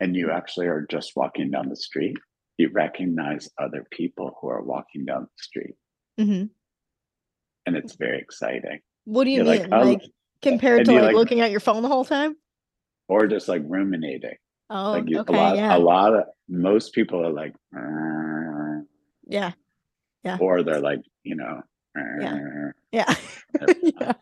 and 0.00 0.14
you 0.16 0.30
actually 0.30 0.66
are 0.66 0.86
just 0.90 1.12
walking 1.16 1.50
down 1.50 1.68
the 1.68 1.76
street 1.76 2.16
you 2.58 2.68
recognize 2.72 3.48
other 3.58 3.84
people 3.90 4.36
who 4.40 4.48
are 4.48 4.62
walking 4.62 5.04
down 5.04 5.22
the 5.22 5.42
street 5.42 5.74
hmm 6.18 6.44
and 7.64 7.76
it's 7.76 7.94
very 7.94 8.18
exciting 8.18 8.80
What 9.04 9.24
do 9.24 9.30
you 9.30 9.36
You're 9.36 9.46
like, 9.46 9.62
mean? 9.62 9.72
oh, 9.72 9.82
Like, 9.92 10.02
compared 10.42 10.84
to 10.86 10.92
like, 10.92 11.02
like- 11.04 11.14
looking 11.14 11.40
at 11.40 11.52
your 11.52 11.60
phone 11.60 11.82
the 11.82 11.88
whole 11.88 12.04
time? 12.04 12.34
Or 13.08 13.26
just 13.26 13.48
like 13.48 13.62
ruminating 13.66 14.36
Oh, 14.70 14.92
like 14.92 15.04
you, 15.08 15.18
okay. 15.20 15.34
a 15.34 15.36
lot 15.36 15.56
yeah. 15.56 15.76
a 15.76 15.78
lot 15.78 16.14
of 16.14 16.24
most 16.48 16.94
people 16.94 17.24
are 17.24 17.32
like 17.32 17.54
"Uh," 17.76 18.84
yeah. 19.26 19.52
Yeah. 20.24 20.38
or 20.40 20.62
they're 20.62 20.80
like 20.80 21.00
you 21.24 21.36
know 21.36 21.62
Yeah. 22.20 22.38
Yeah. 22.92 23.14
yeah. 23.82 24.12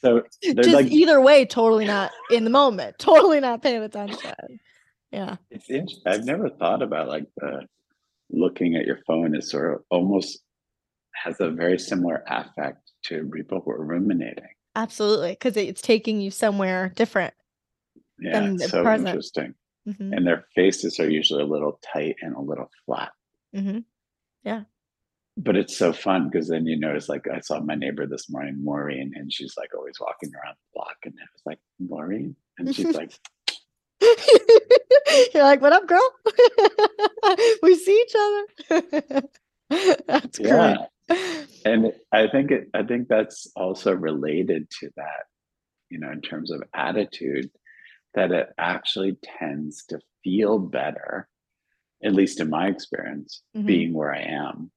so 0.00 0.22
Just 0.42 0.70
like 0.70 0.86
either 0.92 1.20
way, 1.20 1.44
totally 1.44 1.86
not 1.86 2.12
in 2.30 2.44
the 2.44 2.50
moment, 2.50 2.98
totally 2.98 3.40
not 3.40 3.62
paying 3.62 3.82
attention. 3.82 4.34
Yeah. 5.10 5.36
it's 5.50 5.68
int- 5.70 5.92
i've 6.06 6.24
never 6.24 6.50
thought 6.50 6.82
about 6.82 7.08
like 7.08 7.24
the 7.38 7.62
looking 8.30 8.76
at 8.76 8.84
your 8.86 8.98
phone 9.06 9.34
is 9.34 9.48
sort 9.50 9.72
of 9.74 9.80
almost 9.90 10.40
has 11.14 11.40
a 11.40 11.48
very 11.50 11.78
similar 11.78 12.22
affect 12.28 12.92
to 13.04 13.24
people 13.34 13.60
who 13.64 13.70
are 13.70 13.84
ruminating 13.84 14.48
Absolutely. 14.76 15.30
Because 15.30 15.56
it's 15.56 15.80
taking 15.80 16.20
you 16.20 16.30
somewhere 16.30 16.92
different. 16.94 17.34
Yeah 18.20 18.40
Than 18.40 18.54
it's 18.54 18.62
the 18.64 18.68
so 18.68 18.82
present. 18.82 19.08
interesting 19.08 19.54
hmm 19.86 20.12
and 20.12 20.26
their 20.26 20.44
faces 20.54 20.98
are 21.00 21.08
usually 21.10 21.42
a 21.42 21.46
little 21.46 21.78
tight 21.92 22.16
and 22.22 22.34
a 22.36 22.40
little 22.40 22.70
flat 22.84 23.10
hmm 23.54 23.78
Yeah. 24.44 24.62
but 25.36 25.56
it's 25.56 25.76
so 25.76 25.92
fun 25.92 26.28
because 26.28 26.48
then 26.48 26.66
you 26.66 26.78
notice 26.78 27.08
like 27.08 27.26
I 27.28 27.40
saw 27.40 27.60
my 27.60 27.74
neighbor 27.74 28.06
this 28.06 28.28
morning, 28.28 28.56
Maureen, 28.62 29.12
and 29.14 29.32
she's 29.32 29.54
like 29.56 29.70
always 29.74 29.98
walking 30.00 30.30
around 30.34 30.56
the 30.56 30.68
block, 30.74 30.96
and 31.04 31.14
I 31.18 31.26
was 31.34 31.42
like, 31.46 31.58
Maureen, 31.78 32.34
and 32.58 32.74
she's 32.74 32.92
like, 32.94 33.12
You're 35.34 35.44
like, 35.44 35.60
what 35.60 35.72
up, 35.72 35.86
girl? 35.86 36.08
we 37.62 37.74
see 37.76 38.04
each 38.06 38.14
other. 38.20 39.22
That's 40.06 40.38
yeah, 40.38 40.76
great. 41.08 41.46
and 41.64 41.92
I 42.12 42.28
think 42.28 42.50
it, 42.50 42.68
I 42.74 42.82
think 42.82 43.08
that's 43.08 43.46
also 43.56 43.92
related 43.94 44.68
to 44.80 44.90
that, 44.96 45.24
you 45.90 45.98
know, 45.98 46.10
in 46.10 46.20
terms 46.20 46.50
of 46.50 46.62
attitude, 46.74 47.50
that 48.18 48.32
it 48.32 48.48
actually 48.58 49.16
tends 49.38 49.84
to 49.84 50.00
feel 50.24 50.58
better, 50.58 51.28
at 52.02 52.12
least 52.12 52.40
in 52.40 52.50
my 52.50 52.66
experience, 52.66 53.42
Mhm. 53.54 53.64
being 53.66 53.92
where 53.94 54.12
I 54.12 54.22
am, 54.22 54.72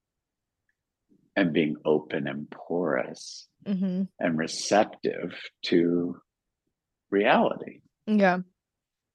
and 1.35 1.51
being 1.51 1.75
open 1.83 2.27
and 2.27 2.49
porous 2.51 3.47
hmm 3.65 4.03
and 4.19 4.37
receptive 4.37 5.33
to 5.63 6.19
reality. 7.09 7.81
Yeah. 8.05 8.39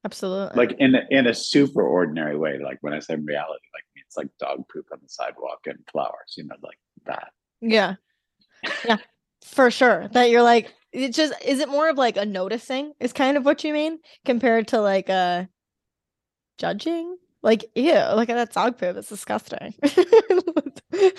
Absolutely. 0.04 0.56
like 0.56 0.72
in 0.78 0.94
a, 0.94 1.02
in 1.10 1.26
a 1.26 1.34
super 1.34 1.82
ordinary 1.82 2.36
way 2.38 2.58
like 2.62 2.78
when 2.80 2.92
i 2.94 3.00
say 3.00 3.16
reality 3.16 3.66
like 3.74 3.82
it's 3.96 4.16
like 4.16 4.28
dog 4.38 4.62
poop 4.72 4.86
on 4.92 5.00
the 5.02 5.08
sidewalk 5.08 5.58
and 5.66 5.78
flowers 5.90 6.34
you 6.36 6.44
know 6.44 6.54
like 6.62 6.78
that 7.06 7.32
Yeah. 7.60 7.96
Yeah. 8.84 8.98
For 9.42 9.70
sure. 9.70 10.06
That 10.12 10.30
you're 10.30 10.42
like 10.54 10.72
it 10.93 11.12
just 11.14 11.34
is 11.45 11.61
it 11.61 11.68
more 11.68 11.89
of 11.89 11.99
like 11.99 12.16
a 12.16 12.24
noticing 12.24 12.93
is 13.01 13.12
kind 13.12 13.37
of 13.37 13.45
what 13.45 13.64
you 13.64 13.72
mean 13.72 13.99
compared 14.24 14.68
to 14.68 14.80
like 14.80 15.09
a 15.09 15.49
judging? 16.59 17.16
Like 17.43 17.64
ew, 17.74 17.93
look 18.14 18.28
at 18.28 18.34
that 18.34 18.53
dog 18.53 18.78
poop. 18.78 18.97
It's 18.97 19.09
disgusting. 19.09 19.74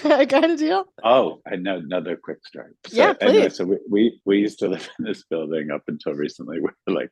that 0.04 0.28
kind 0.30 0.52
of 0.52 0.58
deal. 0.58 0.86
oh 1.04 1.40
i 1.52 1.56
know 1.56 1.78
another 1.78 2.16
quick 2.22 2.40
story 2.46 2.72
so, 2.88 2.96
Yeah, 2.98 3.14
anyway, 3.22 3.42
please. 3.44 3.58
so 3.58 3.66
we, 3.66 3.78
we 3.90 4.20
we 4.26 4.38
used 4.40 4.58
to 4.60 4.70
live 4.70 4.90
in 5.00 5.06
this 5.06 5.24
building 5.30 5.70
up 5.72 5.84
until 5.88 6.14
recently 6.14 6.60
where 6.62 6.74
like 6.88 7.12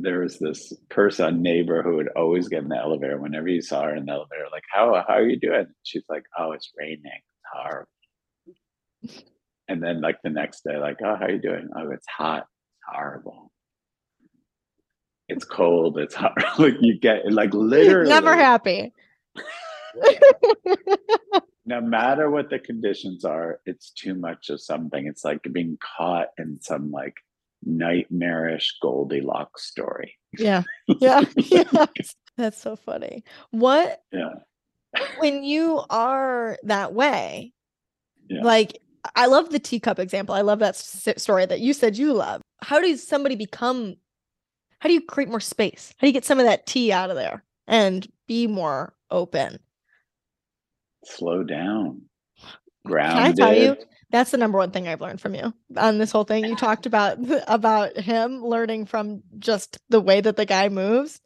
there 0.00 0.20
was 0.20 0.38
this 0.38 0.72
person 0.88 1.42
neighbor 1.42 1.82
who 1.82 1.96
would 1.96 2.08
always 2.16 2.48
get 2.48 2.62
in 2.62 2.68
the 2.68 2.76
elevator 2.76 3.20
whenever 3.20 3.48
you 3.48 3.60
saw 3.62 3.82
her 3.84 3.94
in 3.94 4.06
the 4.06 4.12
elevator 4.12 4.46
like 4.50 4.64
how 4.72 4.92
how 5.06 5.14
are 5.14 5.28
you 5.28 5.38
doing 5.38 5.66
she's 5.84 6.04
like 6.08 6.24
oh 6.38 6.52
it's 6.52 6.72
raining 6.76 7.00
it's 7.04 7.44
horrible 7.52 7.88
and 9.68 9.82
then 9.82 10.00
like 10.00 10.18
the 10.22 10.30
next 10.30 10.62
day 10.64 10.76
like 10.78 10.98
oh 11.04 11.16
how 11.16 11.26
are 11.26 11.30
you 11.30 11.40
doing 11.40 11.68
oh 11.76 11.90
it's 11.90 12.06
hot 12.06 12.46
it's 12.46 12.86
horrible 12.96 13.52
it's 15.28 15.44
cold 15.44 15.98
it's 15.98 16.14
hot 16.14 16.32
like 16.58 16.74
you 16.80 16.98
get 16.98 17.30
like 17.32 17.52
literally 17.54 18.08
Never 18.08 18.34
happy. 18.34 18.92
no 21.66 21.80
matter 21.80 22.30
what 22.30 22.50
the 22.50 22.58
conditions 22.58 23.24
are 23.24 23.60
it's 23.66 23.90
too 23.90 24.14
much 24.14 24.48
of 24.50 24.60
something 24.60 25.06
it's 25.06 25.24
like 25.24 25.40
being 25.52 25.76
caught 25.96 26.28
in 26.38 26.58
some 26.62 26.90
like 26.90 27.14
nightmarish 27.64 28.76
Goldilocks 28.80 29.66
story. 29.66 30.16
Yeah. 30.38 30.62
Yeah. 31.00 31.22
yeah. 31.36 31.86
That's 32.36 32.60
so 32.60 32.76
funny. 32.76 33.24
What 33.50 34.00
Yeah. 34.12 34.34
when 35.18 35.42
you 35.42 35.82
are 35.90 36.56
that 36.62 36.94
way, 36.94 37.52
Yeah. 38.28 38.42
like 38.44 38.78
I 39.14 39.26
love 39.26 39.50
the 39.50 39.58
teacup 39.58 39.98
example. 39.98 40.34
I 40.34 40.40
love 40.42 40.58
that 40.60 40.74
s- 40.74 41.08
story 41.16 41.46
that 41.46 41.60
you 41.60 41.72
said 41.72 41.96
you 41.96 42.12
love. 42.12 42.42
How 42.62 42.80
does 42.80 43.06
somebody 43.06 43.36
become? 43.36 43.96
How 44.80 44.88
do 44.88 44.94
you 44.94 45.00
create 45.00 45.28
more 45.28 45.40
space? 45.40 45.92
How 45.98 46.02
do 46.02 46.08
you 46.08 46.12
get 46.12 46.24
some 46.24 46.38
of 46.38 46.46
that 46.46 46.66
tea 46.66 46.92
out 46.92 47.10
of 47.10 47.16
there 47.16 47.42
and 47.66 48.06
be 48.26 48.46
more 48.46 48.94
open? 49.10 49.58
Slow 51.04 51.42
down. 51.44 52.02
I 52.86 52.88
Grounded. 52.88 53.36
tell 53.36 53.54
you? 53.54 53.76
That's 54.10 54.30
the 54.30 54.38
number 54.38 54.56
one 54.56 54.70
thing 54.70 54.88
I've 54.88 55.00
learned 55.02 55.20
from 55.20 55.34
you 55.34 55.52
on 55.76 55.98
this 55.98 56.10
whole 56.10 56.24
thing. 56.24 56.44
You 56.46 56.56
talked 56.56 56.86
about 56.86 57.18
about 57.46 57.96
him 57.98 58.42
learning 58.42 58.86
from 58.86 59.22
just 59.38 59.78
the 59.90 60.00
way 60.00 60.20
that 60.20 60.36
the 60.36 60.46
guy 60.46 60.68
moves. 60.68 61.20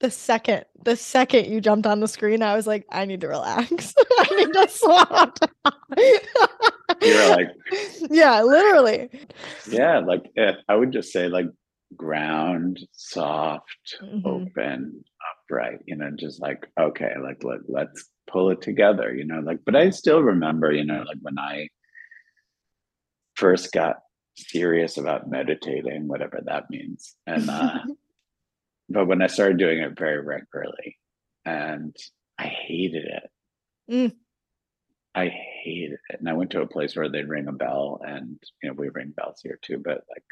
The 0.00 0.10
second, 0.10 0.64
the 0.84 0.94
second 0.96 1.46
you 1.46 1.60
jumped 1.60 1.86
on 1.86 1.98
the 2.00 2.06
screen, 2.08 2.40
I 2.42 2.54
was 2.54 2.66
like, 2.68 2.86
I 2.90 3.04
need 3.04 3.20
to 3.22 3.28
relax. 3.28 3.94
I 4.18 4.26
need 4.36 4.52
to 4.52 4.68
slow 4.68 5.04
down. 5.04 5.74
You're 7.02 7.28
like, 7.30 7.48
yeah, 8.10 8.42
literally. 8.42 9.10
yeah, 9.68 9.98
like 9.98 10.30
eh, 10.36 10.52
I 10.68 10.76
would 10.76 10.92
just 10.92 11.12
say 11.12 11.28
like 11.28 11.46
ground, 11.96 12.78
soft, 12.92 13.96
Mhm. 14.02 14.24
open, 14.24 15.04
upright, 15.50 15.80
you 15.86 15.96
know, 15.96 16.10
just 16.12 16.40
like, 16.40 16.68
okay, 16.78 17.14
like 17.20 17.42
let, 17.42 17.60
let's 17.68 18.08
pull 18.30 18.50
it 18.50 18.60
together, 18.62 19.12
you 19.14 19.24
know, 19.24 19.40
like, 19.40 19.58
but 19.64 19.74
I 19.74 19.90
still 19.90 20.22
remember, 20.22 20.70
you 20.72 20.84
know, 20.84 21.02
like 21.06 21.18
when 21.22 21.38
I 21.38 21.68
first 23.34 23.72
got 23.72 23.96
serious 24.36 24.96
about 24.96 25.28
meditating, 25.28 26.06
whatever 26.06 26.40
that 26.44 26.70
means. 26.70 27.16
And, 27.26 27.48
uh, 27.50 27.78
but 28.88 29.06
when 29.06 29.22
I 29.22 29.26
started 29.26 29.58
doing 29.58 29.78
it 29.78 29.98
very 29.98 30.20
regularly 30.20 30.96
and 31.44 31.94
I 32.38 32.44
hated 32.44 33.04
it. 33.04 33.30
Mm. 33.90 34.14
I 35.14 35.28
hated 35.64 35.98
it. 36.10 36.18
And 36.20 36.28
I 36.28 36.34
went 36.34 36.50
to 36.52 36.62
a 36.62 36.66
place 36.66 36.94
where 36.94 37.08
they'd 37.08 37.28
ring 37.28 37.48
a 37.48 37.52
bell 37.52 38.00
and, 38.06 38.38
you 38.62 38.68
know, 38.68 38.74
we 38.74 38.88
ring 38.90 39.12
bells 39.16 39.40
here 39.42 39.58
too, 39.62 39.78
but 39.78 40.04
like 40.08 40.24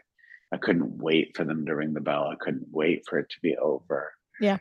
I 0.53 0.59
couldn't 0.59 0.99
wait 0.99 1.37
for 1.37 1.45
them 1.45 1.67
to 1.67 1.75
ring 1.75 1.93
the 1.93 2.01
bell. 2.01 2.29
I 2.29 2.37
couldn't 2.37 2.69
wait 2.71 3.05
for 3.09 3.19
it 3.19 3.29
to 3.31 3.37
be 3.43 3.57
over. 3.57 4.13
Yeah. 4.41 4.59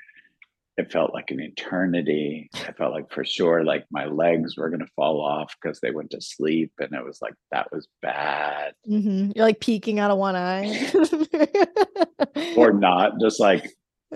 It 0.77 0.91
felt 0.91 1.13
like 1.13 1.31
an 1.31 1.39
eternity. 1.39 2.49
I 2.53 2.73
felt 2.73 2.91
like 2.91 3.09
for 3.09 3.23
sure, 3.23 3.63
like 3.63 3.85
my 3.91 4.07
legs 4.07 4.57
were 4.57 4.69
going 4.69 4.81
to 4.81 4.91
fall 4.95 5.21
off 5.21 5.55
because 5.61 5.79
they 5.79 5.91
went 5.91 6.09
to 6.11 6.21
sleep. 6.21 6.73
And 6.79 6.91
it 6.93 7.05
was 7.05 7.21
like, 7.21 7.35
that 7.51 7.71
was 7.71 7.87
bad. 8.01 8.73
Mhm. 8.89 9.33
You're 9.35 9.45
like 9.45 9.61
peeking 9.61 9.99
out 9.99 10.11
of 10.11 10.17
one 10.17 10.35
eye. 10.35 10.91
Or 12.57 12.73
not, 12.73 13.19
just 13.19 13.39
like, 13.39 13.69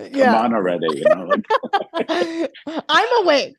come 0.08 0.34
on 0.34 0.54
already, 0.54 0.86
you 0.90 1.04
know, 1.04 1.24
like 1.26 2.50
I'm 2.88 3.08
awake. 3.24 3.56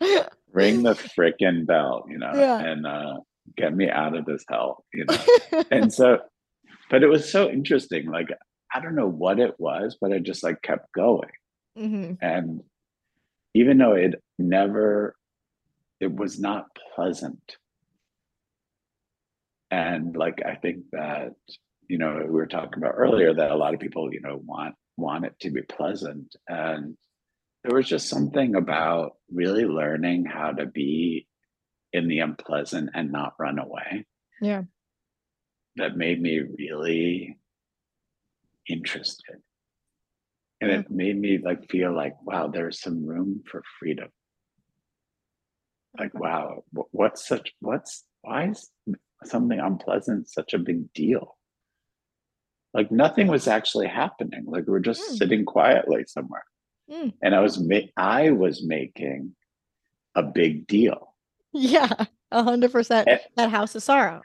ring 0.52 0.82
the 0.82 0.94
frickin' 0.94 1.66
bell, 1.66 2.04
you 2.08 2.18
know, 2.18 2.32
Yeah. 2.34 2.58
and 2.60 2.86
uh, 2.86 3.16
get 3.56 3.74
me 3.74 3.88
out 3.90 4.16
of 4.16 4.24
this 4.24 4.44
hell, 4.48 4.84
you 4.94 5.04
know. 5.04 5.62
and 5.70 5.92
so 5.92 6.18
but 6.88 7.02
it 7.02 7.08
was 7.08 7.30
so 7.30 7.48
interesting 7.48 8.10
like 8.10 8.28
i 8.74 8.80
don't 8.80 8.94
know 8.96 9.06
what 9.08 9.38
it 9.38 9.54
was 9.58 9.96
but 10.00 10.12
i 10.12 10.18
just 10.18 10.42
like 10.42 10.60
kept 10.62 10.86
going 10.92 11.30
Mhm. 11.78 12.18
and 12.20 12.62
even 13.54 13.78
though 13.78 13.92
it 13.94 14.14
never 14.38 15.14
it 16.00 16.12
was 16.12 16.38
not 16.40 16.66
pleasant 16.94 17.56
and 19.70 20.16
like 20.16 20.40
i 20.44 20.54
think 20.56 20.84
that 20.92 21.32
you 21.90 21.98
know 21.98 22.12
we 22.24 22.30
were 22.30 22.46
talking 22.46 22.78
about 22.82 22.94
earlier 22.96 23.34
that 23.34 23.50
a 23.50 23.56
lot 23.56 23.74
of 23.74 23.80
people 23.80 24.12
you 24.12 24.20
know 24.20 24.40
want 24.44 24.74
want 24.96 25.24
it 25.24 25.34
to 25.40 25.50
be 25.50 25.62
pleasant 25.62 26.34
and 26.48 26.96
there 27.64 27.76
was 27.76 27.88
just 27.88 28.08
something 28.08 28.54
about 28.54 29.16
really 29.30 29.64
learning 29.64 30.24
how 30.24 30.50
to 30.52 30.66
be 30.66 31.26
in 31.92 32.08
the 32.08 32.20
unpleasant 32.20 32.90
and 32.94 33.10
not 33.12 33.34
run 33.38 33.58
away 33.58 34.06
Yeah. 34.40 34.62
that 35.76 35.96
made 35.96 36.20
me 36.22 36.40
really 36.58 37.38
interested. 38.68 39.36
And 40.60 40.70
it 40.70 40.90
made 40.90 41.18
me 41.18 41.38
like 41.38 41.70
feel 41.70 41.94
like, 41.94 42.14
wow, 42.22 42.48
there's 42.48 42.80
some 42.80 43.04
room 43.06 43.42
for 43.50 43.62
freedom. 43.78 44.08
Like, 45.98 46.12
wow, 46.14 46.64
what's 46.92 47.26
such, 47.26 47.52
what's, 47.60 48.04
why 48.20 48.50
is 48.50 48.70
something 49.24 49.58
unpleasant 49.58 50.28
such 50.28 50.52
a 50.54 50.58
big 50.58 50.92
deal? 50.92 51.36
Like 52.72 52.90
nothing 52.92 53.26
was 53.26 53.48
actually 53.48 53.88
happening. 53.88 54.44
Like 54.46 54.66
we 54.66 54.72
were 54.72 54.80
just 54.80 55.02
Mm. 55.02 55.16
sitting 55.18 55.44
quietly 55.44 56.04
somewhere. 56.06 56.44
Mm. 56.90 57.12
And 57.22 57.34
I 57.34 57.40
was, 57.40 57.58
ma- 57.58 57.90
I 57.96 58.30
was 58.30 58.62
making 58.64 59.34
a 60.14 60.22
big 60.22 60.66
deal. 60.66 61.14
Yeah, 61.52 61.90
a 62.30 62.42
hundred 62.44 62.70
percent. 62.72 63.08
Eh. 63.08 63.18
That 63.36 63.50
house 63.50 63.74
of 63.74 63.82
sorrow. 63.82 64.22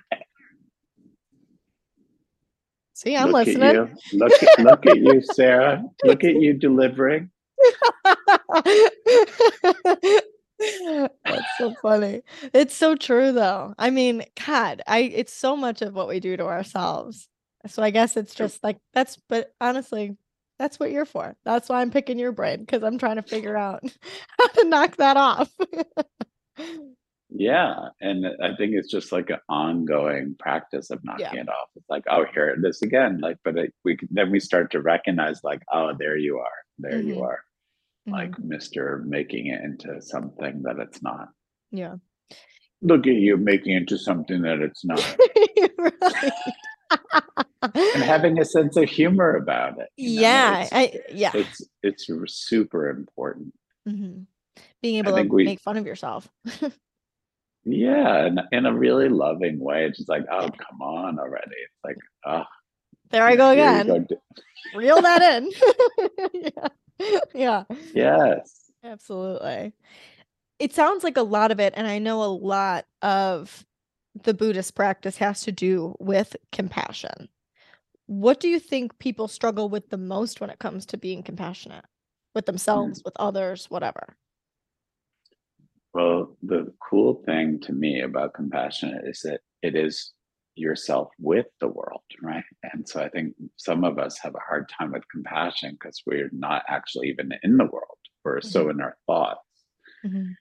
See, 2.94 3.16
I'm 3.18 3.32
look 3.32 3.48
listening. 3.48 3.64
at 3.64 3.76
you. 3.76 3.90
Look 4.20 4.32
at, 4.44 4.60
look 4.60 4.86
at 4.86 4.98
you, 4.98 5.22
Sarah. 5.34 5.84
Look 6.04 6.24
at 6.24 6.36
you 6.36 6.54
delivering. 6.54 7.30
That's 11.26 11.46
so 11.58 11.74
funny. 11.82 12.22
It's 12.54 12.74
so 12.76 12.96
true 12.96 13.32
though. 13.32 13.74
I 13.78 13.90
mean, 13.90 14.24
God, 14.46 14.82
I 14.88 15.00
it's 15.00 15.34
so 15.34 15.56
much 15.58 15.82
of 15.82 15.94
what 15.94 16.08
we 16.08 16.20
do 16.20 16.38
to 16.38 16.46
ourselves. 16.46 17.28
So 17.68 17.82
I 17.84 17.90
guess 17.92 18.18
it's 18.18 18.36
just 18.36 18.64
like 18.64 18.78
that's 18.94 19.18
but 19.30 19.54
honestly, 19.62 20.18
that's 20.60 20.80
what 20.80 20.92
you're 20.92 21.06
for. 21.06 21.36
That's 21.46 21.70
why 21.70 21.82
I'm 21.82 21.92
picking 21.92 22.20
your 22.20 22.32
brain 22.32 22.60
because 22.62 22.84
I'm 22.84 22.98
trying 22.98 23.18
to 23.18 23.22
figure 23.24 23.58
out 23.68 23.84
how 24.40 24.48
to 24.48 24.68
knock 24.70 24.98
that 24.98 25.18
off. 25.18 25.52
Yeah, 27.38 27.90
and 28.00 28.26
I 28.42 28.56
think 28.56 28.74
it's 28.76 28.90
just 28.90 29.12
like 29.12 29.30
an 29.30 29.40
ongoing 29.50 30.36
practice 30.40 30.90
of 30.90 31.04
knocking 31.04 31.26
Yeah. 31.34 31.42
it 31.42 31.50
off. 31.50 31.68
It's 31.76 31.90
like, 31.90 32.04
oh, 32.10 32.24
here 32.34 32.50
it 32.50 32.66
is 32.66 32.82
again. 32.82 33.20
Like, 33.20 33.38
but 33.44 33.58
it, 33.58 33.74
we 33.84 33.98
then 34.10 34.32
we 34.32 34.40
start 34.40 34.72
to 34.72 34.82
recognize, 34.82 35.44
like, 35.44 35.62
oh, 35.74 35.92
there 36.00 36.16
you 36.18 36.38
are, 36.38 36.58
there 36.78 37.02
you 37.02 37.16
Mhm. 37.16 37.24
are, 37.26 37.40
like 38.08 38.32
Mhm. 38.32 38.44
Mister 38.46 39.04
making 39.06 39.48
it 39.48 39.62
into 39.62 40.02
something 40.02 40.62
that 40.64 40.80
it's 40.80 41.02
not. 41.02 41.30
yeah. 41.72 41.96
Look 42.82 43.06
at 43.08 43.16
you 43.16 43.36
making 43.36 43.74
it 43.74 43.78
into 43.82 43.98
something 43.98 44.42
that 44.44 44.60
it's 44.60 44.86
not, 44.86 45.04
Right. 45.78 46.32
And 47.74 48.04
having 48.04 48.40
a 48.40 48.46
sense 48.46 48.76
of 48.78 48.90
humor 48.90 49.36
about 49.36 49.74
it. 49.80 49.90
know, 49.98 50.22
yeah, 50.22 50.62
it's, 50.62 50.74
I 50.74 51.00
yeah. 51.12 51.32
it's 51.34 51.62
it's 51.84 52.08
super 52.28 52.90
important. 52.90 53.54
Mhm. 53.88 54.26
Being 54.82 54.98
able 54.98 55.12
to 55.12 55.18
think 55.18 55.32
we- 55.34 55.46
make 55.46 55.60
fun 55.62 55.78
of 55.78 55.86
yourself. 55.86 56.28
Yeah, 57.68 58.26
and 58.28 58.42
in 58.52 58.68
a 58.68 58.74
really 58.74 59.10
loving 59.10 59.60
way. 59.60 59.86
It's 59.86 59.98
just 59.98 60.08
like, 60.08 60.26
oh, 60.32 60.50
come 60.50 60.82
on 60.84 61.18
already. 61.18 61.56
It's 61.64 61.84
like, 61.84 61.98
oh, 62.24 62.44
There 63.10 63.24
I 63.24 63.36
go 63.36 63.50
again. 63.50 63.88
go 63.88 64.00
d- 64.00 64.16
Reel 64.76 65.02
that 65.02 65.22
in. 65.42 65.52
yeah. 66.54 66.68
Yeah. 67.34 67.64
Yes. 67.96 68.72
Absolutely. 68.84 69.74
It 70.60 70.74
sounds 70.76 71.04
like 71.04 71.18
a 71.18 71.24
lot 71.24 71.50
of 71.52 71.60
it, 71.60 71.74
and 71.76 71.88
I 71.88 71.98
know 71.98 72.22
a 72.24 72.26
lot 72.32 72.86
of 73.02 73.66
the 74.24 74.36
Buddhist 74.36 74.76
practice 74.76 75.18
has 75.18 75.42
to 75.42 75.52
do 75.52 75.96
with 76.00 76.36
compassion. 76.52 77.30
What 78.08 78.40
do 78.40 78.48
you 78.48 78.60
think 78.60 78.98
people 79.00 79.28
struggle 79.28 79.70
with 79.70 79.90
the 79.90 79.98
most 79.98 80.42
when 80.42 80.50
it 80.50 80.58
comes 80.60 80.86
to 80.88 80.98
being 80.98 81.22
compassionate 81.24 81.86
with 82.34 82.46
themselves, 82.48 83.02
with 83.06 83.14
others, 83.18 83.70
whatever? 83.70 84.18
Well, 85.94 86.38
the 86.42 86.74
cool 86.90 87.24
thing 87.26 87.60
to 87.62 87.74
me 87.74 88.02
about 88.02 88.34
compassion 88.34 89.00
is 89.06 89.22
that 89.22 89.42
it 89.62 89.76
is 89.76 90.14
yourself 90.56 91.10
with 91.20 91.48
the 91.60 91.68
world, 91.68 92.02
right? 92.22 92.44
And 92.64 92.88
so 92.88 93.02
I 93.04 93.10
think 93.10 93.36
some 93.58 93.84
of 93.84 93.98
us 93.98 94.18
have 94.20 94.36
a 94.36 94.46
hard 94.48 94.70
time 94.70 94.92
with 94.92 95.08
compassion 95.10 95.72
because 95.74 96.02
we're 96.06 96.30
not 96.32 96.64
actually 96.68 97.08
even 97.10 97.32
in 97.44 97.58
the 97.58 97.66
world. 97.66 97.98
We're 98.24 98.42
so 98.42 98.70
in 98.70 98.82
our 98.82 98.98
thoughts 99.06 99.42
Mhm. 100.04 100.36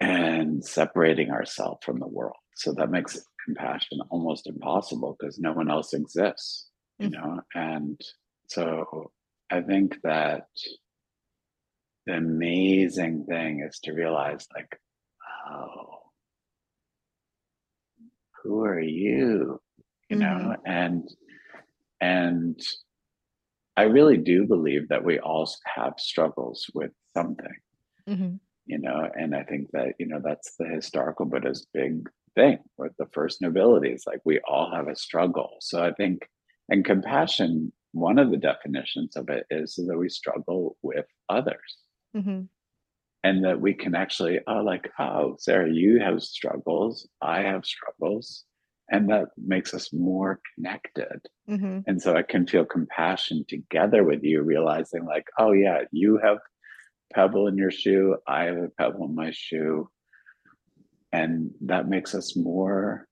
and 0.00 0.64
separating 0.64 1.30
ourselves 1.30 1.84
from 1.84 2.00
the 2.00 2.06
world. 2.08 2.36
So 2.56 2.72
that 2.74 2.90
makes 2.90 3.18
compassion 3.46 4.00
almost 4.10 4.48
impossible 4.48 5.16
because 5.18 5.38
no 5.40 5.54
one 5.54 5.70
else 5.70 5.94
exists, 5.94 6.70
you 7.00 7.08
Mhm. 7.08 7.14
know? 7.14 7.42
And 7.54 8.00
so 8.48 9.12
I 9.50 9.62
think 9.62 10.02
that 10.02 10.48
the 12.06 12.14
amazing 12.14 13.26
thing 13.26 13.60
is 13.68 13.78
to 13.84 13.92
realize, 13.92 14.46
like, 14.54 14.80
oh, 15.48 16.00
who 18.42 18.64
are 18.64 18.80
you? 18.80 19.60
You 20.08 20.16
know, 20.16 20.56
and 20.64 21.08
and 22.00 22.60
I 23.76 23.84
really 23.84 24.18
do 24.18 24.46
believe 24.46 24.88
that 24.88 25.04
we 25.04 25.18
all 25.18 25.50
have 25.64 25.94
struggles 25.98 26.70
with 26.74 26.92
something 27.14 27.54
Mhm. 28.08 28.40
you 28.66 28.78
know 28.78 29.08
and 29.18 29.34
i 29.34 29.42
think 29.44 29.70
that 29.72 29.94
you 29.98 30.06
know 30.06 30.20
that's 30.22 30.56
the 30.58 30.66
historical 30.66 31.24
buddha's 31.26 31.66
big 31.72 32.08
thing 32.36 32.58
with 32.78 32.92
the 32.98 33.06
first 33.12 33.42
noble 33.42 33.80
truth. 33.80 33.92
It's 33.92 34.06
like 34.06 34.20
we 34.24 34.38
all 34.46 34.70
have 34.72 34.86
a 34.86 34.94
struggle. 34.94 35.56
So 35.60 35.82
I 35.82 35.92
think, 35.92 36.28
and 36.68 36.84
compassion, 36.84 37.72
one 37.92 38.20
of 38.20 38.30
the 38.30 38.36
definitions 38.36 39.16
of 39.16 39.28
it 39.28 39.46
is 39.50 39.74
that 39.74 39.98
we 39.98 40.08
struggle 40.08 40.76
with 40.82 41.06
others. 41.28 41.78
Mm-hmm. 42.16 42.42
And 43.24 43.44
that 43.44 43.60
we 43.60 43.74
can 43.74 43.96
actually, 43.96 44.38
oh, 44.46 44.60
like, 44.60 44.88
oh, 45.00 45.34
Sarah, 45.40 45.68
you 45.68 45.98
have 45.98 46.22
struggles. 46.22 47.08
I 47.20 47.40
have 47.42 47.66
struggles. 47.66 48.44
And 48.88 49.10
that 49.10 49.30
makes 49.36 49.74
us 49.74 49.92
more 49.92 50.38
connected. 50.54 51.20
Mm-hmm. 51.50 51.80
And 51.88 52.00
so 52.00 52.14
I 52.14 52.22
can 52.22 52.46
feel 52.46 52.64
compassion 52.64 53.44
together 53.48 54.04
with 54.04 54.22
you, 54.22 54.42
realizing, 54.42 55.04
like, 55.04 55.26
oh, 55.40 55.50
yeah, 55.50 55.80
you 55.90 56.20
have 56.22 56.38
pebble 57.12 57.48
in 57.48 57.58
your 57.58 57.72
shoe. 57.72 58.16
I 58.28 58.44
have 58.44 58.58
a 58.58 58.68
pebble 58.78 59.06
in 59.06 59.16
my 59.16 59.32
shoe. 59.32 59.90
And 61.12 61.52
that 61.62 61.88
makes 61.88 62.14
us 62.14 62.36
more 62.36 63.06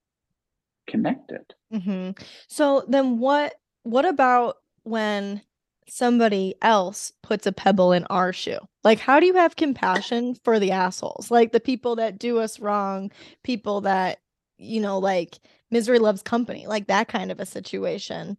connected. 0.87 1.45
Mm-hmm. 1.73 2.11
So 2.47 2.85
then 2.87 3.19
what 3.19 3.55
what 3.83 4.05
about 4.05 4.57
when 4.83 5.41
somebody 5.87 6.55
else 6.61 7.11
puts 7.21 7.45
a 7.45 7.51
pebble 7.51 7.91
in 7.91 8.05
our 8.05 8.33
shoe? 8.33 8.59
Like 8.83 8.99
how 8.99 9.19
do 9.19 9.25
you 9.25 9.35
have 9.35 9.55
compassion 9.55 10.35
for 10.43 10.59
the 10.59 10.71
assholes? 10.71 11.31
Like 11.31 11.51
the 11.51 11.59
people 11.59 11.95
that 11.97 12.19
do 12.19 12.39
us 12.39 12.59
wrong, 12.59 13.11
people 13.43 13.81
that 13.81 14.19
you 14.57 14.79
know 14.81 14.99
like 14.99 15.39
misery 15.71 15.99
loves 15.99 16.21
company, 16.23 16.67
like 16.67 16.87
that 16.87 17.07
kind 17.07 17.31
of 17.31 17.39
a 17.39 17.45
situation. 17.45 18.37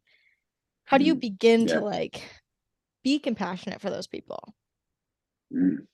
How 0.84 0.98
do 0.98 1.04
you 1.04 1.16
Mm, 1.16 1.20
begin 1.20 1.66
yeah. 1.66 1.74
to 1.74 1.80
like 1.80 2.22
be 3.04 3.18
compassionate 3.18 3.80
for 3.80 3.90
those 3.90 4.07
people? 4.07 4.54
Mm, 5.52 5.86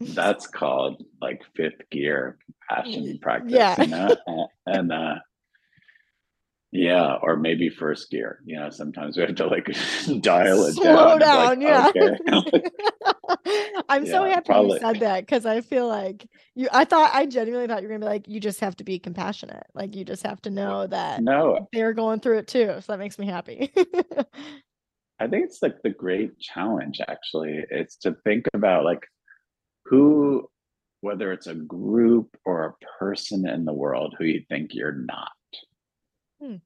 That's 0.00 0.46
called 0.46 1.04
like 1.20 1.42
fifth 1.54 1.88
gear 1.90 2.38
compassion 2.68 3.18
practice, 3.20 3.52
yeah. 3.52 3.80
you 3.80 3.88
know? 3.88 4.48
And, 4.66 4.92
uh 4.92 5.14
yeah, 6.74 7.18
or 7.20 7.36
maybe 7.36 7.68
first 7.68 8.10
gear. 8.10 8.40
You 8.46 8.56
know, 8.56 8.70
sometimes 8.70 9.16
we 9.16 9.22
have 9.22 9.34
to 9.34 9.46
like 9.46 9.66
dial 10.22 10.64
it 10.64 10.72
Slow 10.72 11.18
down. 11.18 11.60
down, 11.60 11.60
like, 11.60 11.94
yeah. 11.94 12.38
okay. 12.38 12.62
I'm 13.90 14.06
so 14.06 14.24
happy 14.24 14.46
probably. 14.46 14.74
you 14.74 14.80
said 14.80 15.00
that 15.00 15.20
because 15.20 15.44
I 15.44 15.60
feel 15.60 15.86
like 15.86 16.26
you 16.54 16.68
I 16.72 16.86
thought 16.86 17.10
I 17.12 17.26
genuinely 17.26 17.66
thought 17.66 17.82
you 17.82 17.88
were 17.88 17.94
gonna 17.94 18.06
be 18.06 18.10
like, 18.10 18.26
you 18.26 18.40
just 18.40 18.60
have 18.60 18.74
to 18.76 18.84
be 18.84 18.98
compassionate. 18.98 19.66
Like 19.74 19.94
you 19.94 20.04
just 20.04 20.26
have 20.26 20.40
to 20.42 20.50
know 20.50 20.86
that 20.86 21.22
no, 21.22 21.68
they're 21.74 21.92
going 21.92 22.20
through 22.20 22.38
it 22.38 22.48
too. 22.48 22.76
So 22.80 22.92
that 22.92 22.98
makes 22.98 23.18
me 23.18 23.26
happy. 23.26 23.70
I 25.22 25.28
think 25.28 25.44
it's 25.44 25.62
like 25.62 25.80
the 25.82 25.90
great 25.90 26.36
challenge 26.40 27.00
actually. 27.06 27.64
It's 27.70 27.96
to 27.98 28.16
think 28.24 28.46
about 28.54 28.84
like 28.84 29.06
who, 29.84 30.48
whether 31.00 31.32
it's 31.32 31.46
a 31.46 31.54
group 31.54 32.36
or 32.44 32.64
a 32.64 32.86
person 32.98 33.48
in 33.48 33.64
the 33.64 33.72
world 33.72 34.16
who 34.18 34.24
you 34.24 34.42
think 34.48 34.74
you're 34.74 34.90
not. 34.90 35.30
Hmm. 36.40 36.56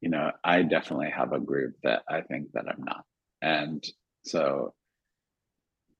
You 0.00 0.08
know, 0.08 0.32
I 0.42 0.62
definitely 0.62 1.10
have 1.10 1.32
a 1.32 1.38
group 1.38 1.76
that 1.84 2.02
I 2.08 2.22
think 2.22 2.48
that 2.54 2.64
I'm 2.68 2.82
not. 2.82 3.04
And 3.40 3.84
so, 4.24 4.74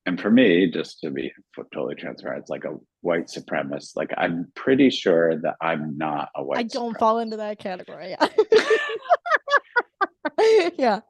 and 0.05 0.21
for 0.21 0.31
me, 0.31 0.69
just 0.73 0.99
to 1.03 1.11
be 1.11 1.33
totally 1.73 1.95
transparent, 1.95 2.41
it's 2.41 2.51
like 2.51 2.65
a 2.65 2.79
white 3.03 3.29
supremacist. 3.29 3.95
Like 3.95 4.13
I'm 4.17 4.51
pretty 4.57 4.91
sure 4.91 5.37
that 5.37 5.55
I'm 5.61 5.97
not 5.97 6.31
a 6.35 6.43
white 6.43 6.59
I 6.59 6.63
don't 6.65 6.99
fall 6.99 7.21
into 7.21 7.37
that 7.37 7.61
category. 7.61 8.17
Yeah. 8.21 8.27
yeah. 10.79 11.01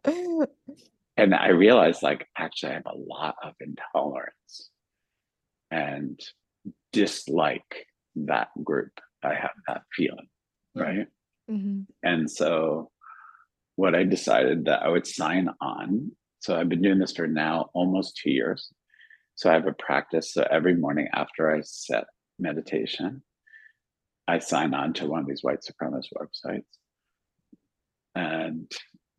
and 1.17 1.35
I 1.35 1.49
realized 1.49 2.03
like 2.03 2.27
actually 2.37 2.73
I 2.73 2.75
have 2.75 2.87
a 2.87 2.97
lot 2.97 3.37
of 3.43 3.55
intolerance 3.61 4.71
and 5.71 6.21
dislike 6.93 7.87
that 8.17 8.49
group. 8.63 8.93
I 9.23 9.35
have 9.35 9.53
that 9.69 9.83
feeling, 9.97 10.29
right? 10.75 11.07
Mhm. 11.51 11.87
And 12.03 12.31
so 12.31 12.91
what 13.77 13.95
I 13.95 14.05
decided 14.05 14.67
that 14.67 14.83
I 14.83 14.89
would 14.89 15.07
sign 15.07 15.49
on. 15.61 16.13
So 16.41 16.57
I've 16.57 16.69
been 16.69 16.83
doing 16.83 16.99
this 16.99 17.13
for 17.13 17.27
now 17.27 17.71
almost 17.73 18.17
two 18.17 18.31
years. 18.31 18.73
So 19.35 19.51
I 19.51 19.55
have 19.55 19.67
a 19.67 19.73
practice. 19.73 20.33
So 20.35 20.47
every 20.51 20.75
morning 20.75 21.09
after 21.15 21.55
I 21.55 21.61
set 21.63 22.05
meditation, 22.39 23.23
I 24.29 24.39
sign 24.39 24.75
on 24.75 24.93
to 24.95 25.07
one 25.07 25.21
of 25.21 25.27
these 25.27 25.43
white 25.43 25.61
supremacist 25.61 26.09
websites. 26.17 26.65
And 28.15 28.71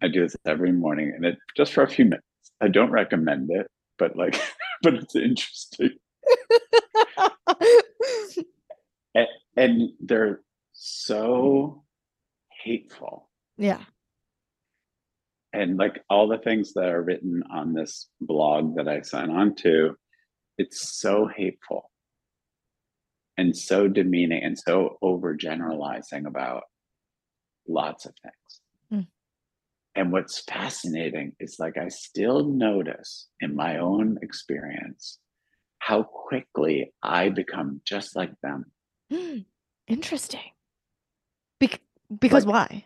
I 0.03 0.09
do 0.09 0.21
this 0.21 0.35
every 0.45 0.71
morning 0.71 1.13
and 1.15 1.25
it 1.25 1.37
just 1.55 1.73
for 1.73 1.83
a 1.83 1.89
few 1.89 2.05
minutes. 2.05 2.25
I 2.61 2.67
don't 2.67 2.91
recommend 2.91 3.49
it, 3.51 3.67
but 3.97 4.15
like, 4.15 4.39
but 4.83 4.95
it's 4.95 5.15
interesting. 5.15 5.91
And, 9.15 9.27
and 9.55 9.89
they're 9.99 10.41
so 10.71 11.83
hateful. 12.63 13.29
yeah. 13.57 13.81
And 15.53 15.77
like 15.77 16.01
all 16.09 16.27
the 16.27 16.39
things 16.39 16.73
that 16.73 16.89
are 16.89 17.03
written 17.03 17.43
on 17.51 17.73
this 17.73 18.09
blog 18.19 18.75
that 18.77 18.87
I 18.87 19.01
sign 19.01 19.29
on 19.29 19.53
to, 19.57 19.95
it's 20.57 20.99
so 20.99 21.27
hateful 21.27 21.91
and 23.37 23.55
so 23.55 23.87
demeaning 23.87 24.43
and 24.43 24.57
so 24.57 24.97
overgeneralizing 25.03 26.25
about 26.25 26.63
lots 27.67 28.07
of 28.07 28.13
things. 28.23 28.61
Mm. 28.91 29.07
And 29.95 30.11
what's 30.11 30.39
fascinating 30.41 31.35
is 31.39 31.57
like 31.59 31.77
I 31.77 31.89
still 31.89 32.45
notice 32.45 33.27
in 33.41 33.55
my 33.55 33.77
own 33.77 34.17
experience 34.21 35.19
how 35.79 36.03
quickly 36.03 36.93
I 37.03 37.29
become 37.29 37.81
just 37.85 38.15
like 38.15 38.31
them. 38.41 38.65
Hmm, 39.11 39.39
interesting. 39.87 40.51
Bec- 41.59 41.81
because 42.19 42.45
Like- 42.45 42.53
why? 42.71 42.85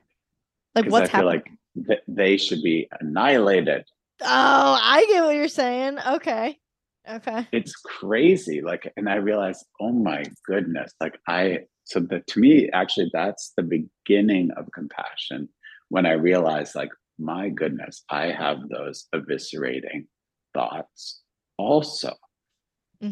Like 0.76 0.92
what's 0.92 1.10
I 1.14 1.18
happening? 1.18 1.44
like 1.76 1.88
th- 1.88 2.04
they 2.08 2.38
should 2.38 2.62
be 2.62 2.88
annihilated. 3.00 3.86
Oh, 4.22 4.80
I 4.82 5.06
get 5.10 5.24
what 5.24 5.36
you're 5.36 5.48
saying. 5.48 5.98
Okay. 6.00 6.60
Okay. 7.10 7.48
It's 7.54 7.74
crazy. 7.76 8.62
Like, 8.62 8.92
and 8.98 9.08
I 9.10 9.16
realized, 9.16 9.66
oh 9.80 9.92
my 9.94 10.24
goodness, 10.46 10.92
like 11.00 11.18
I, 11.28 11.60
so 11.86 12.00
the, 12.02 12.20
to 12.20 12.40
me, 12.40 12.70
actually, 12.74 13.10
that's 13.14 13.54
the 13.56 13.64
beginning 13.64 14.52
of 14.58 14.68
compassion 14.74 15.48
when 15.90 16.06
I 16.06 16.14
realized, 16.14 16.76
like, 16.76 16.90
my 17.20 17.50
goodness, 17.50 18.04
I 18.10 18.28
have 18.28 18.70
those 18.70 19.08
eviscerating 19.14 20.06
thoughts 20.54 21.22
also. 21.58 22.14
hmm 23.02 23.12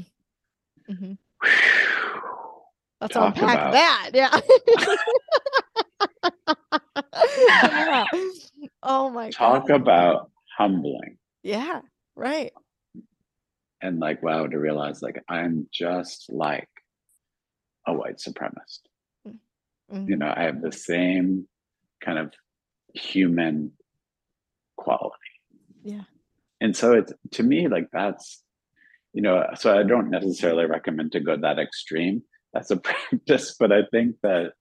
Let's 3.01 3.13
Talk 3.13 3.35
unpack 3.37 3.57
about- 3.57 3.73
that. 3.73 4.09
Yeah. 4.13 4.39
yeah. 4.77 4.95
Oh 8.83 9.09
my 9.09 9.29
Talk 9.31 9.67
god. 9.67 9.81
about 9.81 10.31
humbling 10.57 11.17
Yeah. 11.43 11.81
Right. 12.15 12.51
and 13.81 13.99
like, 13.99 14.23
wow, 14.23 14.47
to 14.47 14.57
realize, 14.57 15.01
like, 15.01 15.21
I'm 15.27 15.67
just 15.73 16.31
like 16.31 16.69
a 17.87 17.93
white 17.93 18.17
supremacist. 18.17 18.81
Mhm. 19.91 20.09
you 20.09 20.15
know 20.15 20.33
i 20.35 20.41
have 20.43 20.61
the 20.63 20.71
same 20.71 21.47
kind 22.03 22.17
of 22.17 22.33
human 22.95 23.71
quality. 24.77 25.15
Yeah. 25.83 26.01
and 26.59 26.75
so 26.75 26.93
it's 26.93 27.13
to 27.31 27.43
me 27.43 27.67
like 27.67 27.89
that's 27.93 28.43
you 29.13 29.21
know 29.21 29.45
so 29.55 29.77
i 29.77 29.83
don't 29.83 30.09
necessarily 30.09 30.65
recommend 30.65 31.11
to 31.11 31.19
go 31.19 31.37
that 31.37 31.59
extreme 31.59 32.23
that's 32.53 32.71
a 32.71 32.77
practice 32.87 33.55
but 33.59 33.71
i 33.71 33.83
think 33.91 34.15
that 34.23 34.53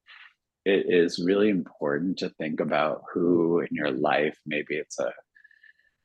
it 0.65 0.85
is 0.87 1.23
really 1.23 1.49
important 1.49 2.17
to 2.19 2.29
think 2.29 2.59
about 2.59 3.01
who 3.11 3.59
in 3.59 3.69
your 3.71 3.91
life 3.91 4.37
maybe 4.45 4.75
it's 4.75 4.99
a, 4.99 5.11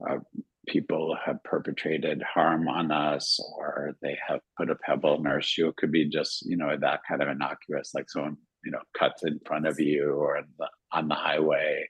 a 0.07 0.21
people 0.69 1.17
have 1.25 1.43
perpetrated 1.43 2.23
harm 2.23 2.69
on 2.69 2.91
us 2.91 3.41
or 3.59 3.93
they 4.03 4.17
have 4.27 4.41
put 4.57 4.71
a 4.71 4.77
pebble 4.77 5.19
in 5.19 5.27
our 5.27 5.41
shoe. 5.41 5.69
It 5.69 5.77
could 5.77 5.93
be 5.93 6.09
just 6.09 6.47
you 6.47 6.57
know 6.57 6.77
that 6.77 7.01
kind 7.09 7.23
of 7.23 7.29
innocuous 7.29 7.93
like 7.95 8.11
someone 8.11 8.37
you 8.65 8.71
know 8.71 8.81
cuts 8.97 9.25
in 9.25 9.41
front 9.47 9.67
of 9.67 9.81
you 9.81 10.11
or 10.13 10.39
on 10.39 10.45
the, 10.59 10.69
on 10.93 11.09
the 11.09 11.15
highway 11.15 11.89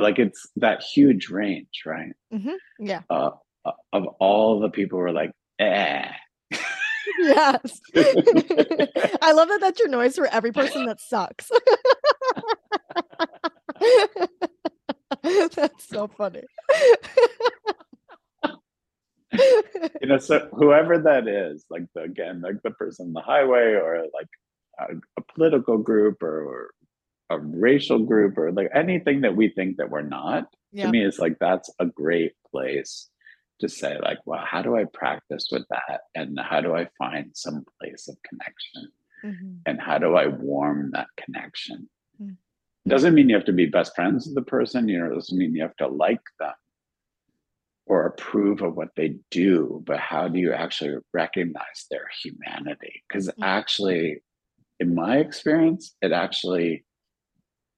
like 0.00 0.18
it's 0.18 0.46
that 0.56 0.82
huge 0.82 1.28
range 1.30 1.82
right 1.86 2.12
Yeah. 2.78 3.02
uh, 3.10 3.30
uh, 3.64 3.72
of 3.92 4.06
all 4.20 4.60
the 4.60 4.70
people 4.70 4.98
who 4.98 5.04
are 5.04 5.12
like 5.12 5.30
eh 5.58 6.06
Yes. 7.18 7.80
I 7.94 9.32
love 9.32 9.48
that 9.48 9.58
that's 9.60 9.78
your 9.78 9.88
noise 9.88 10.16
for 10.16 10.26
every 10.26 10.52
person 10.52 10.86
that 10.86 11.00
sucks. 11.00 11.50
that's 15.22 15.86
so 15.88 16.08
funny. 16.08 16.42
you 20.00 20.06
know 20.08 20.18
so 20.18 20.48
whoever 20.52 20.98
that 20.98 21.26
is 21.28 21.64
like 21.70 21.82
the, 21.94 22.02
again 22.02 22.40
like 22.40 22.62
the 22.62 22.70
person 22.70 23.06
on 23.08 23.12
the 23.12 23.20
highway 23.20 23.74
or 23.74 24.04
like 24.14 24.28
a, 24.78 24.94
a 25.18 25.22
political 25.34 25.76
group 25.78 26.22
or, 26.22 26.40
or 26.42 26.70
a 27.30 27.38
racial 27.38 27.98
group 27.98 28.36
or 28.36 28.52
like 28.52 28.70
anything 28.74 29.22
that 29.22 29.36
we 29.36 29.48
think 29.48 29.76
that 29.76 29.90
we're 29.90 30.02
not 30.02 30.46
yeah. 30.72 30.86
to 30.86 30.92
me 30.92 31.04
it's 31.04 31.18
like 31.18 31.36
that's 31.38 31.70
a 31.78 31.86
great 31.86 32.32
place 32.50 33.08
to 33.60 33.68
say 33.68 33.98
like 34.00 34.18
well 34.26 34.42
how 34.44 34.60
do 34.60 34.76
i 34.76 34.84
practice 34.92 35.48
with 35.50 35.64
that 35.70 36.02
and 36.14 36.38
how 36.38 36.60
do 36.60 36.74
i 36.74 36.86
find 36.98 37.30
some 37.34 37.64
place 37.80 38.08
of 38.08 38.16
connection 38.28 38.88
mm-hmm. 39.24 39.54
and 39.66 39.80
how 39.80 39.96
do 39.98 40.16
i 40.16 40.26
warm 40.26 40.90
that 40.92 41.06
connection 41.16 41.88
mm-hmm. 42.20 42.34
doesn't 42.88 43.14
mean 43.14 43.28
you 43.28 43.34
have 43.34 43.44
to 43.44 43.52
be 43.52 43.66
best 43.66 43.94
friends 43.94 44.26
with 44.26 44.34
the 44.34 44.42
person 44.42 44.88
you 44.88 44.98
know 44.98 45.06
it 45.06 45.14
doesn't 45.14 45.38
mean 45.38 45.54
you 45.54 45.62
have 45.62 45.76
to 45.76 45.88
like 45.88 46.22
them 46.38 46.52
or 47.86 48.06
approve 48.06 48.62
of 48.62 48.76
what 48.76 48.88
they 48.96 49.14
do 49.30 49.82
but 49.86 49.98
how 49.98 50.28
do 50.28 50.38
you 50.38 50.52
actually 50.52 50.94
recognize 51.12 51.86
their 51.90 52.08
humanity 52.22 53.02
because 53.08 53.28
mm-hmm. 53.28 53.44
actually 53.44 54.22
in 54.80 54.94
my 54.94 55.18
experience 55.18 55.94
it 56.02 56.12
actually 56.12 56.84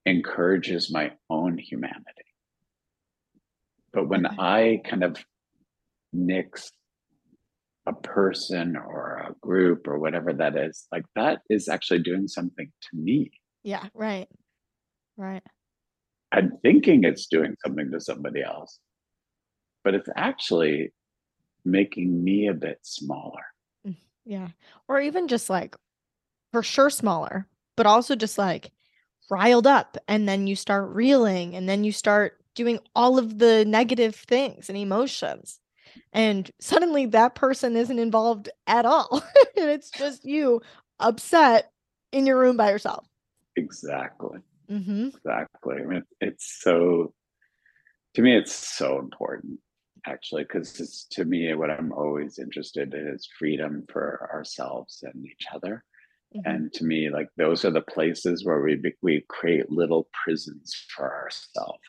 encourages 0.06 0.90
my 0.90 1.12
own 1.28 1.58
humanity 1.58 2.26
but 3.96 4.10
when 4.10 4.26
I 4.26 4.82
kind 4.84 5.02
of 5.02 5.16
nix 6.12 6.70
a 7.86 7.94
person 7.94 8.76
or 8.76 9.26
a 9.30 9.34
group 9.40 9.88
or 9.88 9.98
whatever 9.98 10.34
that 10.34 10.54
is, 10.54 10.86
like 10.92 11.06
that 11.14 11.40
is 11.48 11.66
actually 11.66 12.00
doing 12.00 12.28
something 12.28 12.70
to 12.82 12.88
me. 12.92 13.30
Yeah, 13.62 13.86
right. 13.94 14.28
Right. 15.16 15.42
I'm 16.30 16.58
thinking 16.62 17.04
it's 17.04 17.26
doing 17.26 17.56
something 17.64 17.90
to 17.90 17.98
somebody 17.98 18.42
else, 18.42 18.78
but 19.82 19.94
it's 19.94 20.10
actually 20.14 20.92
making 21.64 22.22
me 22.22 22.48
a 22.48 22.54
bit 22.54 22.80
smaller. 22.82 23.46
Mm, 23.88 23.96
yeah. 24.26 24.48
Or 24.88 25.00
even 25.00 25.26
just 25.26 25.48
like 25.48 25.74
for 26.52 26.62
sure 26.62 26.90
smaller, 26.90 27.46
but 27.78 27.86
also 27.86 28.14
just 28.14 28.36
like 28.36 28.72
riled 29.30 29.66
up. 29.66 29.96
And 30.08 30.28
then 30.28 30.46
you 30.46 30.56
start 30.56 30.88
reeling 30.90 31.54
and 31.54 31.68
then 31.68 31.84
you 31.84 31.92
start 31.92 32.38
doing 32.54 32.78
all 32.94 33.18
of 33.18 33.38
the 33.38 33.64
negative 33.64 34.14
things 34.14 34.68
and 34.68 34.78
emotions. 34.78 35.60
And 36.12 36.50
suddenly 36.60 37.06
that 37.06 37.34
person 37.34 37.76
isn't 37.76 37.98
involved 37.98 38.48
at 38.66 38.86
all. 38.86 39.22
And 39.58 39.70
it's 39.70 39.90
just 39.90 40.26
you 40.26 40.60
upset 41.00 41.72
in 42.12 42.26
your 42.26 42.38
room 42.38 42.58
by 42.58 42.70
yourself. 42.70 43.06
Exactly. 43.56 44.40
Mm-hmm. 44.70 45.08
exactly. 45.16 45.76
I 45.80 45.84
mean, 45.86 46.02
it's 46.20 46.60
so 46.60 47.14
to 48.16 48.22
me 48.22 48.34
it's 48.34 48.54
so 48.54 48.98
important 48.98 49.60
actually 50.06 50.42
because 50.42 50.80
it's 50.80 51.04
to 51.10 51.26
me 51.26 51.52
what 51.54 51.70
i'm 51.70 51.92
always 51.92 52.38
interested 52.38 52.94
in 52.94 53.08
is 53.08 53.28
freedom 53.38 53.84
for 53.92 54.30
ourselves 54.32 55.04
and 55.06 55.26
each 55.26 55.46
other 55.54 55.84
mm-hmm. 56.34 56.48
and 56.50 56.72
to 56.72 56.84
me 56.84 57.10
like 57.10 57.28
those 57.36 57.64
are 57.64 57.70
the 57.70 57.80
places 57.80 58.44
where 58.44 58.60
we 58.60 58.80
we 59.02 59.24
create 59.28 59.70
little 59.70 60.08
prisons 60.24 60.74
for 60.94 61.12
ourselves 61.12 61.80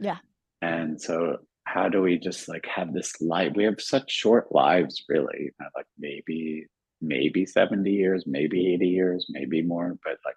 yeah. 0.00 0.18
And 0.62 1.00
so 1.00 1.38
how 1.64 1.88
do 1.88 2.02
we 2.02 2.18
just 2.18 2.48
like 2.48 2.66
have 2.66 2.92
this 2.92 3.20
life? 3.20 3.52
We 3.54 3.64
have 3.64 3.80
such 3.80 4.10
short 4.10 4.52
lives, 4.52 5.04
really. 5.08 5.50
Like 5.74 5.86
maybe 5.98 6.66
maybe 7.02 7.44
70 7.44 7.90
years, 7.90 8.24
maybe 8.26 8.72
80 8.72 8.88
years, 8.88 9.26
maybe 9.28 9.62
more, 9.62 9.96
but 10.02 10.18
like 10.24 10.36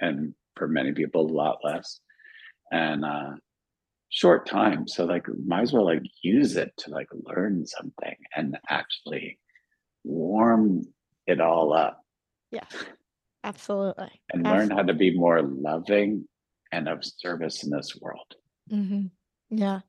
and 0.00 0.34
for 0.56 0.68
many 0.68 0.92
people 0.92 1.26
a 1.26 1.32
lot 1.32 1.58
less. 1.64 2.00
And 2.70 3.04
uh 3.04 3.32
short 4.10 4.46
time. 4.46 4.88
So 4.88 5.04
like 5.04 5.26
might 5.46 5.62
as 5.62 5.72
well 5.72 5.84
like 5.84 6.02
use 6.22 6.56
it 6.56 6.72
to 6.78 6.90
like 6.90 7.08
learn 7.12 7.66
something 7.66 8.16
and 8.34 8.56
actually 8.70 9.38
warm 10.04 10.82
it 11.26 11.40
all 11.40 11.74
up. 11.74 12.00
Yeah. 12.50 12.64
Absolutely. 13.44 14.10
And 14.32 14.42
learn 14.42 14.70
how 14.70 14.82
to 14.82 14.94
be 14.94 15.16
more 15.16 15.42
loving 15.42 16.26
and 16.72 16.88
of 16.88 17.04
service 17.04 17.64
in 17.64 17.70
this 17.70 17.96
world. 18.00 18.34
Mm-hmm. 18.70 19.06
Yeah. 19.50 19.80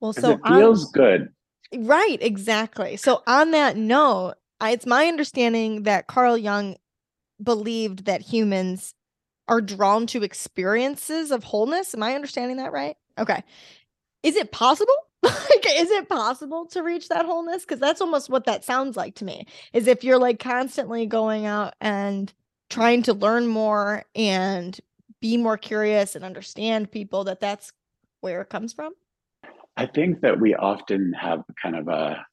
Well, 0.00 0.12
so 0.12 0.32
it 0.32 0.40
feels 0.46 0.86
on, 0.86 0.92
good. 0.92 1.28
Right, 1.74 2.18
exactly. 2.20 2.96
So 2.96 3.22
on 3.26 3.52
that 3.52 3.76
note, 3.76 4.34
I, 4.60 4.72
it's 4.72 4.86
my 4.86 5.06
understanding 5.06 5.84
that 5.84 6.06
Carl 6.06 6.36
Jung 6.36 6.76
believed 7.42 8.06
that 8.06 8.22
humans 8.22 8.94
are 9.46 9.60
drawn 9.60 10.06
to 10.08 10.22
experiences 10.22 11.30
of 11.30 11.44
wholeness. 11.44 11.94
Am 11.94 12.02
I 12.02 12.14
understanding 12.14 12.56
that 12.56 12.72
right? 12.72 12.96
Okay. 13.18 13.42
Is 14.22 14.36
it 14.36 14.52
possible? 14.52 14.94
Like, 15.24 15.66
is 15.70 15.90
it 15.90 16.08
possible 16.08 16.66
to 16.66 16.82
reach 16.82 17.08
that 17.08 17.26
wholeness? 17.26 17.62
Because 17.62 17.80
that's 17.80 18.00
almost 18.00 18.30
what 18.30 18.44
that 18.44 18.64
sounds 18.64 18.96
like 18.96 19.14
to 19.16 19.24
me. 19.24 19.46
Is 19.72 19.86
if 19.86 20.04
you're 20.04 20.18
like 20.18 20.38
constantly 20.38 21.06
going 21.06 21.46
out 21.46 21.74
and 21.80 22.32
trying 22.70 23.02
to 23.04 23.14
learn 23.14 23.46
more 23.46 24.04
and 24.14 24.78
be 25.20 25.36
more 25.36 25.56
curious 25.56 26.16
and 26.16 26.24
understand 26.24 26.90
people, 26.90 27.24
that 27.24 27.40
that's 27.40 27.72
where 28.20 28.40
it 28.42 28.50
comes 28.50 28.72
from? 28.72 28.92
I 29.76 29.86
think 29.86 30.20
that 30.20 30.40
we 30.40 30.54
often 30.54 31.12
have 31.14 31.42
kind 31.60 31.76
of 31.76 31.88
a, 31.88 32.24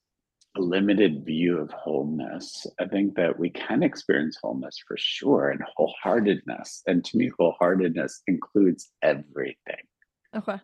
a 0.58 0.62
limited 0.62 1.26
view 1.26 1.58
of 1.58 1.72
wholeness. 1.72 2.68
I 2.80 2.86
think 2.86 3.16
that 3.16 3.40
we 3.40 3.50
can 3.50 3.84
experience 3.84 4.38
wholeness 4.42 4.78
for 4.88 4.96
sure 4.98 5.50
and 5.50 5.62
wholeheartedness. 5.78 6.82
And 6.88 7.04
to 7.06 7.18
me, 7.18 7.32
wholeheartedness 7.40 8.22
includes 8.28 8.90
everything. 9.02 9.56
Okay. 10.36 10.60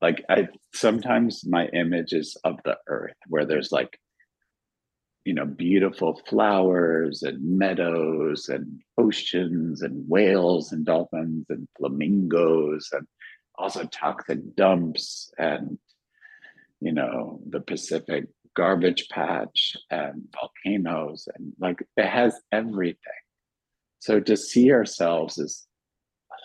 Like 0.00 0.24
I 0.28 0.48
sometimes 0.72 1.46
my 1.46 1.66
image 1.68 2.12
is 2.12 2.36
of 2.44 2.58
the 2.64 2.76
earth 2.88 3.16
where 3.28 3.46
there's 3.46 3.72
like 3.72 3.98
you 5.24 5.32
know 5.32 5.46
beautiful 5.46 6.20
flowers 6.28 7.22
and 7.22 7.42
meadows 7.58 8.48
and 8.48 8.80
oceans 8.98 9.82
and 9.82 10.08
whales 10.08 10.72
and 10.72 10.84
dolphins 10.84 11.46
and 11.48 11.66
flamingos 11.78 12.88
and 12.92 13.06
also 13.56 13.84
toxic 13.84 14.38
dumps 14.56 15.30
and 15.38 15.78
you 16.80 16.92
know 16.92 17.40
the 17.48 17.60
pacific 17.60 18.26
garbage 18.54 19.08
patch 19.08 19.76
and 19.90 20.22
volcanoes 20.32 21.28
and 21.34 21.52
like 21.58 21.82
it 21.96 22.06
has 22.06 22.40
everything. 22.52 23.22
So 23.98 24.20
to 24.20 24.36
see 24.36 24.72
ourselves 24.72 25.38
as 25.38 25.66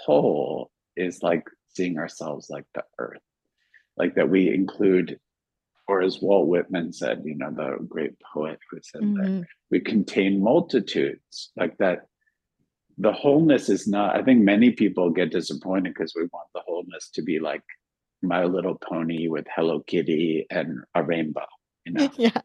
whole 0.05 0.71
is 0.95 1.21
like 1.21 1.43
seeing 1.75 1.97
ourselves 1.97 2.49
like 2.49 2.65
the 2.73 2.83
earth 2.97 3.19
like 3.99 4.15
that 4.15 4.29
we 4.29 4.51
include 4.51 5.19
or 5.87 6.01
as 6.01 6.19
walt 6.21 6.47
whitman 6.47 6.91
said 6.91 7.21
you 7.25 7.35
know 7.35 7.51
the 7.51 7.77
great 7.87 8.13
poet 8.33 8.59
who 8.69 8.79
said 8.81 9.01
mm-hmm. 9.01 9.39
that 9.39 9.47
we 9.69 9.79
contain 9.79 10.41
multitudes 10.41 11.51
like 11.55 11.77
that 11.77 12.07
the 12.97 13.11
wholeness 13.11 13.69
is 13.69 13.87
not 13.87 14.15
i 14.15 14.23
think 14.23 14.41
many 14.41 14.71
people 14.71 15.09
get 15.09 15.31
disappointed 15.31 15.93
because 15.93 16.13
we 16.15 16.23
want 16.33 16.47
the 16.53 16.61
wholeness 16.65 17.09
to 17.09 17.21
be 17.21 17.39
like 17.39 17.63
my 18.21 18.43
little 18.43 18.75
pony 18.75 19.27
with 19.27 19.45
hello 19.55 19.81
kitty 19.81 20.45
and 20.49 20.79
a 20.95 21.03
rainbow 21.03 21.45
you 21.85 21.93
know? 21.93 22.09
Yes 22.17 22.41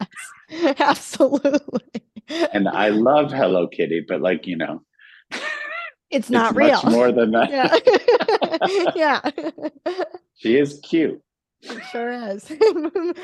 absolutely. 0.79 1.81
And 2.53 2.69
i 2.69 2.89
love 2.89 3.33
hello 3.33 3.67
kitty 3.67 4.05
but 4.07 4.21
like 4.21 4.47
you 4.47 4.57
know 4.57 4.83
it's 6.11 6.31
not 6.31 6.51
it's 6.51 6.57
real. 6.57 6.93
more 6.93 7.13
than 7.13 7.33
that. 7.33 7.51
Yeah, 7.51 8.93
yeah. 8.95 9.21
she 10.37 10.57
is 10.57 10.81
cute 10.85 11.21
it 11.65 11.85
sure 11.91 12.13
is 12.13 12.51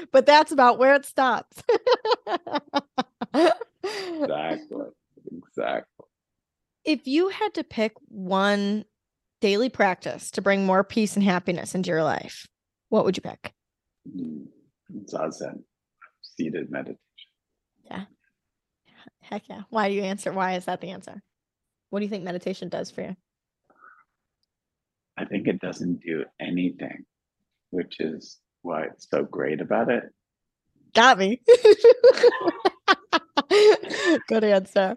but 0.13 0.27
that's 0.27 0.53
about 0.53 0.79
where 0.79 0.95
it 0.95 1.05
stops 1.05 1.63
exactly 3.85 4.87
exactly 5.33 6.07
if 6.85 7.07
you 7.07 7.29
had 7.29 7.55
to 7.55 7.65
pick 7.65 7.93
one 8.09 8.85
daily 9.41 9.69
practice 9.69 10.31
to 10.33 10.43
bring 10.43 10.67
more 10.67 10.85
peace 10.85 11.17
and 11.17 11.25
happiness 11.25 11.75
into 11.75 11.91
your 11.91 12.05
life, 12.05 12.47
what 12.89 13.05
would 13.05 13.17
you 13.17 13.23
pick? 13.23 13.53
Mm, 14.09 14.47
zazen, 15.07 15.63
seated 16.23 16.71
meditation. 16.71 16.99
Yeah. 17.85 18.05
Heck 19.23 19.49
yeah. 19.49 19.63
Why 19.71 19.89
do 19.89 19.95
you 19.95 20.03
answer? 20.03 20.33
Why 20.33 20.55
is 20.55 20.65
that 20.67 20.81
the 20.81 20.91
answer? 20.91 21.23
What 21.91 22.01
do 22.01 22.05
you 22.05 22.11
think 22.11 22.25
meditation 22.25 22.69
does 22.69 22.91
for 22.91 23.03
you? 23.03 23.17
I 25.17 25.25
think 25.25 25.47
it 25.47 25.61
doesn't 25.61 26.01
do 26.01 26.25
anything, 26.41 27.05
which 27.71 28.01
is 28.01 28.39
why 28.63 28.85
it's 28.85 29.09
so 29.11 29.25
great 29.25 29.61
about 29.61 29.91
it. 29.91 30.05
Got 30.95 31.19
me. 31.19 31.41
Good 34.29 34.45
answer 34.45 34.97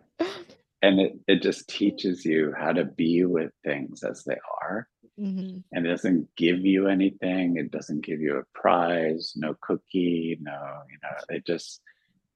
and 0.83 0.99
it, 0.99 1.13
it 1.27 1.41
just 1.41 1.67
teaches 1.69 2.25
you 2.25 2.53
how 2.59 2.73
to 2.73 2.83
be 2.83 3.23
with 3.23 3.51
things 3.63 4.03
as 4.03 4.23
they 4.25 4.37
are 4.61 4.87
mm-hmm. 5.19 5.59
and 5.71 5.87
it 5.87 5.89
doesn't 5.89 6.27
give 6.35 6.59
you 6.59 6.87
anything 6.87 7.55
it 7.57 7.71
doesn't 7.71 8.05
give 8.05 8.19
you 8.19 8.37
a 8.37 8.59
prize 8.59 9.33
no 9.35 9.55
cookie 9.61 10.37
no 10.41 10.81
you 10.91 10.97
know 11.01 11.35
it 11.35 11.47
just 11.47 11.81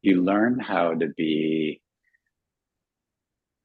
you 0.01 0.23
learn 0.23 0.57
how 0.57 0.93
to 0.93 1.09
be 1.09 1.81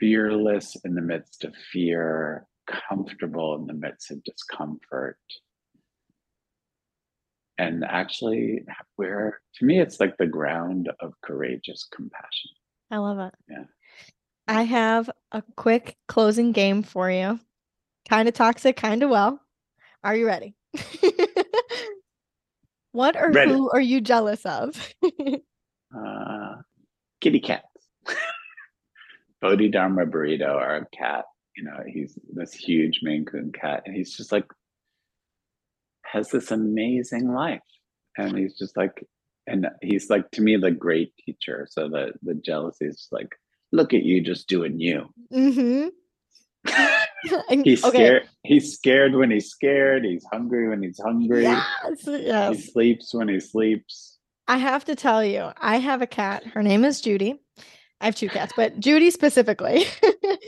fearless 0.00 0.76
in 0.84 0.94
the 0.94 1.00
midst 1.00 1.44
of 1.44 1.54
fear 1.72 2.44
comfortable 2.66 3.54
in 3.54 3.66
the 3.66 3.72
midst 3.72 4.10
of 4.10 4.22
discomfort 4.24 5.18
and 7.62 7.84
actually 7.84 8.64
where 8.96 9.40
to 9.54 9.64
me 9.64 9.80
it's 9.80 10.00
like 10.00 10.16
the 10.18 10.26
ground 10.26 10.90
of 11.00 11.14
courageous 11.22 11.86
compassion 11.94 12.50
i 12.90 12.98
love 12.98 13.18
it 13.18 13.34
yeah 13.48 13.64
I 14.48 14.62
have 14.62 15.08
a 15.30 15.42
quick 15.56 15.96
closing 16.08 16.50
game 16.50 16.82
for 16.82 17.08
you. 17.08 17.38
Kind 18.08 18.26
of 18.26 18.34
toxic, 18.34 18.76
kind 18.76 19.02
of 19.04 19.08
well. 19.08 19.40
Are 20.02 20.16
you 20.16 20.26
ready? 20.26 20.56
What 22.92 23.16
or 23.16 23.30
Ready. 23.30 23.52
who 23.52 23.70
are 23.70 23.80
you 23.80 24.00
jealous 24.00 24.44
of? 24.46 24.94
Uh, 25.94 26.54
kitty 27.20 27.38
cats. 27.38 27.66
Bodhidharma 29.42 30.06
Burrito, 30.06 30.48
our 30.48 30.86
cat, 30.90 31.26
you 31.54 31.64
know, 31.64 31.82
he's 31.86 32.18
this 32.32 32.54
huge 32.54 33.00
Maine 33.02 33.26
Coon 33.26 33.52
cat, 33.52 33.82
and 33.84 33.94
he's 33.94 34.16
just 34.16 34.32
like 34.32 34.46
has 36.12 36.30
this 36.30 36.50
amazing 36.50 37.32
life. 37.32 37.60
And 38.18 38.36
he's 38.36 38.56
just 38.58 38.76
like, 38.76 39.04
and 39.46 39.66
he's 39.80 40.10
like 40.10 40.30
to 40.32 40.42
me 40.42 40.56
the 40.56 40.70
great 40.70 41.12
teacher. 41.16 41.66
So 41.70 41.88
the 41.88 42.12
the 42.22 42.34
jealousy 42.34 42.86
is 42.86 42.96
just 42.98 43.12
like, 43.12 43.34
look 43.72 43.94
at 43.94 44.02
you 44.02 44.20
just 44.20 44.48
doing 44.48 44.78
you. 44.78 45.08
mm-hmm. 45.32 45.88
he's 47.48 47.84
okay. 47.84 47.96
scared. 47.96 48.28
He's 48.44 48.74
scared 48.74 49.14
when 49.14 49.30
he's 49.30 49.48
scared. 49.48 50.04
He's 50.04 50.24
hungry 50.32 50.68
when 50.68 50.82
he's 50.82 51.00
hungry. 51.00 51.42
Yes, 51.44 52.04
He 52.04 52.60
sleeps 52.60 53.14
when 53.14 53.28
he 53.28 53.40
sleeps. 53.40 54.18
I 54.48 54.58
have 54.58 54.84
to 54.86 54.94
tell 54.94 55.24
you, 55.24 55.50
I 55.58 55.78
have 55.78 56.02
a 56.02 56.06
cat. 56.06 56.44
Her 56.44 56.62
name 56.62 56.84
is 56.84 57.00
Judy. 57.00 57.40
I 58.00 58.06
have 58.06 58.16
two 58.16 58.28
cats, 58.28 58.52
but 58.56 58.80
Judy 58.80 59.10
specifically. 59.10 59.84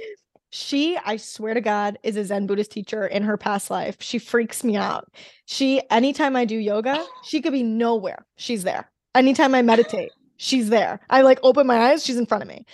she, 0.55 0.97
I 1.05 1.17
swear 1.17 1.53
to 1.53 1.61
God, 1.61 1.99
is 2.05 2.17
a 2.17 2.25
Zen 2.25 2.47
Buddhist 2.47 2.71
teacher 2.71 3.09
in 3.09 3.25
her 3.25 3.37
past 3.37 3.73
life. 3.73 3.97
She 3.99 4.21
freaks 4.21 4.63
me 4.63 4.77
out. 4.77 5.13
She, 5.47 5.83
anytime 5.91 6.37
I 6.37 6.45
do 6.45 6.57
yoga, 6.57 7.05
she 7.25 7.43
could 7.43 7.53
be 7.53 7.65
nowhere. 7.65 8.25
She's 8.37 8.63
there. 8.63 8.89
Anytime 9.17 9.53
I 9.57 9.63
meditate, 9.63 10.13
she's 10.37 10.69
there. 10.69 11.01
I 11.11 11.23
like 11.23 11.41
open 11.43 11.67
my 11.67 11.91
eyes, 11.91 12.05
she's 12.05 12.19
in 12.19 12.27
front 12.27 12.43
of 12.43 12.49
me. 12.49 12.65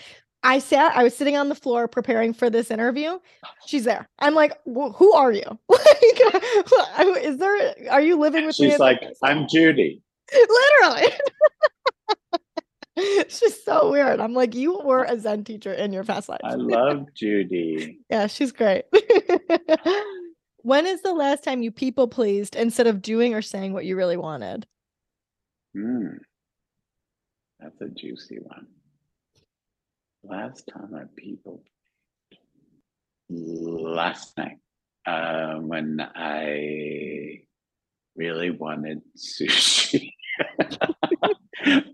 I 0.42 0.58
sat, 0.58 0.94
I 0.94 1.02
was 1.02 1.16
sitting 1.16 1.38
on 1.38 1.48
the 1.48 1.54
floor 1.54 1.88
preparing 1.88 2.34
for 2.34 2.50
this 2.50 2.70
interview. 2.70 3.18
She's 3.66 3.84
there. 3.84 4.06
I'm 4.18 4.34
like, 4.34 4.52
"Wh- 4.66 4.94
who 4.94 5.14
are 5.14 5.32
you? 5.32 5.44
Like, 5.70 7.16
is 7.24 7.38
there, 7.38 7.74
are 7.90 8.02
you 8.02 8.18
living 8.18 8.44
with 8.44 8.60
me? 8.60 8.70
She's 8.70 8.78
like, 8.78 9.00
I'm 9.22 9.48
Judy. 9.48 10.02
literally 10.82 11.12
she's 13.28 13.62
so 13.64 13.90
weird 13.90 14.20
i'm 14.20 14.34
like 14.34 14.54
you 14.54 14.78
were 14.84 15.04
a 15.04 15.18
zen 15.18 15.44
teacher 15.44 15.72
in 15.72 15.92
your 15.92 16.04
past 16.04 16.28
life 16.28 16.40
I 16.44 16.54
love 16.56 17.06
Judy. 17.14 18.00
yeah 18.10 18.26
she's 18.26 18.52
great 18.52 18.84
when 20.58 20.86
is 20.86 21.02
the 21.02 21.14
last 21.14 21.44
time 21.44 21.62
you 21.62 21.70
people 21.70 22.08
pleased 22.08 22.56
instead 22.56 22.86
of 22.86 23.00
doing 23.02 23.34
or 23.34 23.42
saying 23.42 23.72
what 23.72 23.84
you 23.84 23.96
really 23.96 24.16
wanted 24.16 24.66
Hmm. 25.74 26.16
That's 27.60 27.80
a 27.80 27.88
juicy 27.88 28.38
one. 28.42 28.66
Last 30.24 30.68
time 30.72 30.94
I 30.94 31.02
people 31.14 31.62
last 33.28 34.36
night, 34.36 34.58
uh, 35.06 35.56
when 35.60 36.00
I 36.00 37.42
really 38.16 38.50
wanted 38.50 39.02
sushi. 39.16 40.12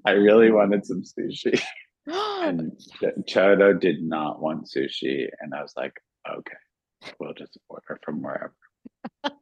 I 0.04 0.10
really 0.10 0.50
wanted 0.50 0.84
some 0.86 1.02
sushi, 1.02 1.60
and 2.06 2.72
Ch- 2.78 3.32
Chodo 3.34 3.78
did 3.78 4.02
not 4.02 4.40
want 4.40 4.66
sushi, 4.66 5.28
and 5.40 5.54
I 5.54 5.62
was 5.62 5.72
like, 5.76 5.92
okay, 6.28 6.56
we'll 7.18 7.34
just 7.34 7.58
order 7.68 7.98
from 8.04 8.22
wherever. 8.22 8.54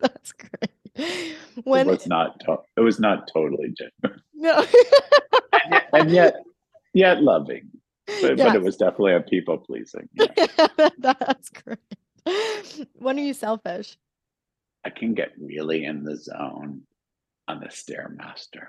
that's 0.00 0.32
great 0.32 0.70
It 0.96 1.36
when 1.64 1.86
was 1.86 2.06
not. 2.06 2.40
To- 2.40 2.62
it 2.76 2.80
was 2.80 3.00
not 3.00 3.28
totally 3.32 3.74
genuine, 3.76 4.22
no 4.34 4.64
and 5.92 6.10
yet, 6.10 6.34
yet 6.94 7.22
loving. 7.22 7.70
But, 8.22 8.38
but 8.38 8.54
it 8.54 8.62
was 8.62 8.78
definitely 8.78 9.14
a 9.14 9.20
people 9.20 9.58
pleasing. 9.58 10.08
Yeah. 10.14 10.88
that's 10.98 11.50
great 11.50 11.78
when 12.94 13.18
are 13.18 13.22
you 13.22 13.32
selfish 13.34 13.96
I 14.84 14.90
can 14.90 15.14
get 15.14 15.32
really 15.38 15.84
in 15.84 16.04
the 16.04 16.16
zone 16.16 16.82
on 17.46 17.60
the 17.60 17.66
stairmaster. 17.66 18.68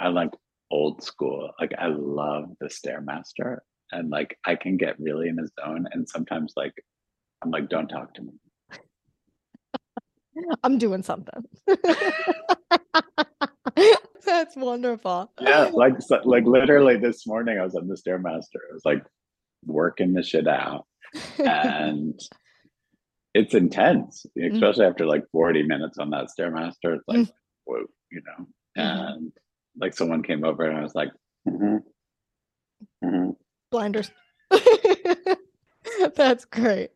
I 0.00 0.08
like 0.08 0.30
old 0.70 1.02
school. 1.02 1.50
Like 1.60 1.72
I 1.78 1.86
love 1.88 2.50
the 2.60 2.66
stairmaster, 2.68 3.58
and 3.92 4.10
like 4.10 4.36
I 4.46 4.56
can 4.56 4.76
get 4.76 4.98
really 4.98 5.28
in 5.28 5.38
a 5.38 5.46
zone. 5.62 5.86
And 5.92 6.08
sometimes 6.08 6.52
like 6.56 6.74
I'm 7.42 7.50
like, 7.50 7.68
don't 7.68 7.88
talk 7.88 8.14
to 8.14 8.22
me. 8.22 8.32
i'm 10.64 10.78
doing 10.78 11.00
something 11.02 11.44
that's 14.24 14.56
wonderful 14.56 15.30
Yeah, 15.40 15.70
like 15.72 16.00
so, 16.02 16.20
like 16.24 16.44
literally 16.44 16.96
this 16.96 17.24
morning 17.26 17.58
I 17.58 17.64
was 17.64 17.74
on 17.76 17.86
the 17.88 17.94
stairmaster. 17.94 18.60
I 18.70 18.72
was 18.72 18.84
like 18.84 19.04
working 19.64 20.12
the 20.12 20.22
shit 20.22 20.48
out, 20.48 20.86
and 21.38 22.18
it's 23.34 23.54
intense, 23.54 24.26
especially 24.52 24.86
after 24.86 25.06
like 25.06 25.24
40 25.32 25.62
minutes 25.64 25.98
on 25.98 26.10
that 26.10 26.28
stairmaster. 26.36 26.96
It's 26.96 27.06
like, 27.08 27.18
Mm. 27.18 27.32
whoa, 27.64 27.84
you 28.10 28.22
know. 28.26 28.46
Mhm. 28.76 29.08
And 29.14 29.32
like 29.76 29.94
someone 29.94 30.22
came 30.22 30.44
over 30.44 30.64
and 30.64 30.78
I 30.78 30.82
was 30.82 30.94
like, 30.94 31.10
mhm, 31.48 31.80
mhm. 33.04 33.36
blinders. 33.70 34.10
That's 36.16 36.44
great. 36.46 36.90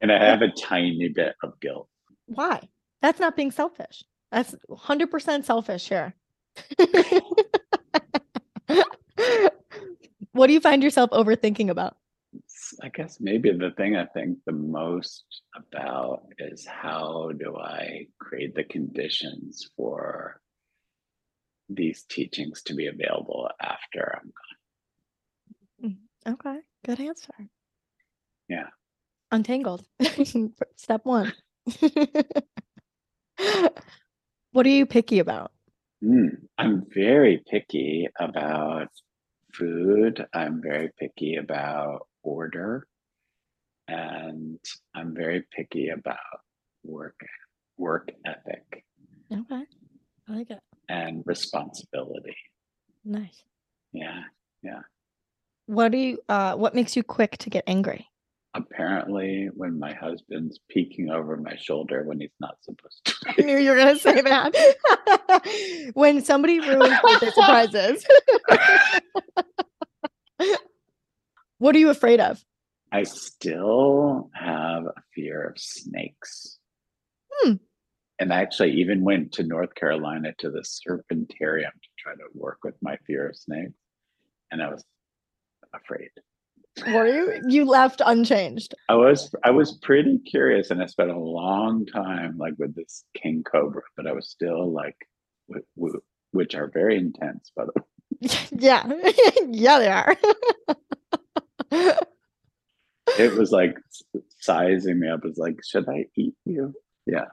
and 0.00 0.12
I 0.12 0.24
have 0.24 0.42
a 0.42 0.50
tiny 0.50 1.08
bit 1.14 1.34
of 1.42 1.58
guilt. 1.60 1.88
Why? 2.26 2.60
That's 3.02 3.20
not 3.20 3.36
being 3.36 3.50
selfish. 3.50 4.04
That's 4.32 4.54
100% 4.68 5.44
selfish 5.44 5.88
here. 5.88 6.14
what 10.32 10.46
do 10.46 10.52
you 10.52 10.60
find 10.60 10.82
yourself 10.82 11.10
overthinking 11.10 11.70
about? 11.70 11.96
I 12.82 12.88
guess 12.88 13.18
maybe 13.20 13.52
the 13.52 13.70
thing 13.76 13.96
I 13.96 14.06
think 14.06 14.38
the 14.44 14.52
most 14.52 15.24
about 15.54 16.26
is 16.38 16.66
how 16.66 17.30
do 17.38 17.56
I 17.56 18.06
create 18.18 18.54
the 18.54 18.64
conditions 18.64 19.70
for 19.76 20.40
these 21.68 22.04
teachings 22.08 22.62
to 22.62 22.74
be 22.74 22.86
available 22.86 23.50
after 23.60 24.18
I'm 24.20 24.32
gone. 24.32 24.56
Okay, 26.28 26.58
good 26.84 27.00
answer. 27.00 27.34
Yeah. 28.48 28.68
Untangled. 29.30 29.84
Step 30.76 31.04
one. 31.04 31.32
what 34.50 34.66
are 34.66 34.70
you 34.70 34.86
picky 34.86 35.20
about? 35.20 35.52
Mm, 36.02 36.48
I'm 36.58 36.84
very 36.92 37.44
picky 37.48 38.08
about 38.18 38.88
food. 39.52 40.26
I'm 40.34 40.60
very 40.60 40.90
picky 40.98 41.36
about 41.36 42.08
order. 42.22 42.88
And 43.86 44.58
I'm 44.94 45.14
very 45.14 45.44
picky 45.54 45.90
about 45.90 46.18
work 46.82 47.20
work 47.78 48.10
ethic 48.24 48.84
Okay, 49.32 49.64
I 50.28 50.32
like 50.32 50.50
it. 50.50 50.60
And 50.88 51.22
responsibility. 51.26 52.36
Nice. 53.04 53.42
Yeah. 53.92 54.22
Yeah. 54.62 54.80
What 55.66 55.92
do 55.92 55.98
you? 55.98 56.18
Uh, 56.28 56.54
what 56.54 56.74
makes 56.74 56.96
you 56.96 57.02
quick 57.02 57.38
to 57.38 57.50
get 57.50 57.64
angry? 57.66 58.08
Apparently 58.54 59.48
when 59.54 59.78
my 59.78 59.92
husband's 59.92 60.58
peeking 60.70 61.10
over 61.10 61.36
my 61.36 61.56
shoulder 61.56 62.04
when 62.04 62.20
he's 62.20 62.30
not 62.40 62.56
supposed 62.62 63.04
to. 63.04 63.14
I 63.38 63.42
knew 63.42 63.58
you 63.58 63.70
were 63.70 63.76
gonna 63.76 63.98
say 63.98 64.20
that. 64.22 64.54
when 65.94 66.24
somebody 66.24 66.60
ruins 66.60 66.98
birthday 67.02 67.30
surprises. 67.30 68.06
what 71.58 71.74
are 71.74 71.78
you 71.78 71.90
afraid 71.90 72.20
of? 72.20 72.42
I 72.92 73.02
still 73.02 74.30
have 74.34 74.84
a 74.86 75.02
fear 75.14 75.48
of 75.48 75.58
snakes. 75.58 76.58
Hmm. 77.30 77.54
And 78.18 78.32
I 78.32 78.40
actually 78.40 78.72
even 78.72 79.04
went 79.04 79.32
to 79.32 79.42
North 79.42 79.74
Carolina 79.74 80.32
to 80.38 80.50
the 80.50 80.60
serpentarium 80.60 81.72
to 81.72 81.88
try 81.98 82.14
to 82.14 82.24
work 82.34 82.58
with 82.64 82.74
my 82.80 82.96
fear 83.06 83.28
of 83.28 83.36
snakes. 83.36 83.74
And 84.50 84.62
I 84.62 84.70
was 84.70 84.84
afraid. 85.74 86.10
Were 86.86 87.06
you? 87.06 87.40
You 87.48 87.64
left 87.64 88.02
unchanged. 88.04 88.74
I 88.88 88.94
was 88.94 89.34
I 89.44 89.50
was 89.50 89.78
pretty 89.82 90.18
curious 90.18 90.70
and 90.70 90.82
I 90.82 90.86
spent 90.86 91.10
a 91.10 91.18
long 91.18 91.86
time 91.86 92.36
like 92.36 92.52
with 92.58 92.74
this 92.74 93.04
king 93.14 93.42
cobra, 93.50 93.82
but 93.96 94.06
I 94.06 94.12
was 94.12 94.28
still 94.28 94.70
like 94.72 94.96
which 96.32 96.54
are 96.54 96.70
very 96.72 96.98
intense 96.98 97.50
by 97.56 97.64
the 97.64 97.72
way. 97.76 97.82
yeah, 98.52 98.86
yeah, 99.48 99.78
they 99.78 99.88
are. 99.88 100.16
It 103.18 103.34
was 103.34 103.50
like 103.50 103.78
sizing 104.40 105.00
me 105.00 105.08
up 105.08 105.24
as 105.24 105.38
like, 105.38 105.60
should 105.64 105.88
I 105.88 106.06
eat 106.16 106.34
you? 106.44 106.74
Yeah. 107.06 107.26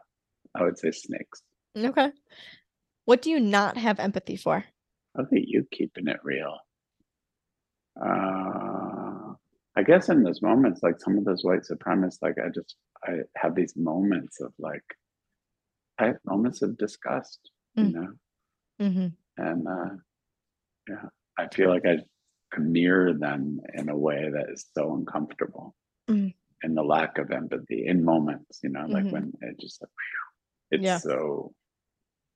I 0.56 0.64
would 0.64 0.78
say 0.78 0.92
snakes. 0.92 1.42
okay. 1.76 2.12
What 3.06 3.22
do 3.22 3.30
you 3.30 3.40
not 3.40 3.78
have 3.78 4.00
empathy 4.00 4.36
for? 4.38 4.64
About 5.16 5.28
you 5.32 5.68
keeping 5.72 6.08
it 6.08 6.20
real? 6.24 6.58
Uh, 8.00 9.34
I 9.76 9.84
guess 9.86 10.10
in 10.10 10.24
those 10.24 10.42
moments, 10.42 10.82
like 10.84 11.00
some 11.00 11.18
of 11.18 11.26
those 11.26 11.44
white 11.44 11.62
supremacists, 11.62 12.22
like 12.22 12.36
I 12.44 12.50
just 12.50 12.76
I 13.04 13.20
have 13.36 13.56
these 13.56 13.76
moments 13.76 14.40
of 14.42 14.54
like 14.60 14.84
I 16.00 16.08
have 16.08 16.18
moments 16.26 16.62
of 16.62 16.78
disgust, 16.78 17.40
you 17.76 17.84
Mm. 17.84 17.94
know, 17.94 18.14
hmm 18.80 19.08
and 19.38 19.68
uh, 19.68 19.96
yeah, 20.90 21.06
I 21.38 21.48
feel 21.54 21.70
like 21.70 21.86
I 21.86 21.98
mirror 22.60 23.14
them 23.14 23.60
in 23.74 23.90
a 23.90 23.98
way 23.98 24.30
that 24.32 24.50
is 24.52 24.66
so 24.74 24.94
uncomfortable, 24.96 25.76
Mm. 26.10 26.34
and 26.62 26.78
the 26.78 26.84
lack 26.84 27.18
of 27.18 27.32
empathy 27.32 27.88
in 27.88 28.04
moments, 28.04 28.60
you 28.64 28.70
know, 28.70 28.86
like 28.88 29.06
Mhm. 29.06 29.12
when 29.12 29.34
it 29.42 29.60
just 29.60 29.82
like, 29.82 29.90
whew, 29.90 30.23
it's 30.74 30.84
Yeah. 30.84 30.98
so 30.98 31.54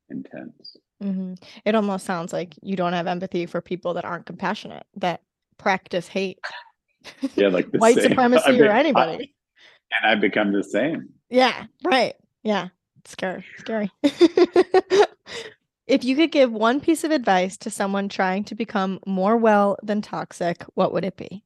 intense. 0.09 0.77
hmm 1.01 1.33
It 1.65 1.75
almost 1.75 2.05
sounds 2.05 2.31
like 2.31 2.55
you 2.61 2.75
don't 2.75 2.93
have 2.93 3.07
empathy 3.07 3.45
for 3.45 3.61
people 3.61 3.93
that 3.95 4.05
aren't 4.05 4.25
compassionate, 4.25 4.85
that 4.95 5.21
practice 5.57 6.07
hate. 6.07 6.39
Yeah, 7.35 7.47
like 7.49 7.71
the 7.71 7.77
White 7.79 7.95
same. 7.95 8.09
supremacy 8.09 8.43
I 8.47 8.51
mean, 8.51 8.61
or 8.63 8.71
I- 8.71 8.79
anybody. 8.79 9.33
and 9.99 10.11
I 10.11 10.15
become 10.15 10.51
the 10.53 10.63
same. 10.63 11.09
Yeah, 11.29 11.65
right. 11.83 12.15
Yeah. 12.43 12.69
Scary. 13.05 13.43
Scary. 13.57 13.91
if 15.87 16.03
you 16.03 16.15
could 16.15 16.31
give 16.31 16.51
one 16.51 16.79
piece 16.79 17.03
of 17.03 17.11
advice 17.11 17.57
to 17.57 17.69
someone 17.69 18.07
trying 18.09 18.43
to 18.45 18.55
become 18.55 18.99
more 19.05 19.37
well 19.37 19.77
than 19.83 20.01
toxic, 20.01 20.63
what 20.75 20.93
would 20.93 21.03
it 21.05 21.15
be? 21.17 21.43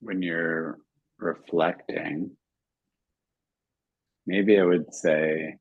When 0.00 0.22
you're 0.22 0.78
reflecting, 1.18 2.36
maybe 4.26 4.58
I 4.58 4.64
would 4.64 4.92
say 4.94 5.56